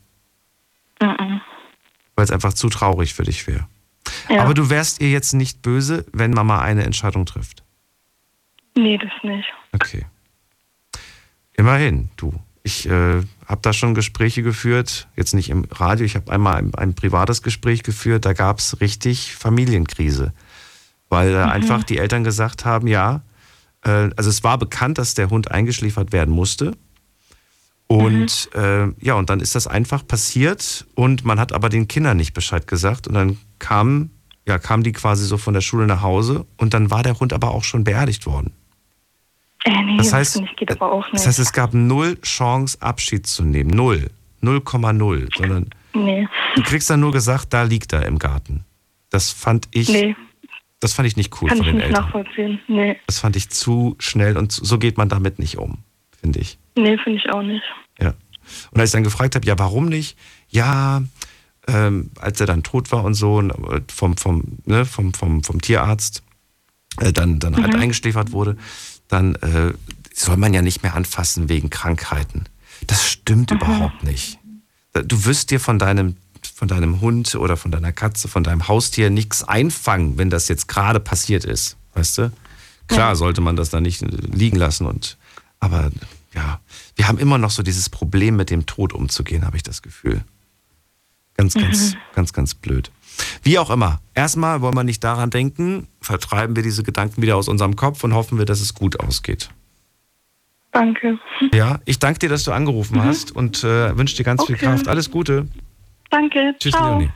[0.98, 3.68] weil es einfach zu traurig für dich wäre.
[4.28, 4.42] Ja.
[4.42, 7.62] Aber du wärst ihr jetzt nicht böse, wenn Mama eine Entscheidung trifft.
[8.82, 9.48] Nee, das nicht.
[9.72, 10.06] Okay.
[11.54, 12.32] Immerhin, du.
[12.62, 16.74] Ich äh, habe da schon Gespräche geführt, jetzt nicht im Radio, ich habe einmal ein,
[16.74, 20.32] ein privates Gespräch geführt, da gab es richtig Familienkrise.
[21.08, 21.50] Weil äh, Mhm.
[21.50, 23.22] einfach die Eltern gesagt haben, ja,
[23.82, 26.76] äh, also es war bekannt, dass der Hund eingeschläfert werden musste.
[27.86, 32.18] Und äh, ja, und dann ist das einfach passiert und man hat aber den Kindern
[32.18, 33.08] nicht Bescheid gesagt.
[33.08, 34.10] Und dann kamen,
[34.46, 37.32] ja, kamen die quasi so von der Schule nach Hause und dann war der Hund
[37.32, 38.52] aber auch schon beerdigt worden.
[39.64, 41.14] Äh, nee, Das heißt- ich geht aber auch nicht.
[41.14, 43.70] Das heißt, es gab null Chance, Abschied zu nehmen.
[43.70, 44.10] Null.
[44.40, 45.28] 0,0.
[45.36, 46.28] Sondern nee.
[46.54, 48.64] du kriegst dann nur gesagt, da liegt er im Garten.
[49.10, 50.14] Das fand ich, Nee,
[50.80, 52.04] das fand ich nicht cool kann von ich den nicht Eltern.
[52.04, 52.60] nachvollziehen.
[52.68, 55.78] Nee, Das fand ich zu schnell und so geht man damit nicht um,
[56.20, 56.56] finde ich.
[56.76, 57.64] nee, finde ich auch nicht.
[58.00, 58.14] Ja.
[58.70, 60.16] Und als ich dann gefragt habe, ja, warum nicht?
[60.50, 61.02] Ja,
[61.66, 65.60] ähm, als er dann tot war und so, äh, vom, vom, ne, vom, vom, vom
[65.60, 66.22] Tierarzt,
[67.00, 67.80] äh, dann, dann halt Mhm.
[67.80, 68.56] eingeschläfert wurde,
[69.08, 69.72] dann äh,
[70.14, 72.44] soll man ja nicht mehr anfassen wegen Krankheiten.
[72.86, 74.38] Das stimmt überhaupt nicht.
[74.92, 76.16] Du wirst dir von deinem,
[76.54, 80.68] von deinem Hund oder von deiner Katze, von deinem Haustier nichts einfangen, wenn das jetzt
[80.68, 81.76] gerade passiert ist.
[81.94, 82.32] Weißt du?
[82.88, 85.16] Klar sollte man das da nicht äh, liegen lassen und
[85.60, 85.90] aber
[86.34, 86.60] ja,
[86.94, 90.22] wir haben immer noch so dieses Problem mit dem Tod umzugehen, habe ich das Gefühl.
[91.38, 91.98] Ganz, ganz, Mhm.
[92.14, 92.90] ganz, ganz blöd.
[93.42, 94.00] Wie auch immer.
[94.14, 98.12] Erstmal wollen wir nicht daran denken, vertreiben wir diese Gedanken wieder aus unserem Kopf und
[98.14, 99.48] hoffen wir, dass es gut ausgeht.
[100.72, 101.18] Danke.
[101.52, 104.66] Ja, ich danke dir, dass du angerufen hast und äh, wünsche dir ganz viel Okay.
[104.66, 104.86] Kraft.
[104.86, 105.48] Alles Gute.
[106.10, 106.54] Danke.
[106.60, 106.90] Tschüss, Ciao.
[106.98, 107.10] Leonie.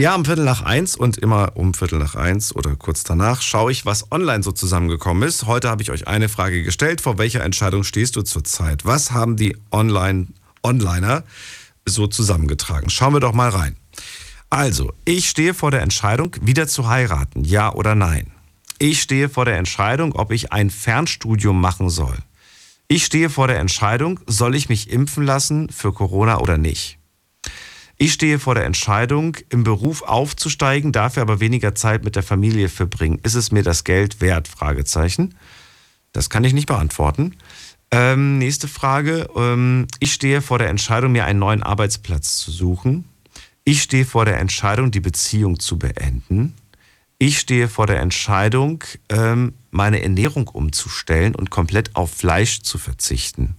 [0.00, 3.70] Wir haben Viertel nach eins und immer um Viertel nach eins oder kurz danach schaue
[3.70, 5.44] ich, was online so zusammengekommen ist.
[5.44, 7.02] Heute habe ich euch eine Frage gestellt.
[7.02, 8.86] Vor welcher Entscheidung stehst du zurzeit?
[8.86, 10.28] Was haben die Online
[10.62, 11.22] Onliner
[11.84, 12.88] so zusammengetragen?
[12.88, 13.76] Schauen wir doch mal rein.
[14.48, 18.28] Also, ich stehe vor der Entscheidung, wieder zu heiraten, ja oder nein.
[18.78, 22.16] Ich stehe vor der Entscheidung, ob ich ein Fernstudium machen soll.
[22.88, 26.99] Ich stehe vor der Entscheidung, soll ich mich impfen lassen für Corona oder nicht.
[28.02, 32.70] Ich stehe vor der Entscheidung, im Beruf aufzusteigen, dafür aber weniger Zeit mit der Familie
[32.70, 33.20] verbringen.
[33.24, 34.48] Ist es mir das Geld wert?
[34.48, 35.34] Fragezeichen.
[36.12, 37.36] Das kann ich nicht beantworten.
[37.90, 39.28] Ähm, nächste Frage.
[39.36, 43.04] Ähm, ich stehe vor der Entscheidung, mir einen neuen Arbeitsplatz zu suchen.
[43.64, 46.54] Ich stehe vor der Entscheidung, die Beziehung zu beenden.
[47.18, 53.56] Ich stehe vor der Entscheidung, ähm, meine Ernährung umzustellen und komplett auf Fleisch zu verzichten.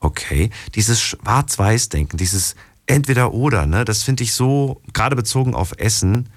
[0.00, 2.56] Okay, dieses Schwarz-Weiß-Denken, dieses
[2.90, 3.84] entweder oder, ne?
[3.84, 6.28] Das finde ich so, gerade bezogen auf Essen,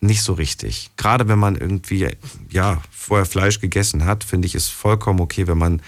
[0.00, 0.90] nicht so richtig.
[0.96, 2.08] Gerade wenn man irgendwie,
[2.50, 5.82] ja, vorher Fleisch gegessen hat, finde ich es vollkommen okay, wenn man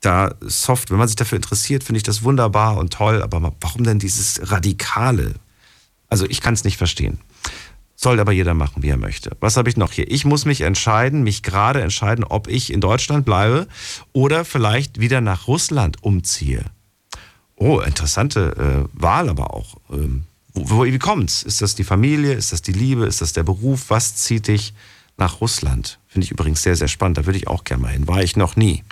[0.00, 3.84] da soft, wenn man sich dafür interessiert, finde ich das wunderbar und toll, aber warum
[3.84, 5.34] denn dieses Radikale?
[6.08, 7.20] Also ich kann es nicht verstehen.
[7.94, 9.36] Soll aber jeder machen, wie er möchte.
[9.38, 10.10] Was habe ich noch hier?
[10.10, 13.68] Ich muss mich entscheiden, mich gerade entscheiden, ob ich in Deutschland bleibe
[14.12, 16.64] oder vielleicht wieder nach Russland umziehe.
[17.64, 19.76] Oh, interessante äh, Wahl aber auch.
[19.92, 21.44] Ähm, wo, wo, wie kommt's?
[21.44, 22.32] Ist das die Familie?
[22.32, 23.06] Ist das die Liebe?
[23.06, 23.84] Ist das der Beruf?
[23.86, 24.74] Was zieht dich
[25.16, 26.00] nach Russland?
[26.08, 27.18] Finde ich übrigens sehr, sehr spannend.
[27.18, 28.08] Da würde ich auch gerne mal hin.
[28.08, 28.82] War ich noch nie.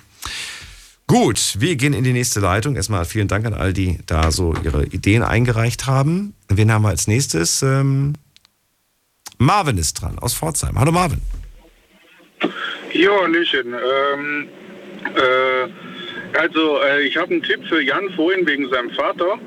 [1.08, 2.76] Gut, wir gehen in die nächste Leitung.
[2.76, 6.34] Erstmal vielen Dank an all die da so ihre Ideen eingereicht haben.
[6.48, 7.62] Wen haben wir als nächstes?
[7.62, 8.12] Ähm,
[9.38, 10.78] Marvin ist dran aus Pforzheim.
[10.78, 11.20] Hallo Marvin.
[12.92, 13.74] Jo, Hallöchen.
[13.74, 14.48] Ähm,
[15.16, 15.89] äh,
[16.38, 19.38] also, äh, ich habe einen Tipp für Jan vorhin wegen seinem Vater.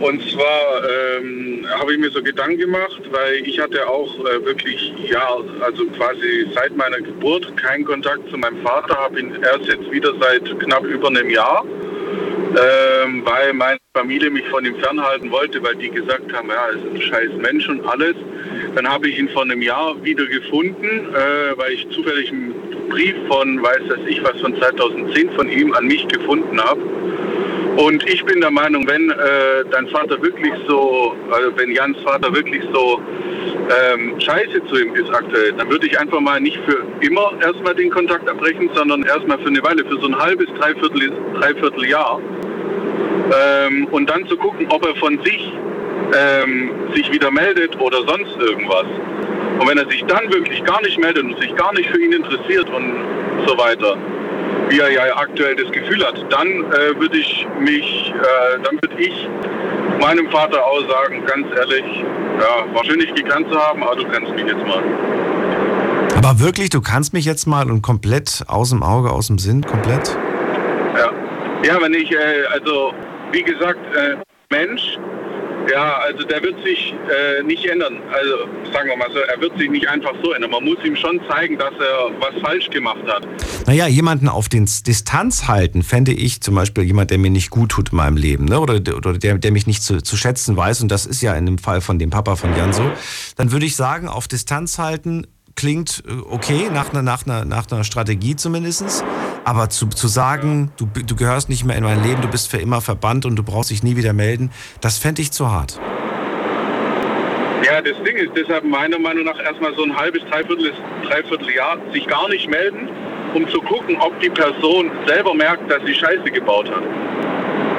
[0.00, 4.94] Und zwar ähm, habe ich mir so Gedanken gemacht, weil ich hatte auch äh, wirklich,
[5.10, 9.90] ja, also quasi seit meiner Geburt keinen Kontakt zu meinem Vater, habe ihn erst jetzt
[9.90, 11.64] wieder seit knapp über einem Jahr,
[12.50, 16.70] ähm, weil meine Familie mich von ihm fernhalten wollte, weil die gesagt haben, ja, er
[16.70, 18.14] ist ein scheiß Mensch und alles.
[18.74, 22.54] Dann habe ich ihn vor einem Jahr wieder gefunden, äh, weil ich zufällig einen
[22.88, 26.80] Brief von, weiß das ich was, von 2010 von ihm an mich gefunden habe.
[27.78, 32.34] Und ich bin der Meinung, wenn äh, dein Vater wirklich so, also wenn Jans Vater
[32.34, 33.00] wirklich so
[33.92, 37.76] ähm, scheiße zu ihm ist aktuell, dann würde ich einfach mal nicht für immer erstmal
[37.76, 42.20] den Kontakt abbrechen, sondern erstmal für eine Weile, für so ein halbes, dreiviertel, dreiviertel Jahr.
[43.40, 45.52] Ähm, und dann zu gucken, ob er von sich
[46.18, 48.86] ähm, sich wieder meldet oder sonst irgendwas.
[49.60, 52.12] Und wenn er sich dann wirklich gar nicht meldet und sich gar nicht für ihn
[52.12, 53.96] interessiert und so weiter,
[54.68, 59.02] wie er ja aktuell das Gefühl hat, dann äh, würde ich mich, äh, dann würde
[59.02, 59.28] ich
[60.00, 62.04] meinem Vater auch sagen, ganz ehrlich,
[62.40, 64.82] ja, dich gekannt zu haben, aber du kennst mich jetzt mal.
[66.16, 69.62] Aber wirklich, du kannst mich jetzt mal und komplett aus dem Auge, aus dem Sinn,
[69.62, 70.16] komplett?
[70.96, 71.10] Ja,
[71.64, 72.92] ja wenn ich, äh, also
[73.32, 74.16] wie gesagt, äh,
[74.50, 74.96] Mensch,
[75.70, 78.00] ja, also der wird sich äh, nicht ändern.
[78.10, 80.52] Also sagen wir mal so, er wird sich nicht einfach so ändern.
[80.52, 83.28] Man muss ihm schon zeigen, dass er was falsch gemacht hat.
[83.66, 87.72] Naja, jemanden auf den Distanz halten, fände ich zum Beispiel jemand, der mir nicht gut
[87.72, 88.58] tut in meinem Leben, ne?
[88.58, 91.44] oder, oder der, der mich nicht zu, zu schätzen weiß, und das ist ja in
[91.44, 92.90] dem Fall von dem Papa von Jan so,
[93.36, 95.26] dann würde ich sagen, auf Distanz halten,
[95.56, 99.04] klingt äh, okay, nach einer, nach einer, nach einer Strategie zumindest.
[99.48, 102.58] Aber zu, zu sagen, du, du gehörst nicht mehr in mein Leben, du bist für
[102.58, 104.50] immer verbannt und du brauchst dich nie wieder melden,
[104.82, 105.80] das fände ich zu hart.
[107.64, 111.78] Ja, das Ding ist deshalb meiner Meinung nach erstmal so ein halbes, dreiviertel, dreiviertel Jahr
[111.94, 112.90] sich gar nicht melden,
[113.32, 116.82] um zu gucken, ob die Person selber merkt, dass sie Scheiße gebaut hat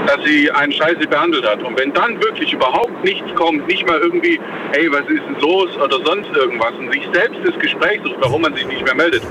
[0.07, 1.61] dass sie einen Scheiße behandelt hat.
[1.61, 4.39] Und wenn dann wirklich überhaupt nichts kommt, nicht mal irgendwie,
[4.71, 8.41] hey, was ist denn los oder sonst irgendwas, und sich selbst das Gespräch sucht, warum
[8.41, 9.21] man sich nicht mehr meldet,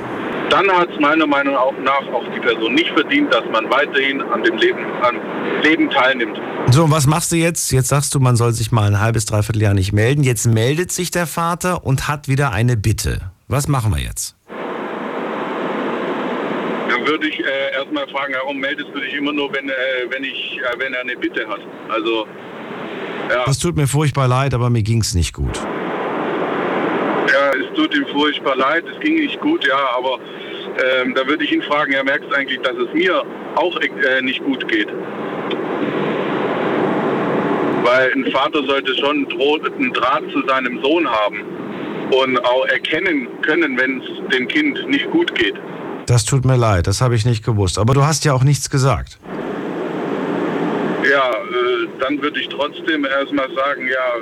[0.51, 1.55] dann hat es meiner Meinung
[1.85, 5.16] nach auch die Person nicht verdient, dass man weiterhin an dem Leben, an
[5.62, 6.41] Leben teilnimmt.
[6.70, 7.70] So, und was machst du jetzt?
[7.73, 10.23] Jetzt sagst du, man soll sich mal ein halbes, dreiviertel Jahr nicht melden.
[10.23, 13.31] Jetzt meldet sich der Vater und hat wieder eine Bitte.
[13.49, 14.37] Was machen wir jetzt?
[16.89, 19.73] Dann würde ich äh, erstmal fragen, warum meldest du dich immer nur, wenn, äh,
[20.11, 21.61] wenn, ich, äh, wenn er eine Bitte hat?
[21.89, 22.27] Also,
[23.31, 23.45] ja.
[23.45, 25.61] Das tut mir furchtbar leid, aber mir ging es nicht gut.
[27.32, 30.18] Ja, es tut ihm furchtbar leid, es ging nicht gut, ja, aber
[31.02, 33.22] ähm, da würde ich ihn fragen, er merkt eigentlich, dass es mir
[33.56, 34.88] auch äh, nicht gut geht.
[37.82, 41.44] Weil ein Vater sollte schon einen Draht zu seinem Sohn haben
[42.10, 45.55] und auch erkennen können, wenn es dem Kind nicht gut geht.
[46.06, 47.78] Das tut mir leid, das habe ich nicht gewusst.
[47.78, 49.18] Aber du hast ja auch nichts gesagt.
[51.10, 54.14] Ja, äh, dann würde ich trotzdem erstmal sagen, ja,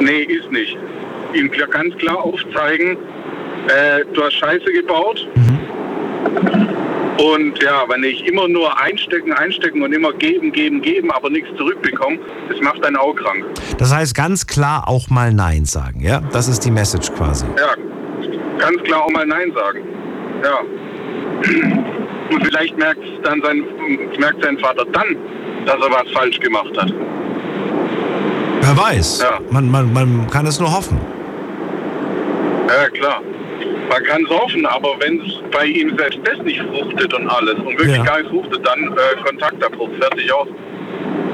[0.00, 0.76] nee, ist nicht.
[1.34, 2.96] Ihm klar- ganz klar aufzeigen,
[3.68, 5.26] äh, du hast Scheiße gebaut.
[7.18, 11.48] Und ja, wenn ich immer nur einstecken, einstecken und immer geben, geben, geben, aber nichts
[11.56, 13.44] zurückbekomme, das macht einen auch krank.
[13.78, 16.20] Das heißt ganz klar auch mal Nein sagen, ja?
[16.32, 17.46] Das ist die Message quasi.
[17.56, 17.74] Ja,
[18.58, 19.80] ganz klar auch mal Nein sagen.
[20.42, 20.58] Ja.
[22.30, 23.62] Und vielleicht merkt dann sein,
[24.18, 25.16] merkt sein Vater dann,
[25.66, 26.92] dass er was falsch gemacht hat.
[28.60, 29.20] Wer weiß.
[29.22, 29.38] Ja.
[29.50, 30.98] Man, man, man kann es nur hoffen.
[32.74, 33.22] Ja, klar.
[33.88, 37.54] Man kann es hoffen, aber wenn es bei ihm selbst das nicht fruchtet und alles
[37.58, 38.02] und wirklich Ja.
[38.04, 40.48] gar nicht fruchtet, dann äh, Kontaktabbruch, fertig aus.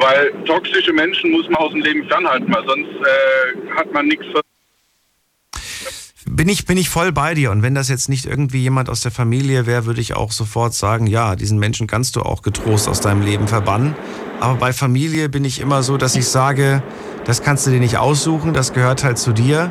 [0.00, 4.26] Weil toxische Menschen muss man aus dem Leben fernhalten, weil sonst äh, hat man nichts
[6.26, 7.50] Bin ich, bin ich voll bei dir.
[7.50, 10.74] Und wenn das jetzt nicht irgendwie jemand aus der Familie wäre, würde ich auch sofort
[10.74, 13.94] sagen, ja, diesen Menschen kannst du auch getrost aus deinem Leben verbannen.
[14.40, 16.82] Aber bei Familie bin ich immer so, dass ich sage,
[17.24, 19.70] das kannst du dir nicht aussuchen, das gehört halt zu dir.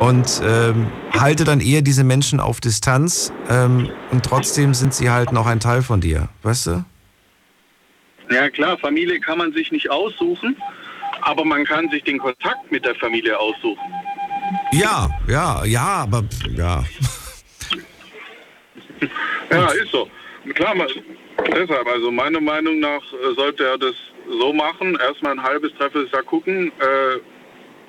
[0.00, 3.32] Und ähm, halte dann eher diese Menschen auf Distanz.
[3.48, 6.28] Ähm, und trotzdem sind sie halt noch ein Teil von dir.
[6.42, 6.84] Weißt du?
[8.30, 10.56] Ja klar, Familie kann man sich nicht aussuchen,
[11.20, 13.82] aber man kann sich den Kontakt mit der Familie aussuchen.
[14.72, 16.24] Ja, ja, ja, aber
[16.56, 16.84] ja.
[19.50, 20.08] Ja, ist so.
[20.54, 20.86] Klar, man,
[21.48, 23.94] deshalb, also meiner Meinung nach äh, sollte er das
[24.28, 27.18] so machen, erstmal ein halbes, dreiviertel Jahr gucken, äh,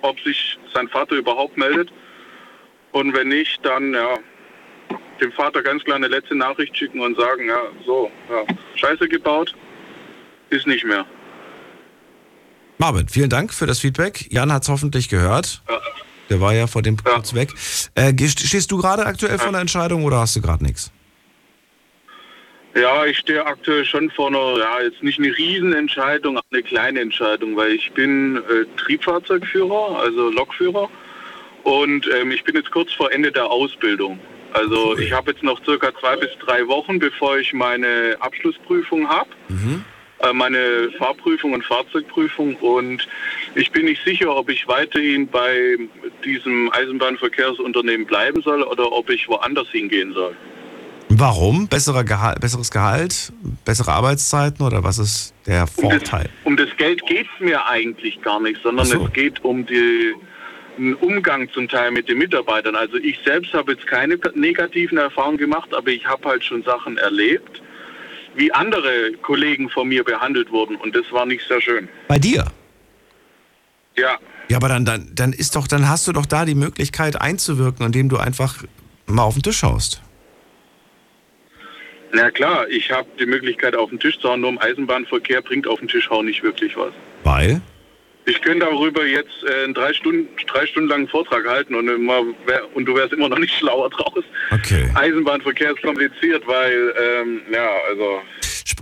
[0.02, 1.92] ob sich sein Vater überhaupt meldet.
[2.92, 4.18] Und wenn nicht, dann ja,
[5.22, 8.44] dem Vater ganz klar eine letzte Nachricht schicken und sagen, ja, so, ja,
[8.76, 9.54] Scheiße gebaut,
[10.50, 11.06] ist nicht mehr.
[12.78, 14.32] Marvin, vielen Dank für das Feedback.
[14.32, 15.62] Jan hat es hoffentlich gehört.
[16.30, 17.50] Der war ja vor dem kurz weg.
[17.94, 20.92] Äh, stehst du gerade aktuell vor einer Entscheidung oder hast du gerade nichts?
[22.74, 27.02] Ja, ich stehe aktuell schon vor einer, ja, jetzt nicht eine Riesenentscheidung, aber eine kleine
[27.02, 30.90] Entscheidung, weil ich bin äh, Triebfahrzeugführer, also Lokführer
[31.64, 34.20] und ähm, ich bin jetzt kurz vor Ende der Ausbildung.
[34.54, 39.30] Also ich habe jetzt noch circa zwei bis drei Wochen, bevor ich meine Abschlussprüfung habe,
[40.20, 43.08] äh, meine Fahrprüfung und Fahrzeugprüfung und
[43.56, 45.78] ich bin nicht sicher, ob ich weiterhin bei
[46.24, 50.36] diesem Eisenbahnverkehrsunternehmen bleiben soll oder ob ich woanders hingehen soll.
[51.10, 51.68] Warum?
[51.68, 53.34] Besserer Gehalt, besseres Gehalt,
[53.66, 56.30] bessere Arbeitszeiten oder was ist der Vorteil?
[56.46, 59.06] Um das Geld geht es mir eigentlich gar nicht, sondern so.
[59.06, 60.14] es geht um die,
[60.78, 62.76] den Umgang zum Teil mit den Mitarbeitern.
[62.76, 66.98] Also ich selbst habe jetzt keine negativen Erfahrungen gemacht, aber ich habe halt schon Sachen
[66.98, 67.62] erlebt,
[68.36, 71.90] wie andere Kollegen von mir behandelt wurden und das war nicht sehr schön.
[72.08, 72.46] Bei dir?
[73.98, 74.18] Ja,
[74.48, 77.86] Ja, aber dann, dann, dann ist doch, dann hast du doch da die Möglichkeit einzuwirken,
[77.86, 78.64] indem du einfach
[79.06, 80.02] mal auf den Tisch haust.
[82.14, 85.68] na klar, ich habe die Möglichkeit auf den Tisch zu hauen, nur im Eisenbahnverkehr bringt
[85.68, 86.92] auf den Tisch hauen nicht wirklich was.
[87.24, 87.62] Weil?
[88.26, 92.22] Ich könnte darüber jetzt äh, einen drei Stunden, drei Stunden langen Vortrag halten und, immer
[92.46, 94.24] wär, und du wärst immer noch nicht schlauer draus.
[94.52, 94.90] Okay.
[94.94, 98.22] Eisenbahnverkehr ist kompliziert, weil, ähm, ja, also,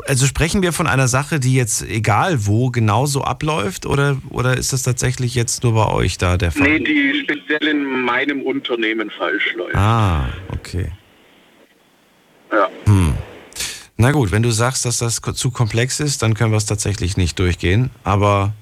[0.07, 4.74] Also sprechen wir von einer Sache, die jetzt egal wo genauso abläuft oder, oder ist
[4.74, 6.68] das tatsächlich jetzt nur bei euch da der Fall?
[6.68, 9.76] nee, die speziell in meinem Unternehmen falsch läuft.
[9.76, 10.91] Ah, okay.
[12.52, 12.70] Ja.
[12.86, 13.14] Hm.
[13.98, 17.18] Na gut, wenn du sagst, dass das zu komplex ist, dann können wir es tatsächlich
[17.18, 17.90] nicht durchgehen.
[18.03, 18.53] Aber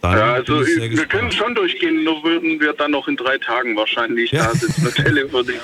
[0.00, 1.10] dann Ja, also wir gespannt.
[1.10, 4.94] können schon durchgehen, nur würden wir dann noch in drei Tagen wahrscheinlich da sitzen und
[4.94, 5.60] telefonieren.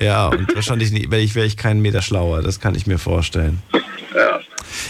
[0.00, 2.98] Ja, und wahrscheinlich nicht, wäre ich, wär ich keinen Meter schlauer, das kann ich mir
[2.98, 3.62] vorstellen.
[4.14, 4.40] Ja.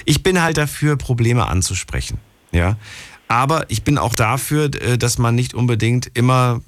[0.07, 2.19] Ich bin halt dafür, Probleme anzusprechen.
[2.53, 2.77] Ja.
[3.29, 6.61] Aber ich bin auch dafür, äh, dass man nicht unbedingt immer,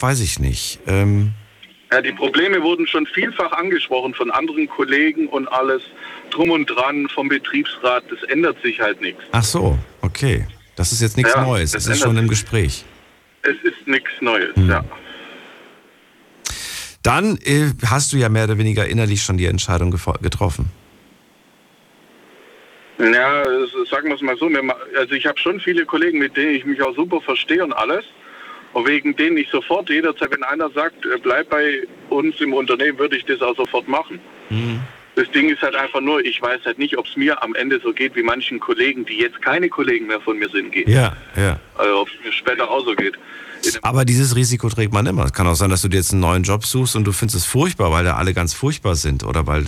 [0.00, 1.32] weiß ich nicht, ähm,
[1.92, 5.82] Ja, die Probleme wurden schon vielfach angesprochen von anderen Kollegen und alles
[6.30, 8.04] drum und dran vom Betriebsrat.
[8.10, 9.22] Das ändert sich halt nichts.
[9.32, 10.46] ach so, okay.
[10.80, 12.26] Das ist jetzt nichts Ja, Neues, das das ist schon im.
[12.26, 12.86] Gespräch.
[13.42, 14.70] Es ist nichts Neues, Hm.
[14.70, 14.82] ja.
[17.02, 20.70] Dann äh, hast du ja mehr oder weniger innerlich schon die Entscheidung getroffen.
[22.98, 23.44] Ja,
[23.90, 24.48] sagen wir es mal so.
[24.98, 28.06] Also ich habe schon viele Kollegen, mit denen ich mich auch super verstehe und alles.
[28.72, 32.98] Und wegen denen ich sofort jederzeit, wenn einer sagt, äh, bleib bei uns im Unternehmen,
[32.98, 34.18] würde ich das auch sofort machen.
[35.20, 37.78] Das Ding ist halt einfach nur, ich weiß halt nicht, ob es mir am Ende
[37.84, 40.88] so geht wie manchen Kollegen, die jetzt keine Kollegen mehr von mir sind, geht.
[40.88, 41.60] Ja, ja.
[41.76, 43.18] Also ob es mir später auch so geht.
[43.82, 45.26] Aber dieses Risiko trägt man immer.
[45.26, 47.36] Es kann auch sein, dass du dir jetzt einen neuen Job suchst und du findest
[47.36, 49.66] es furchtbar, weil da alle ganz furchtbar sind oder weil,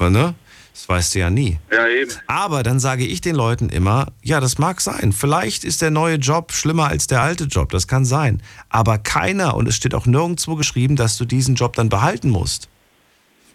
[0.00, 0.34] ne?
[0.74, 1.58] Das weißt du ja nie.
[1.70, 2.10] Ja, eben.
[2.26, 5.12] Aber dann sage ich den Leuten immer, ja, das mag sein.
[5.12, 7.70] Vielleicht ist der neue Job schlimmer als der alte Job.
[7.70, 8.42] Das kann sein.
[8.68, 12.68] Aber keiner, und es steht auch nirgendwo geschrieben, dass du diesen Job dann behalten musst.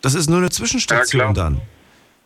[0.04, 1.62] Das ist nur eine Zwischenstation dann.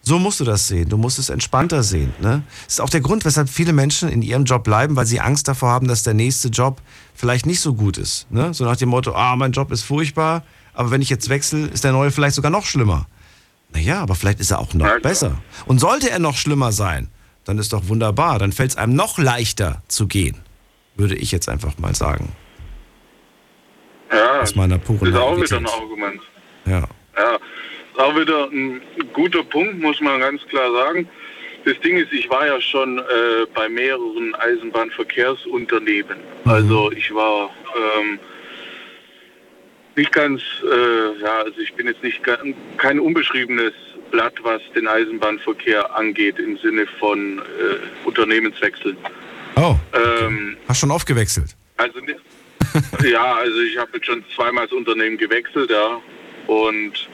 [0.02, 0.90] So musst du das sehen.
[0.90, 2.12] Du musst es entspannter sehen.
[2.20, 2.42] Ne?
[2.66, 5.48] Das ist auch der Grund, weshalb viele Menschen in ihrem Job bleiben, weil sie Angst
[5.48, 6.82] davor haben, dass der nächste Job
[7.14, 8.30] vielleicht nicht so gut ist.
[8.32, 8.52] Ne?
[8.54, 10.44] So nach dem Motto, ah, mein Job ist furchtbar,
[10.74, 13.06] aber wenn ich jetzt wechsle, ist der neue vielleicht sogar noch schlimmer.
[13.74, 15.38] Naja, aber vielleicht ist er auch noch besser.
[15.68, 17.10] Und sollte er noch schlimmer sein,
[17.44, 18.40] dann ist doch wunderbar.
[18.40, 20.38] Dann fällt es einem noch leichter zu gehen,
[20.96, 22.32] würde ich jetzt einfach mal sagen.
[24.12, 26.22] Ja, Aus meiner puren ist auch wieder ein Argument.
[26.66, 26.88] Ja.
[27.18, 27.40] Ja,
[27.98, 28.82] auch wieder ein
[29.14, 31.10] guter Punkt, muss man ganz klar sagen.
[31.66, 33.04] Das Ding ist, ich war ja schon äh,
[33.54, 36.18] bei mehreren Eisenbahnverkehrsunternehmen.
[36.46, 37.50] Also ich war
[38.00, 38.20] ähm,
[39.96, 42.22] nicht ganz, äh, ja, also ich bin jetzt nicht
[42.78, 43.74] kein unbeschriebenes
[44.12, 48.96] Blatt, was den Eisenbahnverkehr angeht im Sinne von äh, Unternehmenswechseln.
[49.58, 49.76] Oh.
[49.94, 51.56] Ähm, Hast schon aufgewechselt.
[51.78, 52.20] also nicht-
[53.12, 56.00] ja, also ich habe jetzt schon zweimal das Unternehmen gewechselt, ja.
[56.48, 57.08] Und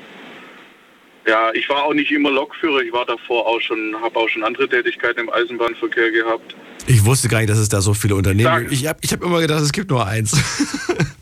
[1.26, 4.44] ja, ich war auch nicht immer Lokführer, ich war davor auch schon, habe auch schon
[4.44, 6.56] andere Tätigkeiten im Eisenbahnverkehr gehabt.
[6.88, 8.74] Ich wusste gar nicht, dass es da so viele Unternehmen gibt.
[8.74, 10.38] Ich habe ich hab immer gedacht, es gibt nur eins.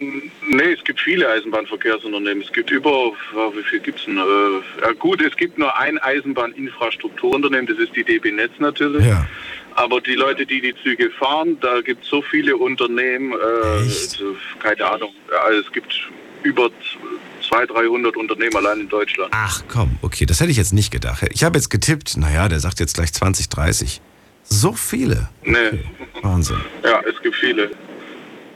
[0.00, 2.44] Nee, es gibt viele Eisenbahnverkehrsunternehmen.
[2.44, 3.12] Es gibt über,
[3.54, 4.16] wie viel gibt's denn?
[4.16, 4.20] Äh,
[4.80, 9.04] ja gut, es gibt nur ein Eisenbahninfrastrukturunternehmen, das ist die DB Netz natürlich.
[9.04, 9.26] Ja.
[9.74, 14.36] Aber die Leute, die die Züge fahren, da gibt es so viele Unternehmen, äh, also,
[14.60, 15.12] keine Ahnung.
[15.60, 16.08] Es gibt
[16.44, 16.70] über
[17.48, 19.32] 200, 300 Unternehmen allein in Deutschland.
[19.34, 21.24] Ach komm, okay, das hätte ich jetzt nicht gedacht.
[21.32, 24.00] Ich habe jetzt getippt, naja, der sagt jetzt gleich 20, 30.
[24.44, 25.28] So viele.
[25.44, 25.84] Nee,
[26.22, 26.58] Wahnsinn.
[26.84, 27.70] ja, es gibt viele.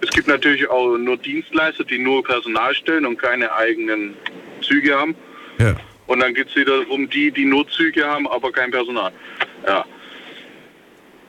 [0.01, 4.14] Es gibt natürlich auch nur Dienstleister, die nur Personal stellen und keine eigenen
[4.60, 5.14] Züge haben.
[5.59, 5.77] Ja.
[6.06, 9.12] Und dann geht es wiederum die, die nur Züge haben, aber kein Personal.
[9.66, 9.85] Ja.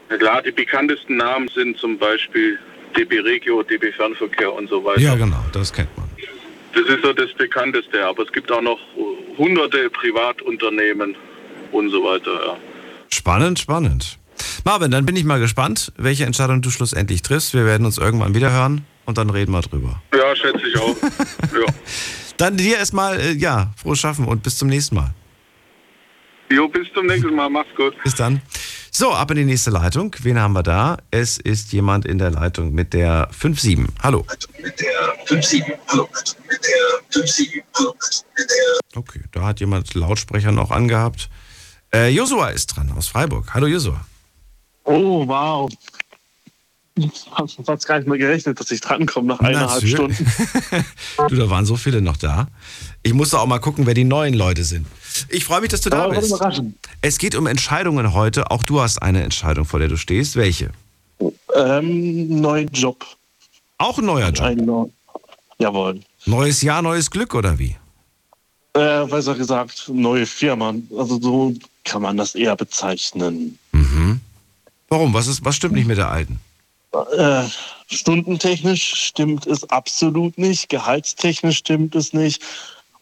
[0.09, 2.57] ja klar, die bekanntesten Namen sind zum Beispiel
[2.97, 5.01] DB Regio, DB Fernverkehr und so weiter.
[5.01, 6.02] Ja, genau, das kennt man.
[6.73, 8.79] Das ist so das bekannteste, aber es gibt auch noch
[9.37, 11.15] hunderte Privatunternehmen
[11.71, 12.31] und so weiter.
[12.31, 12.57] Ja.
[13.09, 14.17] Spannend, spannend.
[14.65, 17.53] Marvin, dann bin ich mal gespannt, welche Entscheidung du schlussendlich triffst.
[17.53, 20.01] Wir werden uns irgendwann wieder hören und dann reden wir drüber.
[20.15, 20.95] Ja, schätze ich auch.
[21.01, 21.73] ja.
[22.37, 25.13] Dann dir erstmal, äh, ja, frohes Schaffen und bis zum nächsten Mal.
[26.51, 27.49] Jo, bis zum nächsten Mal.
[27.49, 27.95] Mach's gut.
[28.03, 28.41] Bis dann.
[28.95, 30.15] So, ab in die nächste Leitung.
[30.19, 30.97] Wen haben wir da?
[31.09, 33.87] Es ist jemand in der Leitung mit der 57.
[34.03, 34.23] Hallo.
[34.61, 35.63] Mit der 57.
[35.87, 36.07] Hallo.
[36.47, 37.63] Mit der 57.
[37.73, 37.95] Hallo.
[38.37, 41.31] Mit der Okay, da hat jemand Lautsprecher noch angehabt.
[41.91, 43.51] Äh, Josua ist dran aus Freiburg.
[43.55, 44.05] Hallo Josua.
[44.83, 45.71] Oh, wow.
[46.93, 49.95] Ich habe fast gar nicht mehr gerechnet, dass ich drankomme nach eineinhalb Natürlich.
[49.95, 50.85] Stunden.
[51.29, 52.47] Du, da waren so viele noch da.
[53.01, 54.85] Ich musste auch mal gucken, wer die neuen Leute sind.
[55.29, 56.33] Ich freue mich, dass du da Aber bist.
[57.01, 58.51] Es geht um Entscheidungen heute.
[58.51, 60.35] Auch du hast eine Entscheidung, vor der du stehst.
[60.35, 60.71] Welche?
[61.55, 63.05] Ähm, neuen Job.
[63.77, 64.45] Auch ein neuer Job?
[64.45, 64.87] Ein neu-
[65.59, 66.01] Jawohl.
[66.25, 67.75] Neues Jahr, neues Glück oder wie?
[68.73, 70.73] Äh, besser gesagt, neue Firma.
[70.97, 71.53] Also so
[71.83, 73.59] kann man das eher bezeichnen.
[73.71, 74.19] Mhm.
[74.89, 75.13] Warum?
[75.13, 76.39] Was, ist, was stimmt nicht mit der alten?
[77.17, 77.43] Äh,
[77.87, 82.41] stundentechnisch stimmt es absolut nicht, gehaltstechnisch stimmt es nicht.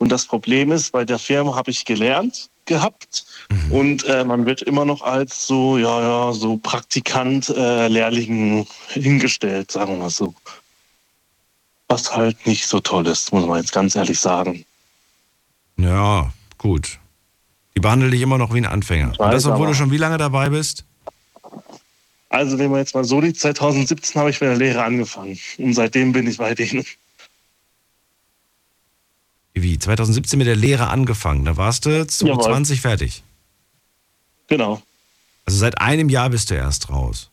[0.02, 3.24] Und das Problem ist, bei der Firma habe ich gelernt gehabt
[3.70, 9.70] und äh, man wird immer noch als so, ja, ja, so Praktikant, äh, Lehrling hingestellt,
[9.70, 10.34] sagen wir mal so.
[11.88, 14.66] Was halt nicht so toll ist, muss man jetzt ganz ehrlich sagen.
[15.78, 16.98] Ja, gut.
[17.76, 19.14] Die behandeln dich immer noch wie ein Anfänger.
[19.20, 20.84] Und das, obwohl du schon wie lange dabei bist?
[22.30, 25.76] Also wenn man jetzt mal so liegt, 2017 habe ich mit der Lehre angefangen und
[25.76, 26.86] seitdem bin ich bei denen.
[29.54, 29.78] Wie?
[29.78, 31.46] 2017 mit der Lehre angefangen.
[31.46, 33.24] Da warst du 2020 fertig.
[34.48, 34.82] Genau.
[35.46, 37.30] Also seit einem Jahr bist du erst raus.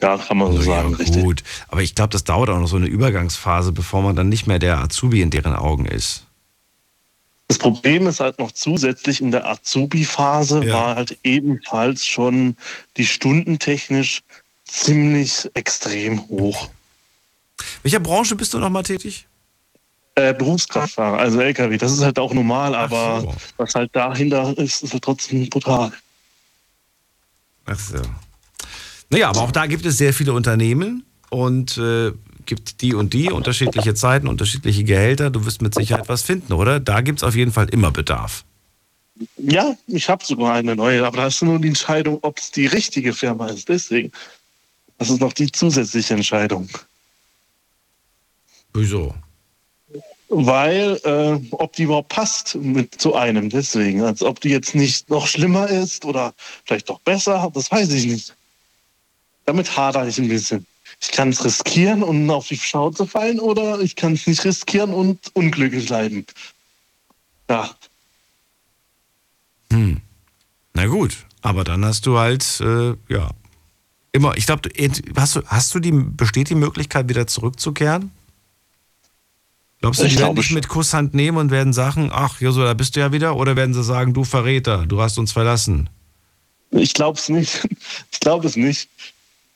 [0.00, 1.22] Ja, kann man so sagen, richtig.
[1.22, 4.48] Gut, aber ich glaube, das dauert auch noch so eine Übergangsphase, bevor man dann nicht
[4.48, 6.26] mehr der Azubi in deren Augen ist.
[7.46, 12.56] Das Problem ist halt noch zusätzlich in der Azubi-Phase war halt ebenfalls schon
[12.96, 14.22] die stundentechnisch
[14.64, 16.70] ziemlich extrem hoch.
[17.82, 19.26] Welcher Branche bist du noch mal tätig?
[20.14, 24.92] Äh, Berufskraftfahrer, also LKW, das ist halt auch normal, aber was halt dahinter ist, ist
[24.92, 25.90] halt trotzdem brutal.
[27.64, 28.02] Ach so.
[29.08, 32.12] Naja, aber auch da gibt es sehr viele Unternehmen und äh,
[32.44, 35.30] gibt die und die, unterschiedliche Zeiten, unterschiedliche Gehälter.
[35.30, 36.80] Du wirst mit Sicherheit was finden, oder?
[36.80, 38.44] Da gibt es auf jeden Fall immer Bedarf.
[39.36, 42.66] Ja, ich habe sogar eine neue, aber da ist nur die Entscheidung, ob es die
[42.66, 43.68] richtige Firma ist.
[43.68, 44.10] Deswegen,
[44.98, 46.68] das ist noch die zusätzliche Entscheidung.
[48.72, 49.14] Wieso?
[50.34, 54.02] Weil, äh, ob die überhaupt passt mit zu einem, deswegen.
[54.02, 56.32] Als ob die jetzt nicht noch schlimmer ist oder
[56.64, 58.34] vielleicht doch besser, das weiß ich nicht.
[59.44, 60.66] Damit hadere ich ein bisschen.
[61.02, 64.94] Ich kann es riskieren und auf die Schnauze fallen oder ich kann es nicht riskieren
[64.94, 66.24] und unglücklich bleiben.
[67.50, 67.70] Ja.
[70.72, 73.30] Na gut, aber dann hast du halt, äh, ja,
[74.12, 74.70] immer, ich glaube,
[75.14, 78.10] hast du, hast du die, besteht die Möglichkeit, wieder zurückzukehren?
[79.82, 82.74] Glaubst du, Ich die werden dich mit Kusshand nehmen und werden sagen, ach, Joshua, da
[82.74, 83.34] bist du ja wieder?
[83.34, 85.90] Oder werden sie sagen, du Verräter, du hast uns verlassen?
[86.70, 87.68] Ich glaube es nicht.
[88.12, 88.88] Ich glaube es nicht.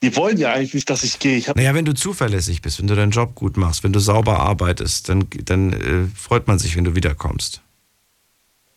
[0.02, 1.36] Die wollen ja eigentlich nicht, dass ich gehe.
[1.36, 4.40] Ich Naja, wenn du zuverlässig bist, wenn du deinen Job gut machst, wenn du sauber
[4.40, 7.60] arbeitest, dann, dann äh, freut man sich, wenn du wiederkommst.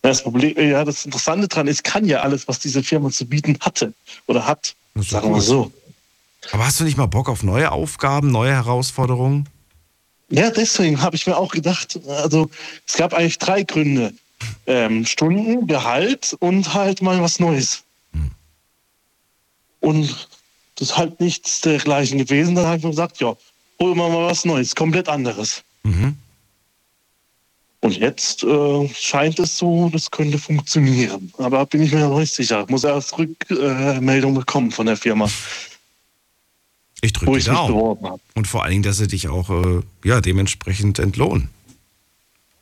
[0.03, 3.25] das Problem, ja, das Interessante daran ist, ich kann ja alles, was diese Firma zu
[3.25, 3.93] bieten hatte
[4.27, 4.75] oder hat.
[4.93, 5.71] Sagen wir so.
[6.51, 9.49] Aber hast du nicht mal Bock auf neue Aufgaben, neue Herausforderungen?
[10.29, 12.49] Ja, deswegen habe ich mir auch gedacht, also
[12.87, 14.13] es gab eigentlich drei Gründe.
[14.67, 17.83] Ähm, Stunden, Gehalt und halt mal was Neues.
[19.81, 20.27] Und
[20.75, 22.55] das ist halt nichts dergleichen gewesen.
[22.55, 23.35] Dann habe ich mir gesagt, ja,
[23.81, 25.63] holen wir mal was Neues, komplett anderes.
[27.81, 31.31] Und jetzt äh, scheint es so, das könnte funktionieren.
[31.37, 32.61] Aber bin ich mir noch nicht sicher.
[32.61, 35.29] Ich muss erst Rückmeldung bekommen von der Firma.
[37.01, 38.19] Ich drücke die Daumen.
[38.35, 41.49] Und vor allen Dingen, dass sie dich auch äh, ja, dementsprechend entlohnen.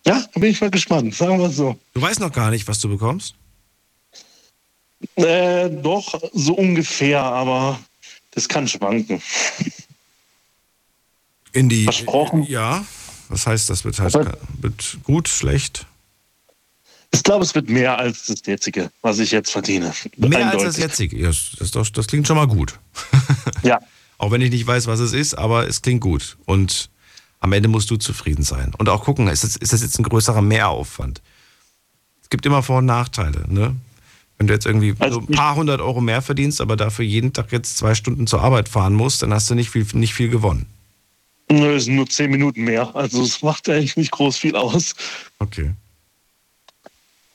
[0.06, 1.16] Ja, da bin ich mal gespannt.
[1.16, 1.78] Sagen wir es so.
[1.94, 3.36] Du weißt noch gar nicht, was du bekommst?
[5.16, 7.80] Äh, doch, so ungefähr, aber
[8.32, 9.22] das kann schwanken.
[11.52, 11.84] In die.
[11.84, 12.44] Versprochen.
[12.44, 12.86] Ja.
[13.30, 14.14] Was heißt, das wird halt
[14.62, 15.86] wird gut, schlecht?
[17.12, 19.94] Ich glaube, es wird mehr als das jetzige, was ich jetzt verdiene.
[20.16, 20.78] Mehr als das Eindeutig.
[20.78, 21.18] jetzige.
[21.18, 22.80] Ja, das, das klingt schon mal gut.
[23.64, 23.80] ja.
[24.18, 26.38] Auch wenn ich nicht weiß, was es ist, aber es klingt gut.
[26.46, 26.90] Und
[27.40, 28.74] am Ende musst du zufrieden sein.
[28.78, 31.22] Und auch gucken, ist das, ist das jetzt ein größerer Mehraufwand?
[32.22, 33.46] Es gibt immer Vor- und Nachteile.
[33.48, 33.76] Ne?
[34.38, 37.52] Wenn du jetzt irgendwie so ein paar hundert Euro mehr verdienst, aber dafür jeden Tag
[37.52, 40.66] jetzt zwei Stunden zur Arbeit fahren musst, dann hast du nicht viel, nicht viel gewonnen.
[41.50, 42.96] Nö, es sind nur zehn Minuten mehr.
[42.96, 44.96] Also es macht eigentlich nicht groß viel aus.
[45.40, 45.72] Okay.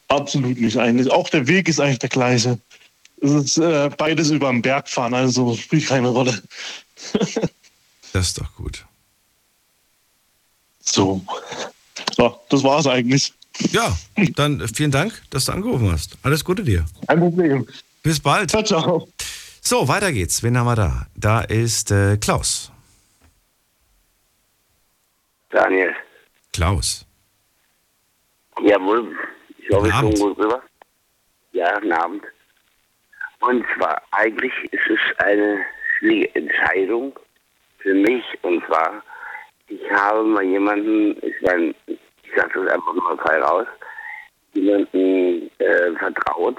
[0.09, 1.11] Absolut nicht eigentlich.
[1.11, 2.59] Auch der Weg ist eigentlich der gleiche.
[3.23, 6.43] Es ist äh, beides über den Berg fahren, also spielt keine Rolle.
[8.13, 8.85] Das ist doch gut.
[10.81, 11.23] So.
[12.15, 13.33] So, das war's eigentlich.
[13.71, 13.97] Ja,
[14.37, 16.19] dann äh, vielen Dank, dass du angerufen hast.
[16.23, 16.85] Alles Gute dir.
[17.09, 17.67] Kein Problem.
[18.03, 18.51] Bis bald.
[18.51, 19.09] Ciao, ciao.
[19.63, 20.43] So, weiter geht's.
[20.43, 21.07] Wen haben wir da?
[21.15, 22.71] Da ist äh, Klaus.
[25.49, 25.95] Daniel.
[26.53, 27.07] Klaus.
[28.63, 29.17] Jawohl.
[29.57, 30.19] Ich hoffe, ich Abend.
[30.19, 30.63] komme gut rüber.
[31.53, 32.23] Ja, guten Abend.
[33.43, 35.65] Und zwar, eigentlich ist es eine
[35.99, 37.13] schwierige Entscheidung
[37.79, 38.23] für mich.
[38.43, 39.03] Und zwar,
[39.67, 41.99] ich habe mal jemanden, ich meine, ich
[42.37, 43.67] sage das einfach mal frei raus,
[44.53, 46.57] jemanden äh, vertraut,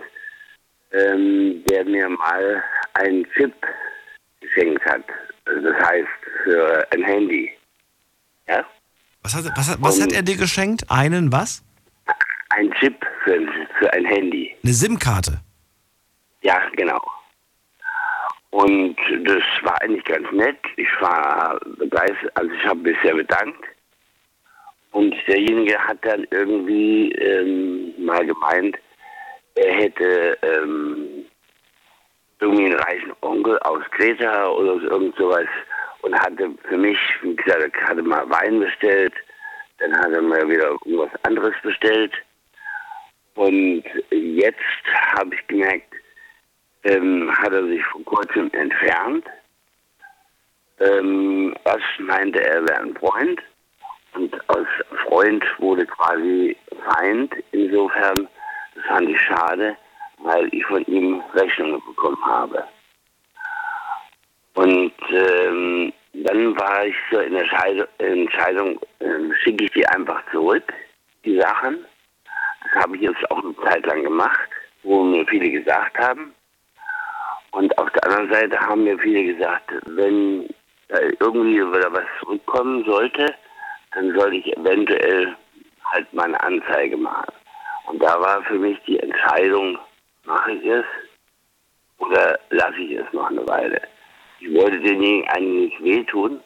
[0.91, 2.61] ähm, der mir mal
[2.95, 3.53] einen Chip
[4.41, 5.03] geschenkt hat.
[5.45, 6.07] Also das heißt,
[6.43, 7.49] für ein Handy.
[8.47, 8.65] Ja?
[9.21, 10.83] Was hat, was, hat, was hat er dir geschenkt?
[10.89, 11.63] Einen was?
[12.49, 13.39] Ein Chip für,
[13.79, 14.53] für ein Handy.
[14.61, 15.39] Eine SIM-Karte.
[16.43, 17.01] Ja, genau.
[18.51, 20.59] Und das war eigentlich ganz nett.
[20.75, 23.65] Ich war begeistert, also ich habe mich sehr bedankt.
[24.91, 28.77] Und derjenige hat dann irgendwie ähm, mal gemeint,
[29.55, 31.25] er hätte ähm,
[32.39, 35.47] irgendwie einen reichen Onkel aus Kreta oder so, irgend sowas
[36.01, 39.13] und hatte für mich, wie gesagt, hatte mal Wein bestellt,
[39.79, 42.13] dann hat er mal wieder irgendwas anderes bestellt.
[43.35, 44.59] Und jetzt
[45.15, 45.92] habe ich gemerkt,
[46.83, 49.25] ähm, hat er sich vor kurzem entfernt.
[50.79, 53.41] Ähm, erst meinte er, wäre ein Freund
[54.15, 54.67] und aus
[55.05, 57.33] Freund wurde quasi Feind.
[57.51, 58.27] Insofern,
[58.75, 59.77] das fand ich schade,
[60.17, 62.63] weil ich von ihm Rechnungen bekommen habe.
[64.55, 70.21] Und ähm, dann war ich so in der Scheide- Entscheidung, ähm, schicke ich die einfach
[70.31, 70.71] zurück,
[71.25, 71.85] die Sachen.
[72.63, 74.49] Das habe ich jetzt auch eine Zeit lang gemacht,
[74.83, 76.33] wo mir viele gesagt haben.
[77.53, 80.49] Und auf der anderen Seite haben mir viele gesagt, wenn
[80.87, 83.33] da irgendwie wieder was zurückkommen sollte,
[83.93, 85.35] dann soll ich eventuell
[85.85, 87.31] halt meine Anzeige machen.
[87.85, 89.77] Und da war für mich die Entscheidung,
[90.25, 90.85] mache ich es
[91.99, 93.79] oder lasse ich es noch eine Weile.
[94.39, 96.41] Ich wollte denjenigen eigentlich nicht wehtun,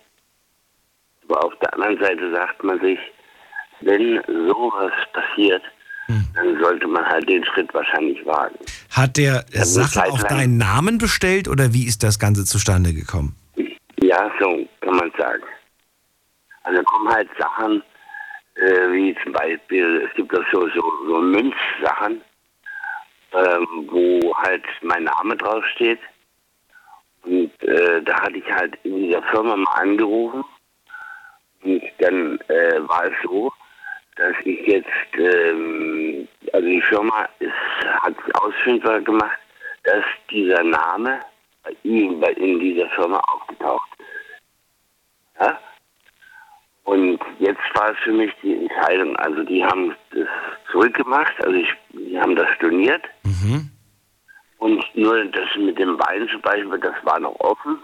[1.24, 3.00] aber auf der anderen Seite sagt man sich,
[3.80, 5.64] wenn sowas passiert,
[6.08, 8.56] dann sollte man halt den Schritt wahrscheinlich wagen.
[8.92, 12.94] Hat der Sachen Zeit auf lang- deinen Namen bestellt oder wie ist das Ganze zustande
[12.94, 13.36] gekommen?
[14.02, 15.44] Ja, so kann man sagen.
[16.64, 17.84] Also kommen halt Sachen,
[18.56, 22.22] äh, wie zum Beispiel, es gibt auch so, so, so Münzsachen,
[23.34, 26.00] ähm, wo halt mein Name draufsteht.
[27.24, 30.44] Und äh, da hatte ich halt in dieser Firma mal angerufen.
[31.64, 33.52] Und dann äh, war es so,
[34.18, 34.88] dass ich jetzt
[35.18, 37.52] ähm, also die Firma ist,
[38.02, 39.38] hat ausfindbar gemacht,
[39.84, 41.20] dass dieser Name
[41.64, 45.42] bei ihm bei, in dieser Firma aufgetaucht ist.
[45.42, 45.60] Ja?
[46.84, 50.28] Und jetzt war es für mich die Entscheidung, also die haben das
[50.72, 53.04] zurückgemacht, also ich, die haben das storniert.
[54.60, 57.78] Und nur das mit dem Bein zum Beispiel, das war noch offen.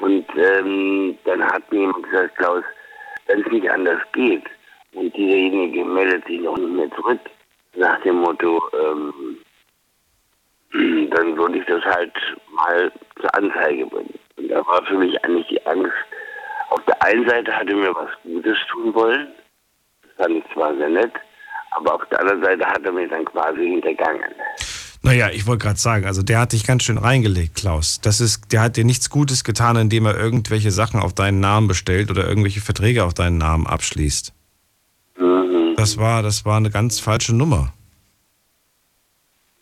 [0.00, 2.64] Und ähm, dann hat mir jemand gesagt, Klaus,
[3.26, 4.44] wenn es nicht anders geht
[4.94, 7.20] und dieserjenige meldet sich noch nicht mehr zurück,
[7.76, 9.38] nach dem Motto, ähm,
[10.72, 12.12] dann würde ich das halt
[12.50, 14.18] mal zur Anzeige bringen.
[14.36, 15.92] Und da war für mich eigentlich die Angst,
[16.70, 19.28] auf der einen Seite hatte mir was Gutes tun wollen,
[20.02, 21.12] das fand ich zwar sehr nett,
[21.72, 24.24] aber auf der anderen Seite hat er mich dann quasi hintergangen.
[25.04, 28.00] Naja, ich wollte gerade sagen, also der hat dich ganz schön reingelegt, Klaus.
[28.00, 31.66] Das ist, der hat dir nichts Gutes getan, indem er irgendwelche Sachen auf deinen Namen
[31.66, 34.32] bestellt oder irgendwelche Verträge auf deinen Namen abschließt.
[35.82, 37.72] Das war, das war eine ganz falsche Nummer.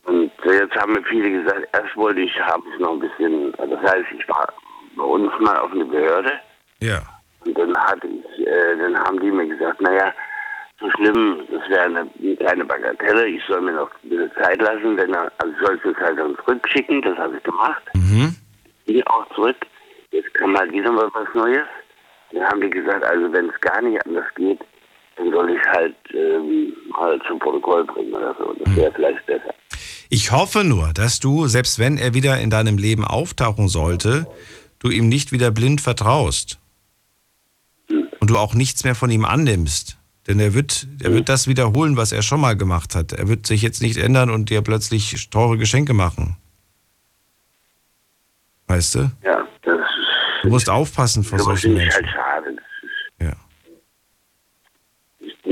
[0.05, 3.53] Und äh, jetzt haben mir viele gesagt, erst wollte ich, habe ich noch ein bisschen,
[3.53, 4.53] das heißt, ich war
[4.97, 6.33] bei uns mal auf eine Behörde.
[6.81, 7.01] Ja.
[7.47, 10.13] Und dann hatte ich, äh, dann haben die mir gesagt, naja,
[10.79, 14.99] so schlimm, das wäre eine kleine Bagatelle, ich soll mir noch ein bisschen Zeit lassen,
[14.99, 17.83] denn er- also ich soll es halt dann zurückschicken, das habe ich gemacht.
[18.85, 19.57] Ging auch zurück.
[20.11, 21.67] Jetzt kam halt wieder mal was Neues.
[22.33, 24.61] Dann haben die gesagt, also wenn es gar nicht anders geht,
[25.17, 28.55] dann soll ich halt ähm, mal zum Protokoll bringen oder so.
[28.65, 29.55] Das wäre vielleicht besser.
[30.09, 34.27] Ich hoffe nur, dass du, selbst wenn er wieder in deinem Leben auftauchen sollte,
[34.81, 36.59] du ihm nicht wieder blind vertraust.
[37.89, 39.99] Und du auch nichts mehr von ihm annimmst.
[40.27, 43.13] Denn er wird, er wird das wiederholen, was er schon mal gemacht hat.
[43.13, 46.37] Er wird sich jetzt nicht ändern und dir plötzlich teure Geschenke machen.
[48.67, 49.11] Weißt du?
[49.25, 49.79] Ja, das
[50.43, 51.95] Du musst aufpassen vor solchen ich Menschen.
[51.97, 52.57] halt schade.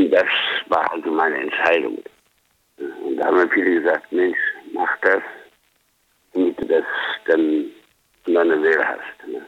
[0.07, 0.25] Das,
[0.69, 1.99] war also meine Entscheidung.
[3.05, 4.39] Und da haben mir viele gesagt, Mensch,
[4.73, 5.23] mach das,
[6.33, 6.85] damit du das
[7.27, 7.65] dann
[8.27, 9.29] in deiner Seele hast.
[9.29, 9.43] Ne?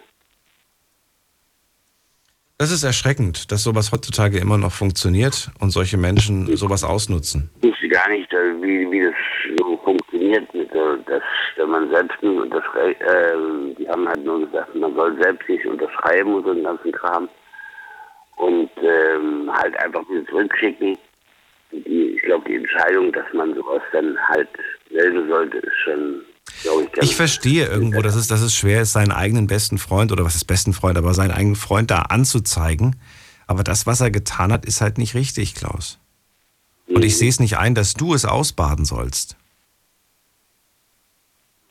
[2.59, 7.49] Das ist erschreckend, dass sowas heutzutage immer noch funktioniert und solche Menschen sowas ausnutzen.
[7.63, 9.15] Ich wusste gar nicht, äh, wie, wie das
[9.59, 10.67] so funktioniert, äh,
[11.07, 11.23] dass
[11.57, 15.65] wenn man selbst nicht unterschreibt, äh, die haben halt nur gesagt, man soll selbst nicht
[15.65, 17.29] unterschreiben und so den ganzen Kram.
[18.41, 20.97] Und ähm, halt einfach wieder zurückschicken.
[21.73, 24.49] Die, ich glaube, die Entscheidung, dass man sowas dann halt
[24.91, 26.23] melden sollte, ist schon,
[26.65, 30.25] ich, Ich verstehe irgendwo, dass es, dass es schwer ist, seinen eigenen besten Freund oder
[30.25, 32.97] was ist besten Freund, aber seinen eigenen Freund da anzuzeigen.
[33.47, 35.99] Aber das, was er getan hat, ist halt nicht richtig, Klaus.
[36.89, 39.37] Und ich sehe es nicht ein, dass du es ausbaden sollst.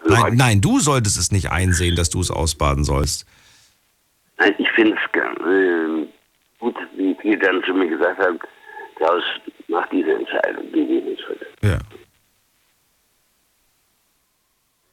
[0.05, 3.25] Nein, nein, du solltest es nicht einsehen, dass du es ausbaden sollst.
[4.37, 6.07] Nein, ich finde es äh,
[6.59, 8.39] gut, wie viele dann zu mir gesagt haben,
[8.95, 9.23] Klaus,
[9.67, 11.39] mach diese Entscheidung, die Schritt.
[11.61, 11.79] Ja.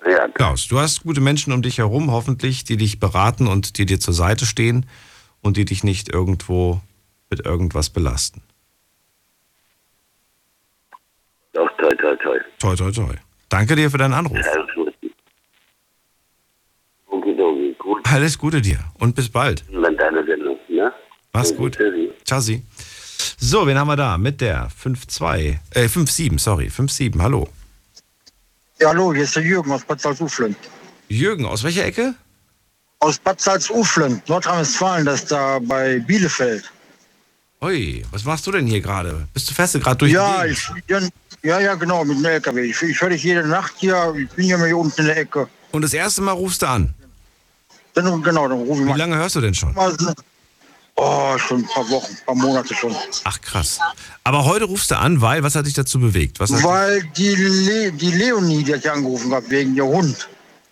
[0.09, 3.87] Ja, Klaus, du hast gute Menschen um dich herum, hoffentlich, die dich beraten und die
[3.87, 4.87] dir zur Seite stehen
[5.43, 6.81] und die dich nicht irgendwo
[7.31, 8.43] mit irgendwas belasten.
[11.53, 12.39] doch, toi, toi, toi.
[12.61, 13.15] Toi, toi, toi.
[13.49, 14.39] Danke dir für deinen Anruf.
[14.47, 14.95] Alles gut.
[17.09, 19.65] Okidoki, gut, Alles Gute dir und bis bald.
[19.71, 19.86] ne?
[21.37, 21.77] Mach's gut.
[22.25, 22.63] Tschassi.
[23.39, 24.17] So, wen haben wir da?
[24.17, 27.47] Mit der 5-2, äh 5-7, sorry, 5-7, hallo.
[28.81, 30.57] Ja, hallo, hier ist der Jürgen aus Bad Salzuflen.
[31.09, 32.15] Jürgen, aus welcher Ecke?
[33.01, 36.73] Aus Bad Salzuflen, Nordrhein-Westfalen, das ist da bei Bielefeld.
[37.61, 39.29] Ui, was machst du denn hier gerade?
[39.35, 41.01] Bist du fest gerade durch ja, die ich, ja,
[41.43, 42.63] ja, ja, genau, mit einem LKW.
[42.63, 45.19] Ich, ich höre dich jede Nacht hier, ich bin ja mal hier unten in der
[45.19, 45.49] Ecke.
[45.73, 46.95] Und das erste Mal rufst du an?
[47.93, 48.97] Dann, genau, dann rufe ich Wie mal.
[48.99, 49.75] lange hörst du denn schon?
[50.99, 52.95] Oh, schon ein paar Wochen, ein paar Monate schon.
[53.25, 53.79] Ach krass.
[54.25, 56.41] Aber heute rufst du an, weil, was hat dich dazu bewegt?
[56.41, 60.29] Was Weil die, Le die Leonie, die hat ja angerufen gehabt, wegen ihr Hund.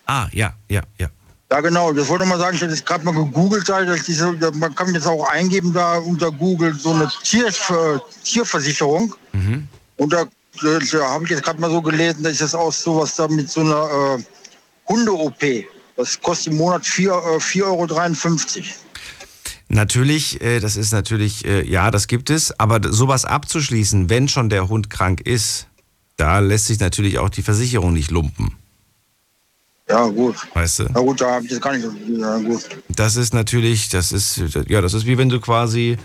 [0.07, 1.09] Ah, ja, ja, ja.
[1.51, 1.93] Ja, genau.
[1.93, 2.55] Das wollte ich mal sagen.
[2.55, 3.69] Ich habe jetzt gerade mal gegoogelt.
[3.69, 7.49] da, Dass diese, man kann jetzt auch eingeben da unter Google so eine Tier,
[8.23, 9.13] Tierversicherung.
[9.33, 9.67] Mhm.
[9.97, 10.25] Und da,
[10.61, 13.49] da habe ich jetzt gerade mal so gelesen, dass ich das aus sowas da mit
[13.49, 14.23] so einer äh,
[14.89, 15.65] Hunde-OP.
[15.95, 18.63] Das kostet im Monat 4,53 äh, 4,53 Euro.
[19.67, 24.49] Natürlich, äh, das ist natürlich, äh, ja, das gibt es, aber sowas abzuschließen, wenn schon
[24.49, 25.67] der Hund krank ist,
[26.17, 28.55] da lässt sich natürlich auch die Versicherung nicht lumpen.
[29.89, 30.35] Ja, gut.
[30.53, 30.87] Weißt du?
[30.93, 31.87] Na gut, da habe ich jetzt gar nicht.
[32.07, 32.63] Ja, gut.
[32.89, 35.97] Das ist natürlich, das ist, ja, das ist wie wenn du quasi,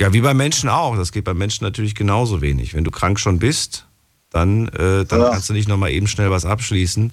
[0.00, 2.74] ja, wie bei Menschen auch, das geht bei Menschen natürlich genauso wenig.
[2.74, 3.86] Wenn du krank schon bist,
[4.30, 5.30] dann, äh, dann Ja.
[5.30, 7.12] kannst du nicht nochmal eben schnell was abschließen,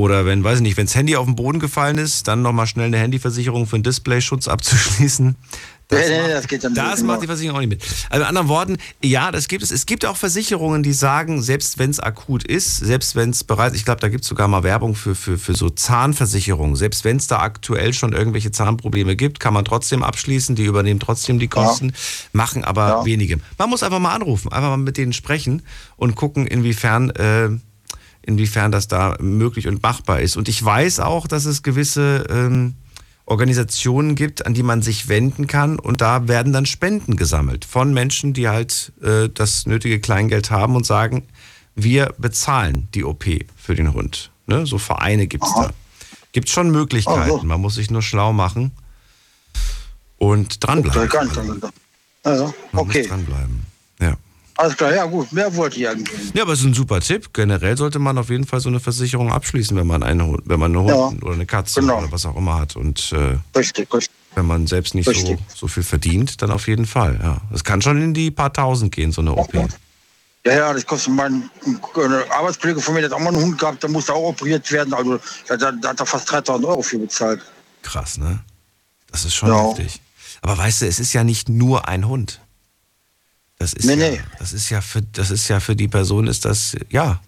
[0.00, 2.66] Oder wenn, weiß ich nicht, wenn das Handy auf den Boden gefallen ist, dann nochmal
[2.66, 5.36] schnell eine Handyversicherung für einen Displayschutz abzuschließen.
[5.88, 7.82] Das, Nee, nee, macht, das geht dann das nicht, macht die Versicherung auch nicht mit.
[8.08, 9.70] Also in anderen Worten, ja, das gibt es.
[9.72, 13.76] Es gibt auch Versicherungen, die sagen, selbst wenn es akut ist, selbst wenn es bereits,
[13.76, 17.18] ich glaube, da gibt es sogar mal Werbung für, für, für so Zahnversicherungen, selbst wenn
[17.18, 21.48] es da aktuell schon irgendwelche Zahnprobleme gibt, kann man trotzdem abschließen, die übernehmen trotzdem die
[21.48, 21.92] Kosten,
[22.32, 23.40] machen aber wenige.
[23.58, 25.62] Man muss einfach mal anrufen, einfach mal mit denen sprechen
[25.96, 27.50] und gucken, inwiefern, äh,
[28.22, 30.36] inwiefern das da möglich und machbar ist.
[30.36, 32.74] Und ich weiß auch, dass es gewisse ähm,
[33.26, 37.94] Organisationen gibt, an die man sich wenden kann und da werden dann Spenden gesammelt von
[37.94, 41.28] Menschen, die halt äh, das nötige Kleingeld haben und sagen,
[41.76, 43.24] wir bezahlen die OP
[43.56, 44.32] für den Hund.
[44.46, 44.66] Ne?
[44.66, 45.70] So Vereine gibt es da.
[46.32, 48.72] Gibt schon Möglichkeiten, man muss sich nur schlau machen
[50.18, 51.10] und dranbleiben.
[51.10, 51.70] Also.
[52.22, 52.98] Also, Man okay.
[52.98, 53.69] muss dranbleiben.
[54.60, 54.64] Ja.
[54.64, 56.34] Alles klar, ja gut, mehr wollte ich eigentlich.
[56.34, 57.32] Ja, aber es ist ein super Tipp.
[57.32, 60.60] Generell sollte man auf jeden Fall so eine Versicherung abschließen, wenn man einen Hund, wenn
[60.60, 61.26] man einen Hund Ja.
[61.26, 61.98] oder eine Katze Genau.
[61.98, 62.76] oder was auch immer hat.
[62.76, 64.10] Und äh, Richtig, richtig.
[64.34, 65.38] wenn man selbst nicht so, Richtig.
[65.54, 67.18] so viel verdient, dann auf jeden Fall.
[67.22, 67.40] Ja.
[67.50, 69.54] Das kann schon in die paar Tausend gehen, so eine OP.
[70.46, 71.80] Ja, ja, das kostet mein ein
[72.30, 74.94] Arbeitskollege von mir, der hat auch mal einen Hund gehabt, der musste auch operiert werden.
[74.94, 75.18] Also
[75.48, 77.40] da, da, da hat er fast 3000 Euro für bezahlt.
[77.82, 78.40] Krass, ne?
[79.10, 79.68] Das ist schon Ja.
[79.68, 80.00] heftig.
[80.42, 82.40] Aber weißt du, es ist ja nicht nur ein Hund.
[83.60, 84.20] Das ist, Nee, ja, nee.
[84.38, 87.20] Das ist ja für das ist ja für die Person ist das ja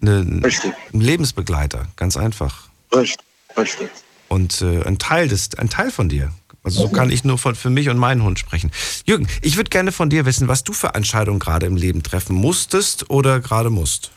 [0.00, 2.68] eine, ein Lebensbegleiter, ganz einfach.
[2.94, 3.26] Richtig,
[3.56, 3.90] richtig.
[4.28, 6.32] Und äh, ein Teil des ein Teil von dir.
[6.62, 8.72] Also so kann ich nur von, für mich und meinen Hund sprechen.
[9.04, 12.34] Jürgen, ich würde gerne von dir wissen, was du für Entscheidungen gerade im Leben treffen
[12.34, 14.10] musstest oder gerade musst.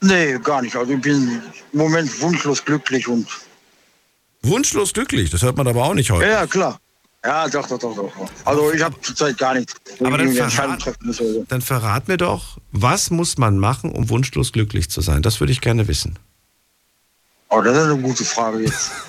[0.00, 0.74] Nee, gar nicht.
[0.74, 3.28] Also ich bin im Moment wunschlos glücklich und.
[4.42, 6.24] Wunschlos glücklich, das hört man aber auch nicht heute.
[6.24, 6.80] Ja, ja, klar.
[7.24, 8.12] Ja, doch, doch, doch, doch.
[8.44, 9.74] Also ich habe zurzeit gar nichts.
[10.00, 10.94] Aber dann verrat,
[11.48, 15.22] dann verrat mir doch, was muss man machen, um wunschlos glücklich zu sein?
[15.22, 16.18] Das würde ich gerne wissen.
[17.50, 18.90] Oh, das ist eine gute Frage jetzt.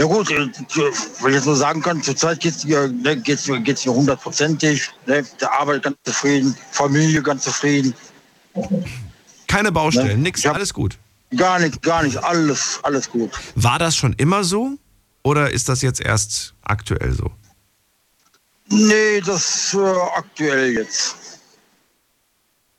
[0.00, 0.48] Ja gut, äh,
[1.20, 3.92] wenn ich jetzt nur sagen kann, zurzeit geht es mir, ne, geht's mir, geht's mir
[3.92, 4.88] hundertprozentig.
[5.06, 7.94] Ne, der Arbeit ganz zufrieden, Familie ganz zufrieden.
[9.46, 10.24] Keine Baustellen, Ne?
[10.24, 10.98] nix, alles gut.
[11.36, 13.30] Gar nicht, gar nicht, alles, alles gut.
[13.54, 14.78] War das schon immer so
[15.22, 17.30] oder ist das jetzt erst aktuell so?
[18.68, 21.16] Nee, das ist äh, aktuell jetzt.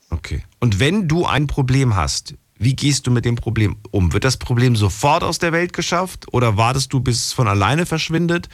[0.10, 0.44] Okay.
[0.60, 4.14] Und wenn du ein Problem hast, wie gehst du mit dem Problem um?
[4.14, 7.86] Wird das Problem sofort aus der Welt geschafft oder wartest du, bis es von alleine
[7.86, 8.50] verschwindet?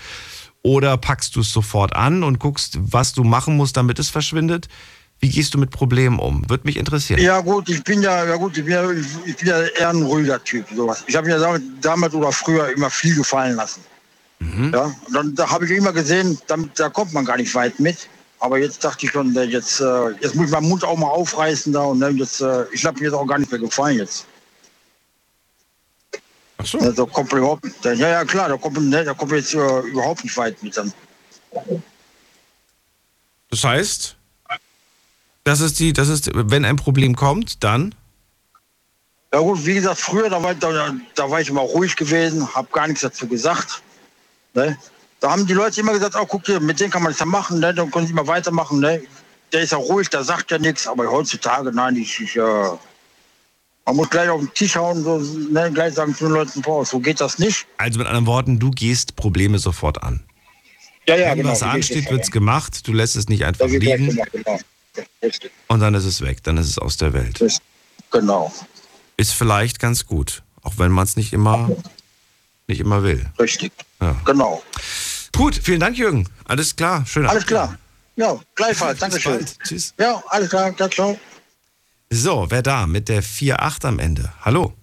[0.61, 4.67] Oder packst du es sofort an und guckst, was du machen musst, damit es verschwindet?
[5.19, 6.49] Wie gehst du mit Problemen um?
[6.49, 7.19] Würde mich interessieren.
[7.21, 8.89] Ja gut, ich bin ja, ja gut, ich bin ja,
[9.25, 10.65] ich, bin ja eher ein ruhiger Typ.
[10.73, 11.03] Sowas.
[11.07, 13.81] Ich habe mir damals, damals oder früher immer viel gefallen lassen.
[14.71, 17.77] Ja, und dann da habe ich immer gesehen, damit, da kommt man gar nicht weit
[17.79, 18.07] mit.
[18.39, 21.09] Aber jetzt dachte ich schon, äh, jetzt, äh, jetzt muss ich meinen Mund auch mal
[21.09, 23.97] aufreißen da und ne, jetzt, äh, ich habe mir jetzt auch gar nicht mehr gefallen
[23.97, 24.25] jetzt.
[26.57, 26.77] Ach so.
[26.79, 29.31] Ja, da kommt man überhaupt, da, ja, ja klar, da kommt, man, ne, da kommt
[29.31, 30.93] man jetzt äh, überhaupt nicht weit mit dann.
[33.49, 34.15] Das heißt,
[35.49, 37.95] das ist die, das ist, wenn ein Problem kommt, dann
[39.33, 42.67] Ja gut, wie gesagt, früher, da war, da, da war ich immer ruhig gewesen, habe
[42.71, 43.81] gar nichts dazu gesagt.
[44.53, 44.77] Ne?
[45.19, 47.25] Da haben die Leute immer gesagt, oh, guck dir, mit dem kann man es ja
[47.25, 47.73] machen, ne?
[47.73, 48.79] dann können sie mal weitermachen.
[48.79, 49.01] Ne?
[49.51, 52.41] Der ist ja ruhig, der sagt ja nichts, aber heutzutage, nein, ich, ich äh,
[53.85, 55.71] man muss gleich auf den Tisch hauen, so, ne?
[55.73, 57.65] gleich sagen zu den Leuten, boah, so geht das nicht.
[57.77, 60.23] Also mit anderen Worten, du gehst Probleme sofort an.
[61.07, 61.49] Ja, ja, Wenn genau.
[61.49, 62.33] was ansteht, wird's ja.
[62.33, 64.59] gemacht, du lässt es nicht einfach wird liegen gemacht, genau.
[65.21, 65.51] Richtig.
[65.67, 67.39] und dann ist es weg, dann ist es aus der Welt.
[68.11, 68.53] Genau.
[69.17, 71.69] Ist vielleicht ganz gut, auch wenn man es nicht immer,
[72.67, 73.29] nicht immer will.
[73.39, 73.71] Richtig.
[74.01, 74.15] Ja.
[74.25, 74.63] Genau.
[75.35, 76.27] Gut, vielen Dank, Jürgen.
[76.45, 77.25] Alles klar, schön.
[77.25, 77.77] Alles klar.
[78.15, 79.45] Ja, gleichfalls, Dankeschön.
[79.63, 79.93] Tschüss.
[79.97, 81.19] Ja, alles klar, ciao, ciao.
[82.09, 84.33] So, wer da mit der 4-8 am Ende?
[84.41, 84.73] Hallo.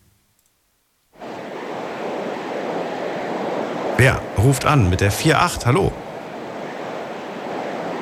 [3.98, 5.64] Wer ruft an mit der 4-8?
[5.64, 5.92] Hallo.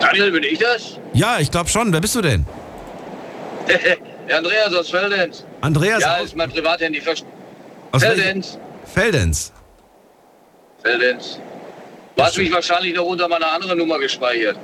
[0.01, 0.99] Daniel, bin ich das?
[1.13, 1.93] Ja, ich glaube schon.
[1.93, 2.47] Wer bist du denn?
[4.35, 5.45] Andreas aus Feldens.
[5.61, 7.03] Andreas Ja, aus- ist mein Privathandy.
[7.93, 8.59] Aus Feldens.
[8.93, 9.53] Feldens.
[10.83, 11.39] Feldens.
[12.17, 14.57] Du hast mich wahrscheinlich noch unter meiner anderen Nummer gespeichert.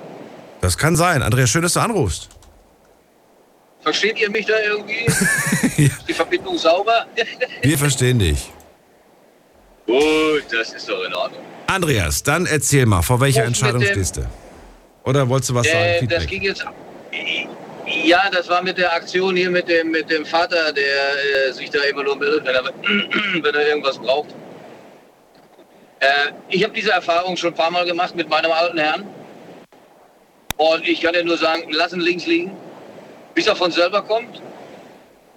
[0.61, 1.23] Das kann sein.
[1.23, 2.29] Andreas, schön, dass du anrufst.
[3.81, 5.05] Versteht ihr mich da irgendwie?
[5.83, 7.07] Ist die Verbindung sauber?
[7.63, 8.51] Wir verstehen dich.
[9.87, 11.41] Gut, das ist doch in Ordnung.
[11.67, 14.27] Andreas, dann erzähl mal, vor welcher Was mit Entscheidung dem- stehst du?
[15.05, 15.79] Oder wolltest du was sagen?
[15.79, 16.65] Äh, das ging jetzt.
[18.05, 21.71] Ja, das war mit der Aktion hier mit dem, mit dem Vater, der äh, sich
[21.71, 22.65] da immer nur meldet, wenn er,
[23.43, 24.29] wenn er irgendwas braucht.
[26.01, 26.07] Äh,
[26.49, 29.07] ich habe diese Erfahrung schon ein paar Mal gemacht mit meinem alten Herrn.
[30.57, 32.53] Und ich kann dir nur sagen, lass ihn links liegen,
[33.35, 34.41] bis er von selber kommt.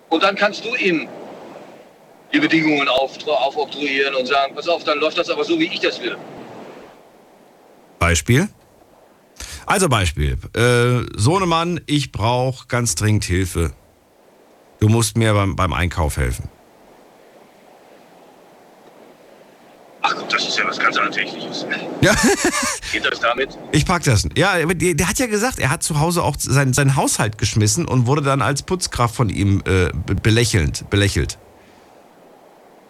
[0.10, 1.08] Und dann kannst du ihm
[2.34, 5.80] die Bedingungen auf, aufoktroyieren und sagen, pass auf, dann läuft das aber so, wie ich
[5.80, 6.18] das will.
[8.00, 8.50] Beispiel?
[9.66, 10.38] Also Beispiel.
[10.56, 13.72] Äh, Sohnemann, ich brauche ganz dringend Hilfe.
[14.80, 16.50] Du musst mir beim, beim Einkauf helfen.
[20.06, 21.66] Ach Gott, das ist ja was ganz Alltägliches.
[22.02, 22.14] Ja.
[22.92, 23.58] Geht das damit?
[23.72, 24.28] Ich pack das.
[24.36, 27.86] Ja, der, der hat ja gesagt, er hat zu Hause auch sein, seinen Haushalt geschmissen
[27.88, 31.38] und wurde dann als Putzkraft von ihm äh, be- belächelnd, belächelt.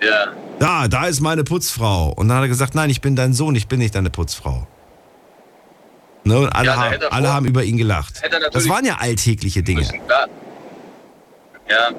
[0.02, 0.34] Ja.
[0.58, 2.10] Da, da ist meine Putzfrau.
[2.14, 4.66] Und dann hat er gesagt, nein, ich bin dein Sohn, ich bin nicht deine Putzfrau.
[6.26, 8.22] Ne, und alle, Ja, haben, alle vor- haben über ihn gelacht.
[8.54, 9.82] Das waren ja alltägliche Dinge.
[9.82, 10.00] müssen.
[11.70, 11.90] Ja.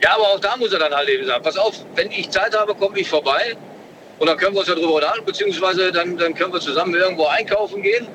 [0.00, 2.56] Ja, aber auch da muss er dann halt eben sagen, pass auf, wenn ich Zeit
[2.56, 3.56] habe, komme ich vorbei
[4.18, 7.82] und dann können wir uns darüber unterhalten, beziehungsweise dann, dann können wir zusammen irgendwo einkaufen
[7.82, 8.06] gehen.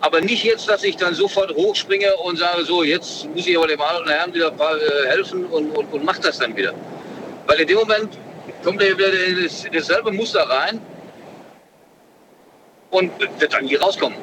[0.00, 3.66] Aber nicht jetzt, dass ich dann sofort hochspringe und sage, so, jetzt muss ich aber
[3.66, 6.72] dem alten Herrn wieder äh, helfen und, und, und mach das dann wieder.
[7.46, 8.16] Weil in dem Moment
[8.62, 10.80] kommt er wieder in das, dasselbe Muster rein
[12.90, 14.18] und wird dann nie rauskommen.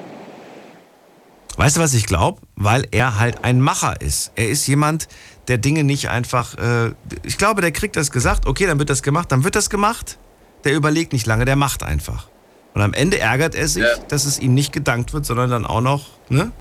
[1.57, 2.41] Weißt du, was ich glaube?
[2.55, 4.31] Weil er halt ein Macher ist.
[4.35, 5.07] Er ist jemand,
[5.47, 6.57] der Dinge nicht einfach.
[6.57, 6.91] Äh,
[7.23, 10.17] ich glaube, der kriegt das gesagt, okay, dann wird das gemacht, dann wird das gemacht.
[10.65, 12.27] Der überlegt nicht lange, der macht einfach.
[12.73, 15.79] Und am Ende ärgert er sich, dass es ihm nicht gedankt wird, sondern dann auch
[15.81, 16.51] noch, ne?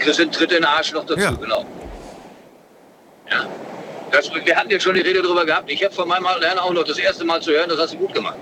[0.00, 1.30] kriegst einen Tritt in den Arsch noch dazu, Ja.
[1.32, 1.64] genau.
[3.30, 3.46] Ja.
[4.10, 5.70] Das, wir hatten jetzt schon die Rede darüber gehabt.
[5.70, 7.98] Ich habe von meinem Herrn auch noch das erste Mal zu hören, das hast du
[7.98, 8.38] gut gemacht.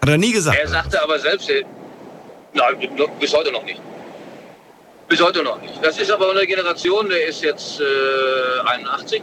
[0.00, 0.58] Hat er nie gesagt.
[0.58, 1.64] Er sagte aber selbst, äh,
[2.54, 2.74] nein,
[3.18, 3.80] bis heute noch nicht.
[5.08, 5.74] Bis heute noch nicht.
[5.82, 9.22] Das ist aber eine Generation, der ist jetzt äh, 81.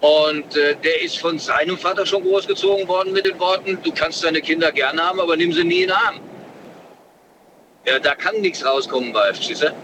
[0.00, 4.24] Und äh, der ist von seinem Vater schon großgezogen worden mit den Worten, du kannst
[4.24, 6.20] deine Kinder gerne haben, aber nimm sie nie in den Arm.
[7.84, 9.74] Ja, da kann nichts rauskommen bei, du?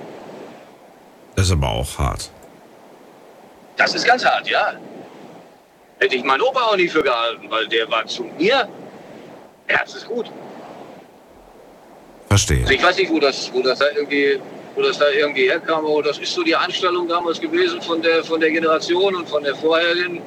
[1.34, 2.30] Das ist aber auch hart.
[3.76, 4.74] Das ist ganz hart, ja.
[5.98, 8.68] Hätte ich meinen Opa auch nie für gehalten, weil der war zu mir
[9.66, 10.30] herzensgut.
[12.28, 12.60] Verstehe.
[12.60, 14.40] Also ich weiß nicht, wo das, wo das da irgendwie,
[14.74, 18.24] wo das da irgendwie herkam, aber das ist so die Einstellung damals gewesen von der,
[18.24, 20.20] von der Generation und von der vorherigen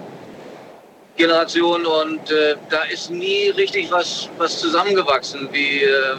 [1.17, 6.15] Generation und äh, da ist nie richtig was, was zusammengewachsen, wie, äh,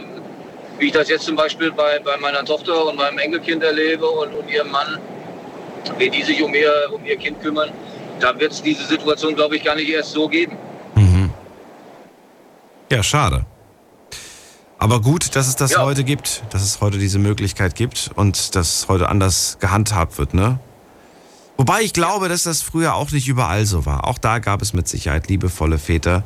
[0.78, 4.34] wie ich das jetzt zum Beispiel bei, bei meiner Tochter und meinem Enkelkind erlebe und,
[4.34, 4.98] und ihrem Mann,
[5.96, 7.70] wie die sich um ihr, um ihr Kind kümmern.
[8.20, 10.58] Da wird es diese Situation, glaube ich, gar nicht erst so geben.
[12.90, 13.46] Ja, schade.
[14.78, 15.82] Aber gut, dass es das Ja.
[15.84, 20.58] heute gibt, dass es heute diese Möglichkeit gibt und dass heute anders gehandhabt wird, ne?
[21.56, 24.06] Wobei ich glaube, dass das früher auch nicht überall so war.
[24.06, 26.22] Auch da gab es mit Sicherheit liebevolle Väter.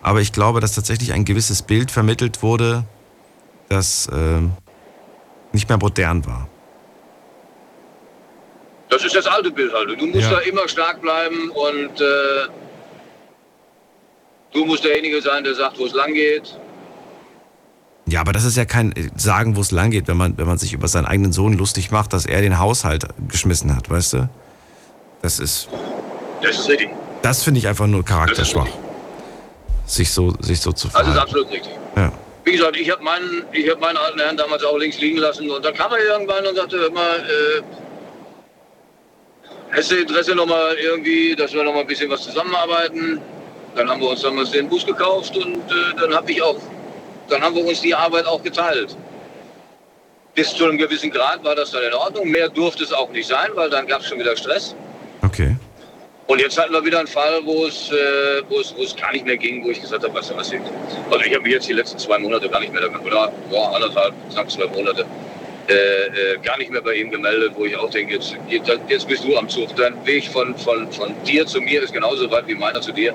[0.00, 2.84] Aber ich glaube, dass tatsächlich ein gewisses Bild vermittelt wurde,
[3.68, 4.40] das äh,
[5.52, 6.48] nicht mehr modern war.
[8.88, 10.00] Das ist das alte Bild halt.
[10.00, 10.30] Du musst Ja.
[10.30, 12.48] da immer stark bleiben und äh,
[14.52, 16.56] du musst derjenige sein, der sagt, wo es lang geht.
[18.06, 20.46] Ja, aber das ist ja kein äh, Sagen, wo es lang geht, wenn man, wenn
[20.46, 24.14] man sich über seinen eigenen Sohn lustig macht, dass er den Haushalt geschmissen hat, weißt
[24.14, 24.28] du?
[25.22, 25.68] Das ist,
[26.42, 26.88] Das ist richtig.
[27.22, 28.66] das finde ich einfach nur charakterschwach.
[29.86, 31.18] Sich so, sich so zu Das ist verhalten.
[31.20, 31.72] absolut richtig.
[31.96, 32.12] Ja.
[32.44, 35.48] Wie gesagt, ich habe meinen, ich hab meinen alten Herrn damals auch links liegen lassen
[35.50, 37.62] und dann kam er irgendwann und sagte immer, äh,
[39.72, 43.20] hast du Interesse nochmal irgendwie, dass wir nochmal ein bisschen was zusammenarbeiten?
[43.76, 46.56] Dann haben wir uns damals den Bus gekauft und äh, dann habe ich auch,
[47.28, 48.96] dann haben wir uns die Arbeit auch geteilt.
[50.34, 52.28] Bis zu einem gewissen Grad war das dann in Ordnung.
[52.30, 54.74] Mehr durfte es auch nicht sein, weil dann gab es schon wieder Stress.
[55.22, 55.56] Okay.
[56.28, 59.10] Und jetzt hatten wir wieder einen Fall, wo es, äh, wo es, wo es gar
[59.12, 60.70] nicht mehr ging, wo ich gesagt habe, weißt du was, jetzt-
[61.10, 63.62] also ich habe mich jetzt die letzten zwei Monate gar nicht mehr, damit- oder ja,
[63.70, 65.04] anderthalb, knapp zwei Monate,
[65.68, 68.36] äh, äh, gar nicht mehr bei ihm gemeldet, wo ich auch denke, jetzt,
[68.88, 69.74] jetzt, bist du am Zug.
[69.74, 73.12] Dein Weg von, von, von dir zu mir ist genauso weit wie meiner zu dir.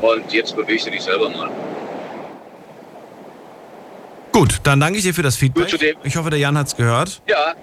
[0.00, 1.50] Und jetzt bewegst du dich selber mal.
[4.32, 5.78] Gut, dann danke ich dir für das Gut Feedback.
[5.80, 5.96] dem.
[6.04, 7.20] Ich hoffe, der Jan hat's gehört.
[7.26, 7.54] Ja,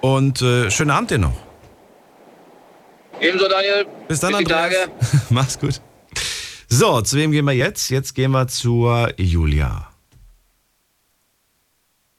[0.00, 1.32] Und äh, schönen Abend dir noch.
[3.20, 3.86] ebenso Daniel.
[4.06, 4.72] Bis dann, Andreas.
[4.74, 4.90] Tage.
[5.30, 5.80] Mach's gut.
[6.68, 7.90] So, zu wem gehen wir jetzt?
[7.90, 9.88] Jetzt gehen wir zur Julia.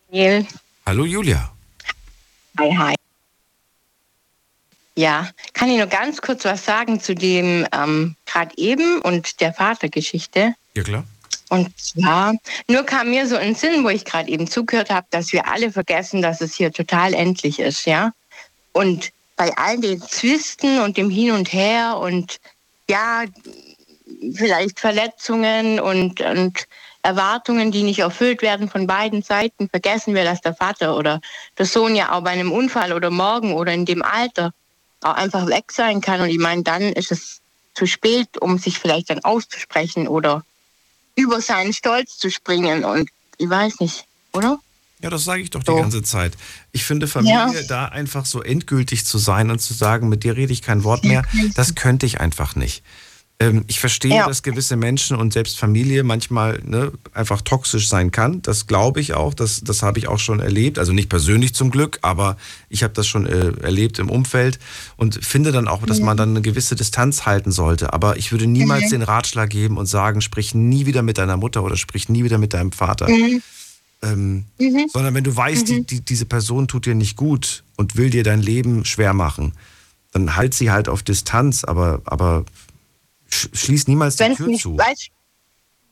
[0.09, 0.45] Daniel.
[0.85, 1.51] Hallo Julia.
[2.59, 2.95] Hi, hi.
[4.97, 9.53] Ja, kann ich nur ganz kurz was sagen zu dem ähm, gerade eben und der
[9.53, 10.55] Vatergeschichte?
[10.73, 11.03] Ja, klar.
[11.49, 12.33] Und zwar,
[12.67, 15.71] nur kam mir so ein Sinn, wo ich gerade eben zugehört habe, dass wir alle
[15.71, 18.11] vergessen, dass es hier total endlich ist, ja.
[18.73, 22.39] Und bei all den Zwisten und dem Hin und Her und
[22.89, 23.25] ja,
[24.33, 26.67] vielleicht Verletzungen und, und
[27.03, 31.21] Erwartungen, die nicht erfüllt werden von beiden Seiten, vergessen wir, dass der Vater oder
[31.55, 34.53] der Sohn ja auch bei einem Unfall oder morgen oder in dem Alter
[35.01, 36.21] auch einfach weg sein kann.
[36.21, 37.39] Und ich meine, dann ist es
[37.73, 40.43] zu spät, um sich vielleicht dann auszusprechen oder
[41.15, 42.83] über seinen Stolz zu springen.
[42.83, 44.59] Und ich weiß nicht, oder?
[45.01, 46.33] Ja, das sage ich doch die ganze Zeit.
[46.71, 47.63] Ich finde Familie Ja.
[47.67, 51.03] da einfach so endgültig zu sein und zu sagen, mit dir rede ich kein Wort
[51.03, 52.83] mehr, das könnte ich einfach nicht.
[53.39, 54.27] Ähm, ich verstehe, Ja.
[54.27, 58.41] dass gewisse Menschen und selbst Familie manchmal ne, einfach toxisch sein kann.
[58.41, 59.35] Das glaube ich auch.
[59.35, 60.79] Das, das habe ich auch schon erlebt.
[60.79, 62.35] Also nicht persönlich zum Glück, aber
[62.67, 64.57] ich habe das schon äh, erlebt im Umfeld
[64.95, 66.05] und finde dann auch, dass Mhm.
[66.05, 67.93] man dann eine gewisse Distanz halten sollte.
[67.93, 68.89] Aber ich würde niemals Mhm.
[68.89, 72.39] den Ratschlag geben und sagen, sprich nie wieder mit deiner Mutter oder sprich nie wieder
[72.39, 73.07] mit deinem Vater.
[73.07, 73.43] Mhm.
[74.01, 74.87] Ähm, Mhm.
[74.91, 78.23] sondern wenn du weißt, die, die, diese Person tut dir nicht gut und will dir
[78.23, 79.53] dein Leben schwer machen,
[80.11, 82.45] dann halt sie halt auf Distanz, aber, aber
[83.29, 84.77] schließ niemals die Wenn es Tür nicht, zu.
[84.77, 85.09] weißt,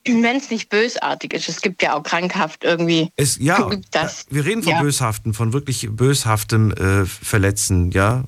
[0.06, 3.10] wenn's nicht bösartig ist, es gibt ja auch krankhaft irgendwie.
[3.16, 4.80] Es, ja, das, wir reden von ja.
[4.80, 8.24] böshaften, von wirklich böshaftem äh, Verletzen, ja,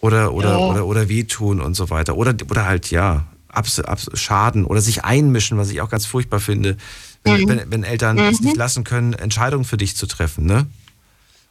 [0.00, 0.66] oder oder Ja.
[0.66, 5.04] oder oder wehtun und so weiter, oder oder halt ja abs, abs, Schaden oder sich
[5.04, 6.76] einmischen, was ich auch ganz furchtbar finde,
[7.24, 7.48] wenn, Mhm.
[7.48, 8.46] wenn, wenn Eltern es Mhm.
[8.46, 10.66] nicht lassen können, Entscheidungen für dich zu treffen, ne?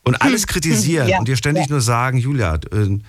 [0.04, 0.48] Und alles Hm.
[0.48, 1.20] kritisieren Ja.
[1.20, 3.00] und dir ständig nur sagen, Julia, äh,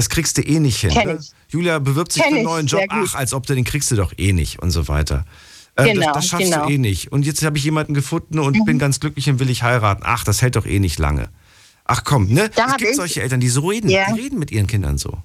[0.00, 0.94] das kriegst du eh nicht hin.
[0.94, 1.20] Ne?
[1.50, 3.96] Julia bewirbt sich Kenn für einen neuen Job, ach, als ob du den kriegst du
[3.96, 5.26] doch eh nicht und so weiter.
[5.76, 6.66] Äh, Genau, das, das schaffst genau.
[6.66, 7.12] du eh nicht.
[7.12, 10.00] Und jetzt habe ich jemanden gefunden und bin ganz glücklich und will ich heiraten.
[10.06, 11.28] Ach, das hält doch eh nicht lange.
[11.84, 12.48] Ach komm, ne?
[12.48, 14.10] Da es gibt solche Eltern, die so reden, Ja.
[14.10, 15.18] die reden mit ihren Kindern so.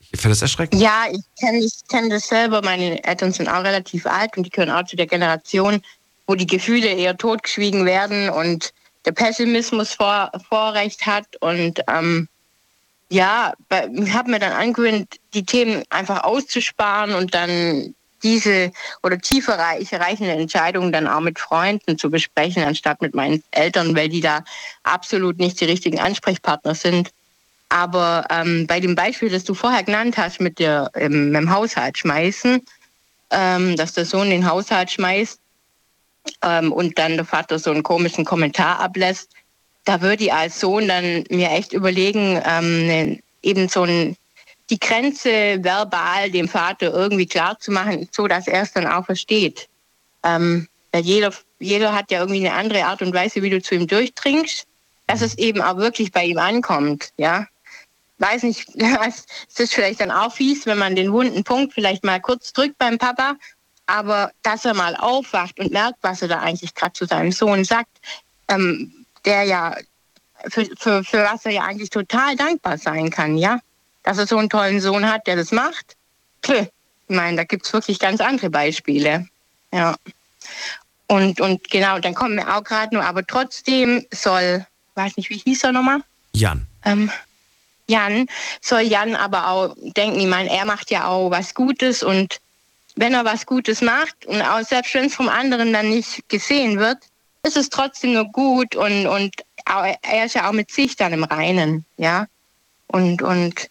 [0.00, 0.82] Ich finde das erschreckend.
[0.82, 2.60] Ja, ich kenne ich kenn das selber.
[2.62, 5.80] Meine Eltern sind auch relativ alt und die gehören auch zu der Generation,
[6.26, 8.74] wo die Gefühle eher totgeschwiegen werden und
[9.06, 11.24] der Pessimismus vor, Vorrecht hat.
[11.40, 12.28] Und ähm,
[13.10, 18.70] ja, habe mir dann angewöhnt, die Themen einfach auszusparen und dann diese
[19.02, 23.96] oder tiefer reich- reichende Entscheidungen dann auch mit Freunden zu besprechen, anstatt mit meinen Eltern,
[23.96, 24.44] weil die da
[24.82, 27.10] absolut nicht die richtigen Ansprechpartner sind.
[27.68, 31.50] Aber ähm, bei dem Beispiel, das du vorher genannt hast, mit, der, ähm, mit dem
[31.50, 32.62] Haushalt schmeißen,
[33.30, 35.38] ähm, dass der Sohn den Haushalt schmeißt
[36.42, 39.30] ähm, und dann der Vater so einen komischen Kommentar ablässt,
[39.84, 44.16] da würde ich als Sohn dann mir echt überlegen, ähm, ne, eben so ein,
[44.68, 49.04] die Grenze verbal dem Vater irgendwie klar zu machen, so dass er es dann auch
[49.04, 49.68] versteht.
[50.22, 53.74] Ähm, weil jeder, jeder hat ja irgendwie eine andere Art und Weise, wie du zu
[53.74, 54.66] ihm durchdringst,
[55.06, 57.46] dass es eben auch wirklich bei ihm ankommt, ja.
[58.18, 62.20] Weiß nicht, es ist vielleicht dann auch fies, wenn man den wunden Punkt vielleicht mal
[62.20, 63.36] kurz drückt beim Papa,
[63.86, 67.64] aber dass er mal aufwacht und merkt, was er da eigentlich gerade zu seinem Sohn
[67.64, 67.90] sagt,
[68.48, 69.76] ähm, der ja
[70.48, 73.60] für, für, für was er ja eigentlich total dankbar sein kann, ja.
[74.02, 75.96] Dass er so einen tollen Sohn hat, der das macht.
[76.42, 76.66] Puh,
[77.08, 79.28] ich meine, da gibt es wirklich ganz andere Beispiele.
[79.72, 79.96] Ja.
[81.06, 84.64] Und, und genau, dann kommt mir auch gerade nur, aber trotzdem soll,
[84.94, 86.02] weiß nicht, wie hieß er nochmal?
[86.32, 86.66] Jan.
[86.84, 87.10] Ähm,
[87.88, 88.28] Jan,
[88.60, 92.40] soll Jan aber auch denken, ich meine, er macht ja auch was Gutes und
[92.94, 96.78] wenn er was Gutes macht und auch selbst wenn es vom anderen dann nicht gesehen
[96.78, 96.98] wird,
[97.42, 99.34] ist es trotzdem nur gut und, und
[99.64, 102.26] er ist ja auch mit sich dann im Reinen, ja.
[102.88, 103.68] Und, und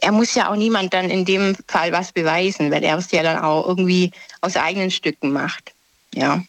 [0.00, 3.22] er muss ja auch niemand dann in dem Fall was beweisen, weil er es ja
[3.22, 4.10] dann auch irgendwie
[4.42, 5.72] aus eigenen Stücken macht,
[6.14, 6.42] ja.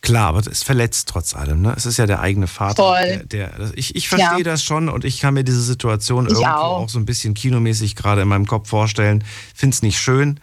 [0.00, 1.60] Klar, aber es verletzt trotz allem.
[1.60, 1.74] Ne?
[1.76, 2.76] Es ist ja der eigene Vater.
[2.84, 3.24] Voll.
[3.26, 4.44] Der, der, ich ich verstehe Ja.
[4.44, 6.82] das schon und ich kann mir diese Situation Ich irgendwo auch.
[6.82, 6.88] auch.
[6.88, 9.24] so ein bisschen kinomäßig gerade in meinem Kopf vorstellen.
[9.56, 10.38] Finde es nicht schön,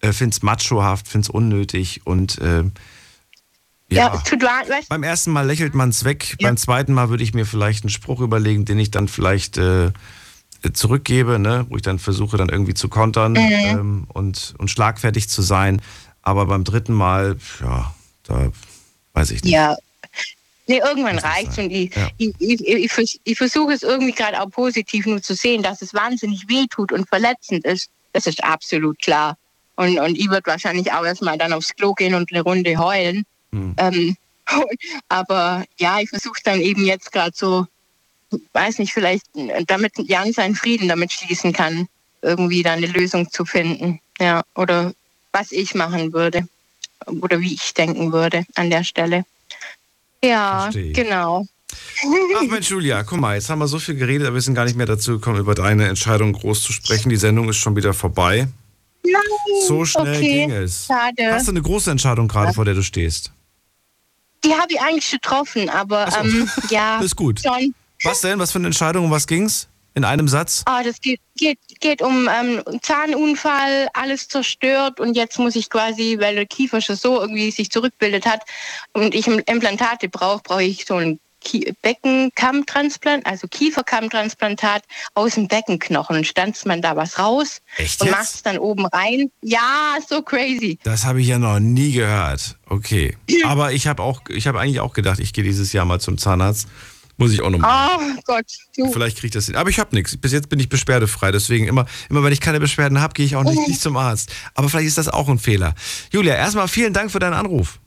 [0.00, 2.62] äh, finde es machohaft, finde es unnötig und äh,
[3.94, 4.14] ja.
[4.14, 4.22] Ja,
[4.78, 7.84] es Beim ersten Mal lächelt man es weg, beim zweiten Mal würde ich mir vielleicht
[7.84, 9.92] einen Spruch überlegen, den ich dann vielleicht äh,
[10.72, 11.66] zurückgebe, ne?
[11.68, 13.38] wo ich dann versuche, dann irgendwie zu kontern Mhm.
[13.40, 15.82] ähm, und, und schlagfertig zu sein.
[16.22, 17.94] Aber beim dritten Mal, ja,
[18.24, 18.50] da
[19.12, 19.52] weiß ich nicht.
[19.52, 19.76] Ja.
[20.66, 22.08] Nee, irgendwann reicht's und ich, Ja.
[22.16, 25.92] ich, ich, ich, ich versuche es irgendwie gerade auch positiv nur zu sehen, dass es
[25.92, 27.90] wahnsinnig wehtut und verletzend ist.
[28.14, 29.36] Das ist absolut klar.
[29.76, 33.24] Und, und ich würde wahrscheinlich auch erstmal dann aufs Klo gehen und eine Runde heulen.
[33.76, 34.16] Ähm,
[35.08, 37.66] aber ja, ich versuche dann eben jetzt gerade so,
[38.52, 39.26] weiß nicht, vielleicht,
[39.66, 41.88] damit Jan seinen Frieden damit schließen kann,
[42.22, 44.00] irgendwie da eine Lösung zu finden.
[44.18, 44.92] Ja, oder
[45.32, 46.46] was ich machen würde.
[47.06, 49.24] Oder wie ich denken würde an der Stelle.
[50.22, 50.92] Ja, Verstehe.
[50.92, 51.46] genau.
[52.36, 54.64] Ach Mensch, Julia, guck mal, jetzt haben wir so viel geredet, aber wir sind gar
[54.64, 57.10] nicht mehr dazu gekommen, über deine Entscheidung groß zu sprechen.
[57.10, 58.48] Die Sendung ist schon wieder vorbei.
[59.04, 59.22] Nein,
[59.66, 60.86] So schnell okay, ging es.
[60.86, 61.32] Schade.
[61.32, 63.32] Hast du eine große Entscheidung gerade, vor der du stehst?
[64.44, 67.00] Die habe ich eigentlich getroffen, aber ähm, ja.
[67.02, 67.40] Ist gut.
[67.40, 67.74] Schon.
[68.02, 68.38] Was denn?
[68.38, 69.06] Was für eine Entscheidung?
[69.06, 69.68] Um was ging's?
[69.96, 70.62] In einem Satz?
[70.66, 76.16] Ah, das geht, geht, geht um ähm, Zahnunfall, alles zerstört und jetzt muss ich quasi,
[76.18, 78.42] weil der Kiefer schon so irgendwie sich zurückbildet hat
[78.92, 81.20] und ich Implantate brauche, brauche ich so ein
[81.82, 84.82] Beckenkammtransplant, also Kieferkammtransplantat
[85.14, 86.24] aus dem Beckenknochen.
[86.24, 89.30] Stanzt man da was raus Echt und macht es dann oben rein.
[89.42, 90.78] Ja, so crazy.
[90.82, 92.56] Das habe ich ja noch nie gehört.
[92.68, 93.16] Okay.
[93.44, 96.18] Aber ich habe auch, ich habe eigentlich auch gedacht, ich gehe dieses Jahr mal zum
[96.18, 96.68] Zahnarzt.
[97.16, 97.96] Muss ich auch noch mal.
[97.96, 98.46] Oh Gott.
[98.76, 98.90] Du.
[98.90, 99.54] Vielleicht kriege ich das hin.
[99.54, 100.16] Aber ich habe nichts.
[100.16, 101.30] Bis jetzt bin ich beschwerdefrei.
[101.30, 104.32] Deswegen immer, immer wenn ich keine Beschwerden habe, gehe ich auch nicht, nicht zum Arzt.
[104.54, 105.74] Aber vielleicht ist das auch ein Fehler.
[106.10, 107.78] Julia, erstmal vielen Dank für deinen Anruf.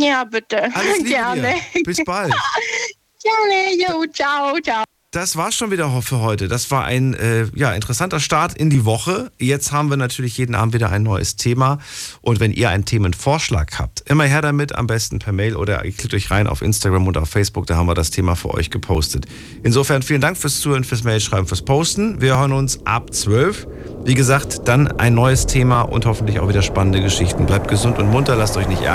[0.00, 0.62] Ja, bitte.
[0.74, 1.54] Alles Liebe Gerne.
[1.74, 1.82] dir.
[1.82, 2.32] Bis bald.
[3.22, 3.76] Gerne.
[3.76, 4.84] Jo, ciao, ciao.
[5.12, 6.46] Das war's schon wieder für heute.
[6.46, 9.32] Das war ein äh, ja, interessanter Start in die Woche.
[9.40, 11.80] Jetzt haben wir natürlich jeden Abend wieder ein neues Thema.
[12.22, 15.90] Und wenn ihr einen Themenvorschlag habt, immer her damit, am besten per Mail oder ihr
[15.90, 18.70] klickt euch rein auf Instagram und auf Facebook, da haben wir das Thema für euch
[18.70, 19.26] gepostet.
[19.64, 22.20] Insofern vielen Dank fürs Zuhören, fürs Mailschreiben, fürs Posten.
[22.20, 23.66] Wir hören uns ab 12.
[24.04, 27.46] Wie gesagt, dann ein neues Thema und hoffentlich auch wieder spannende Geschichten.
[27.46, 28.88] Bleibt gesund und munter, lasst euch nicht ärgern.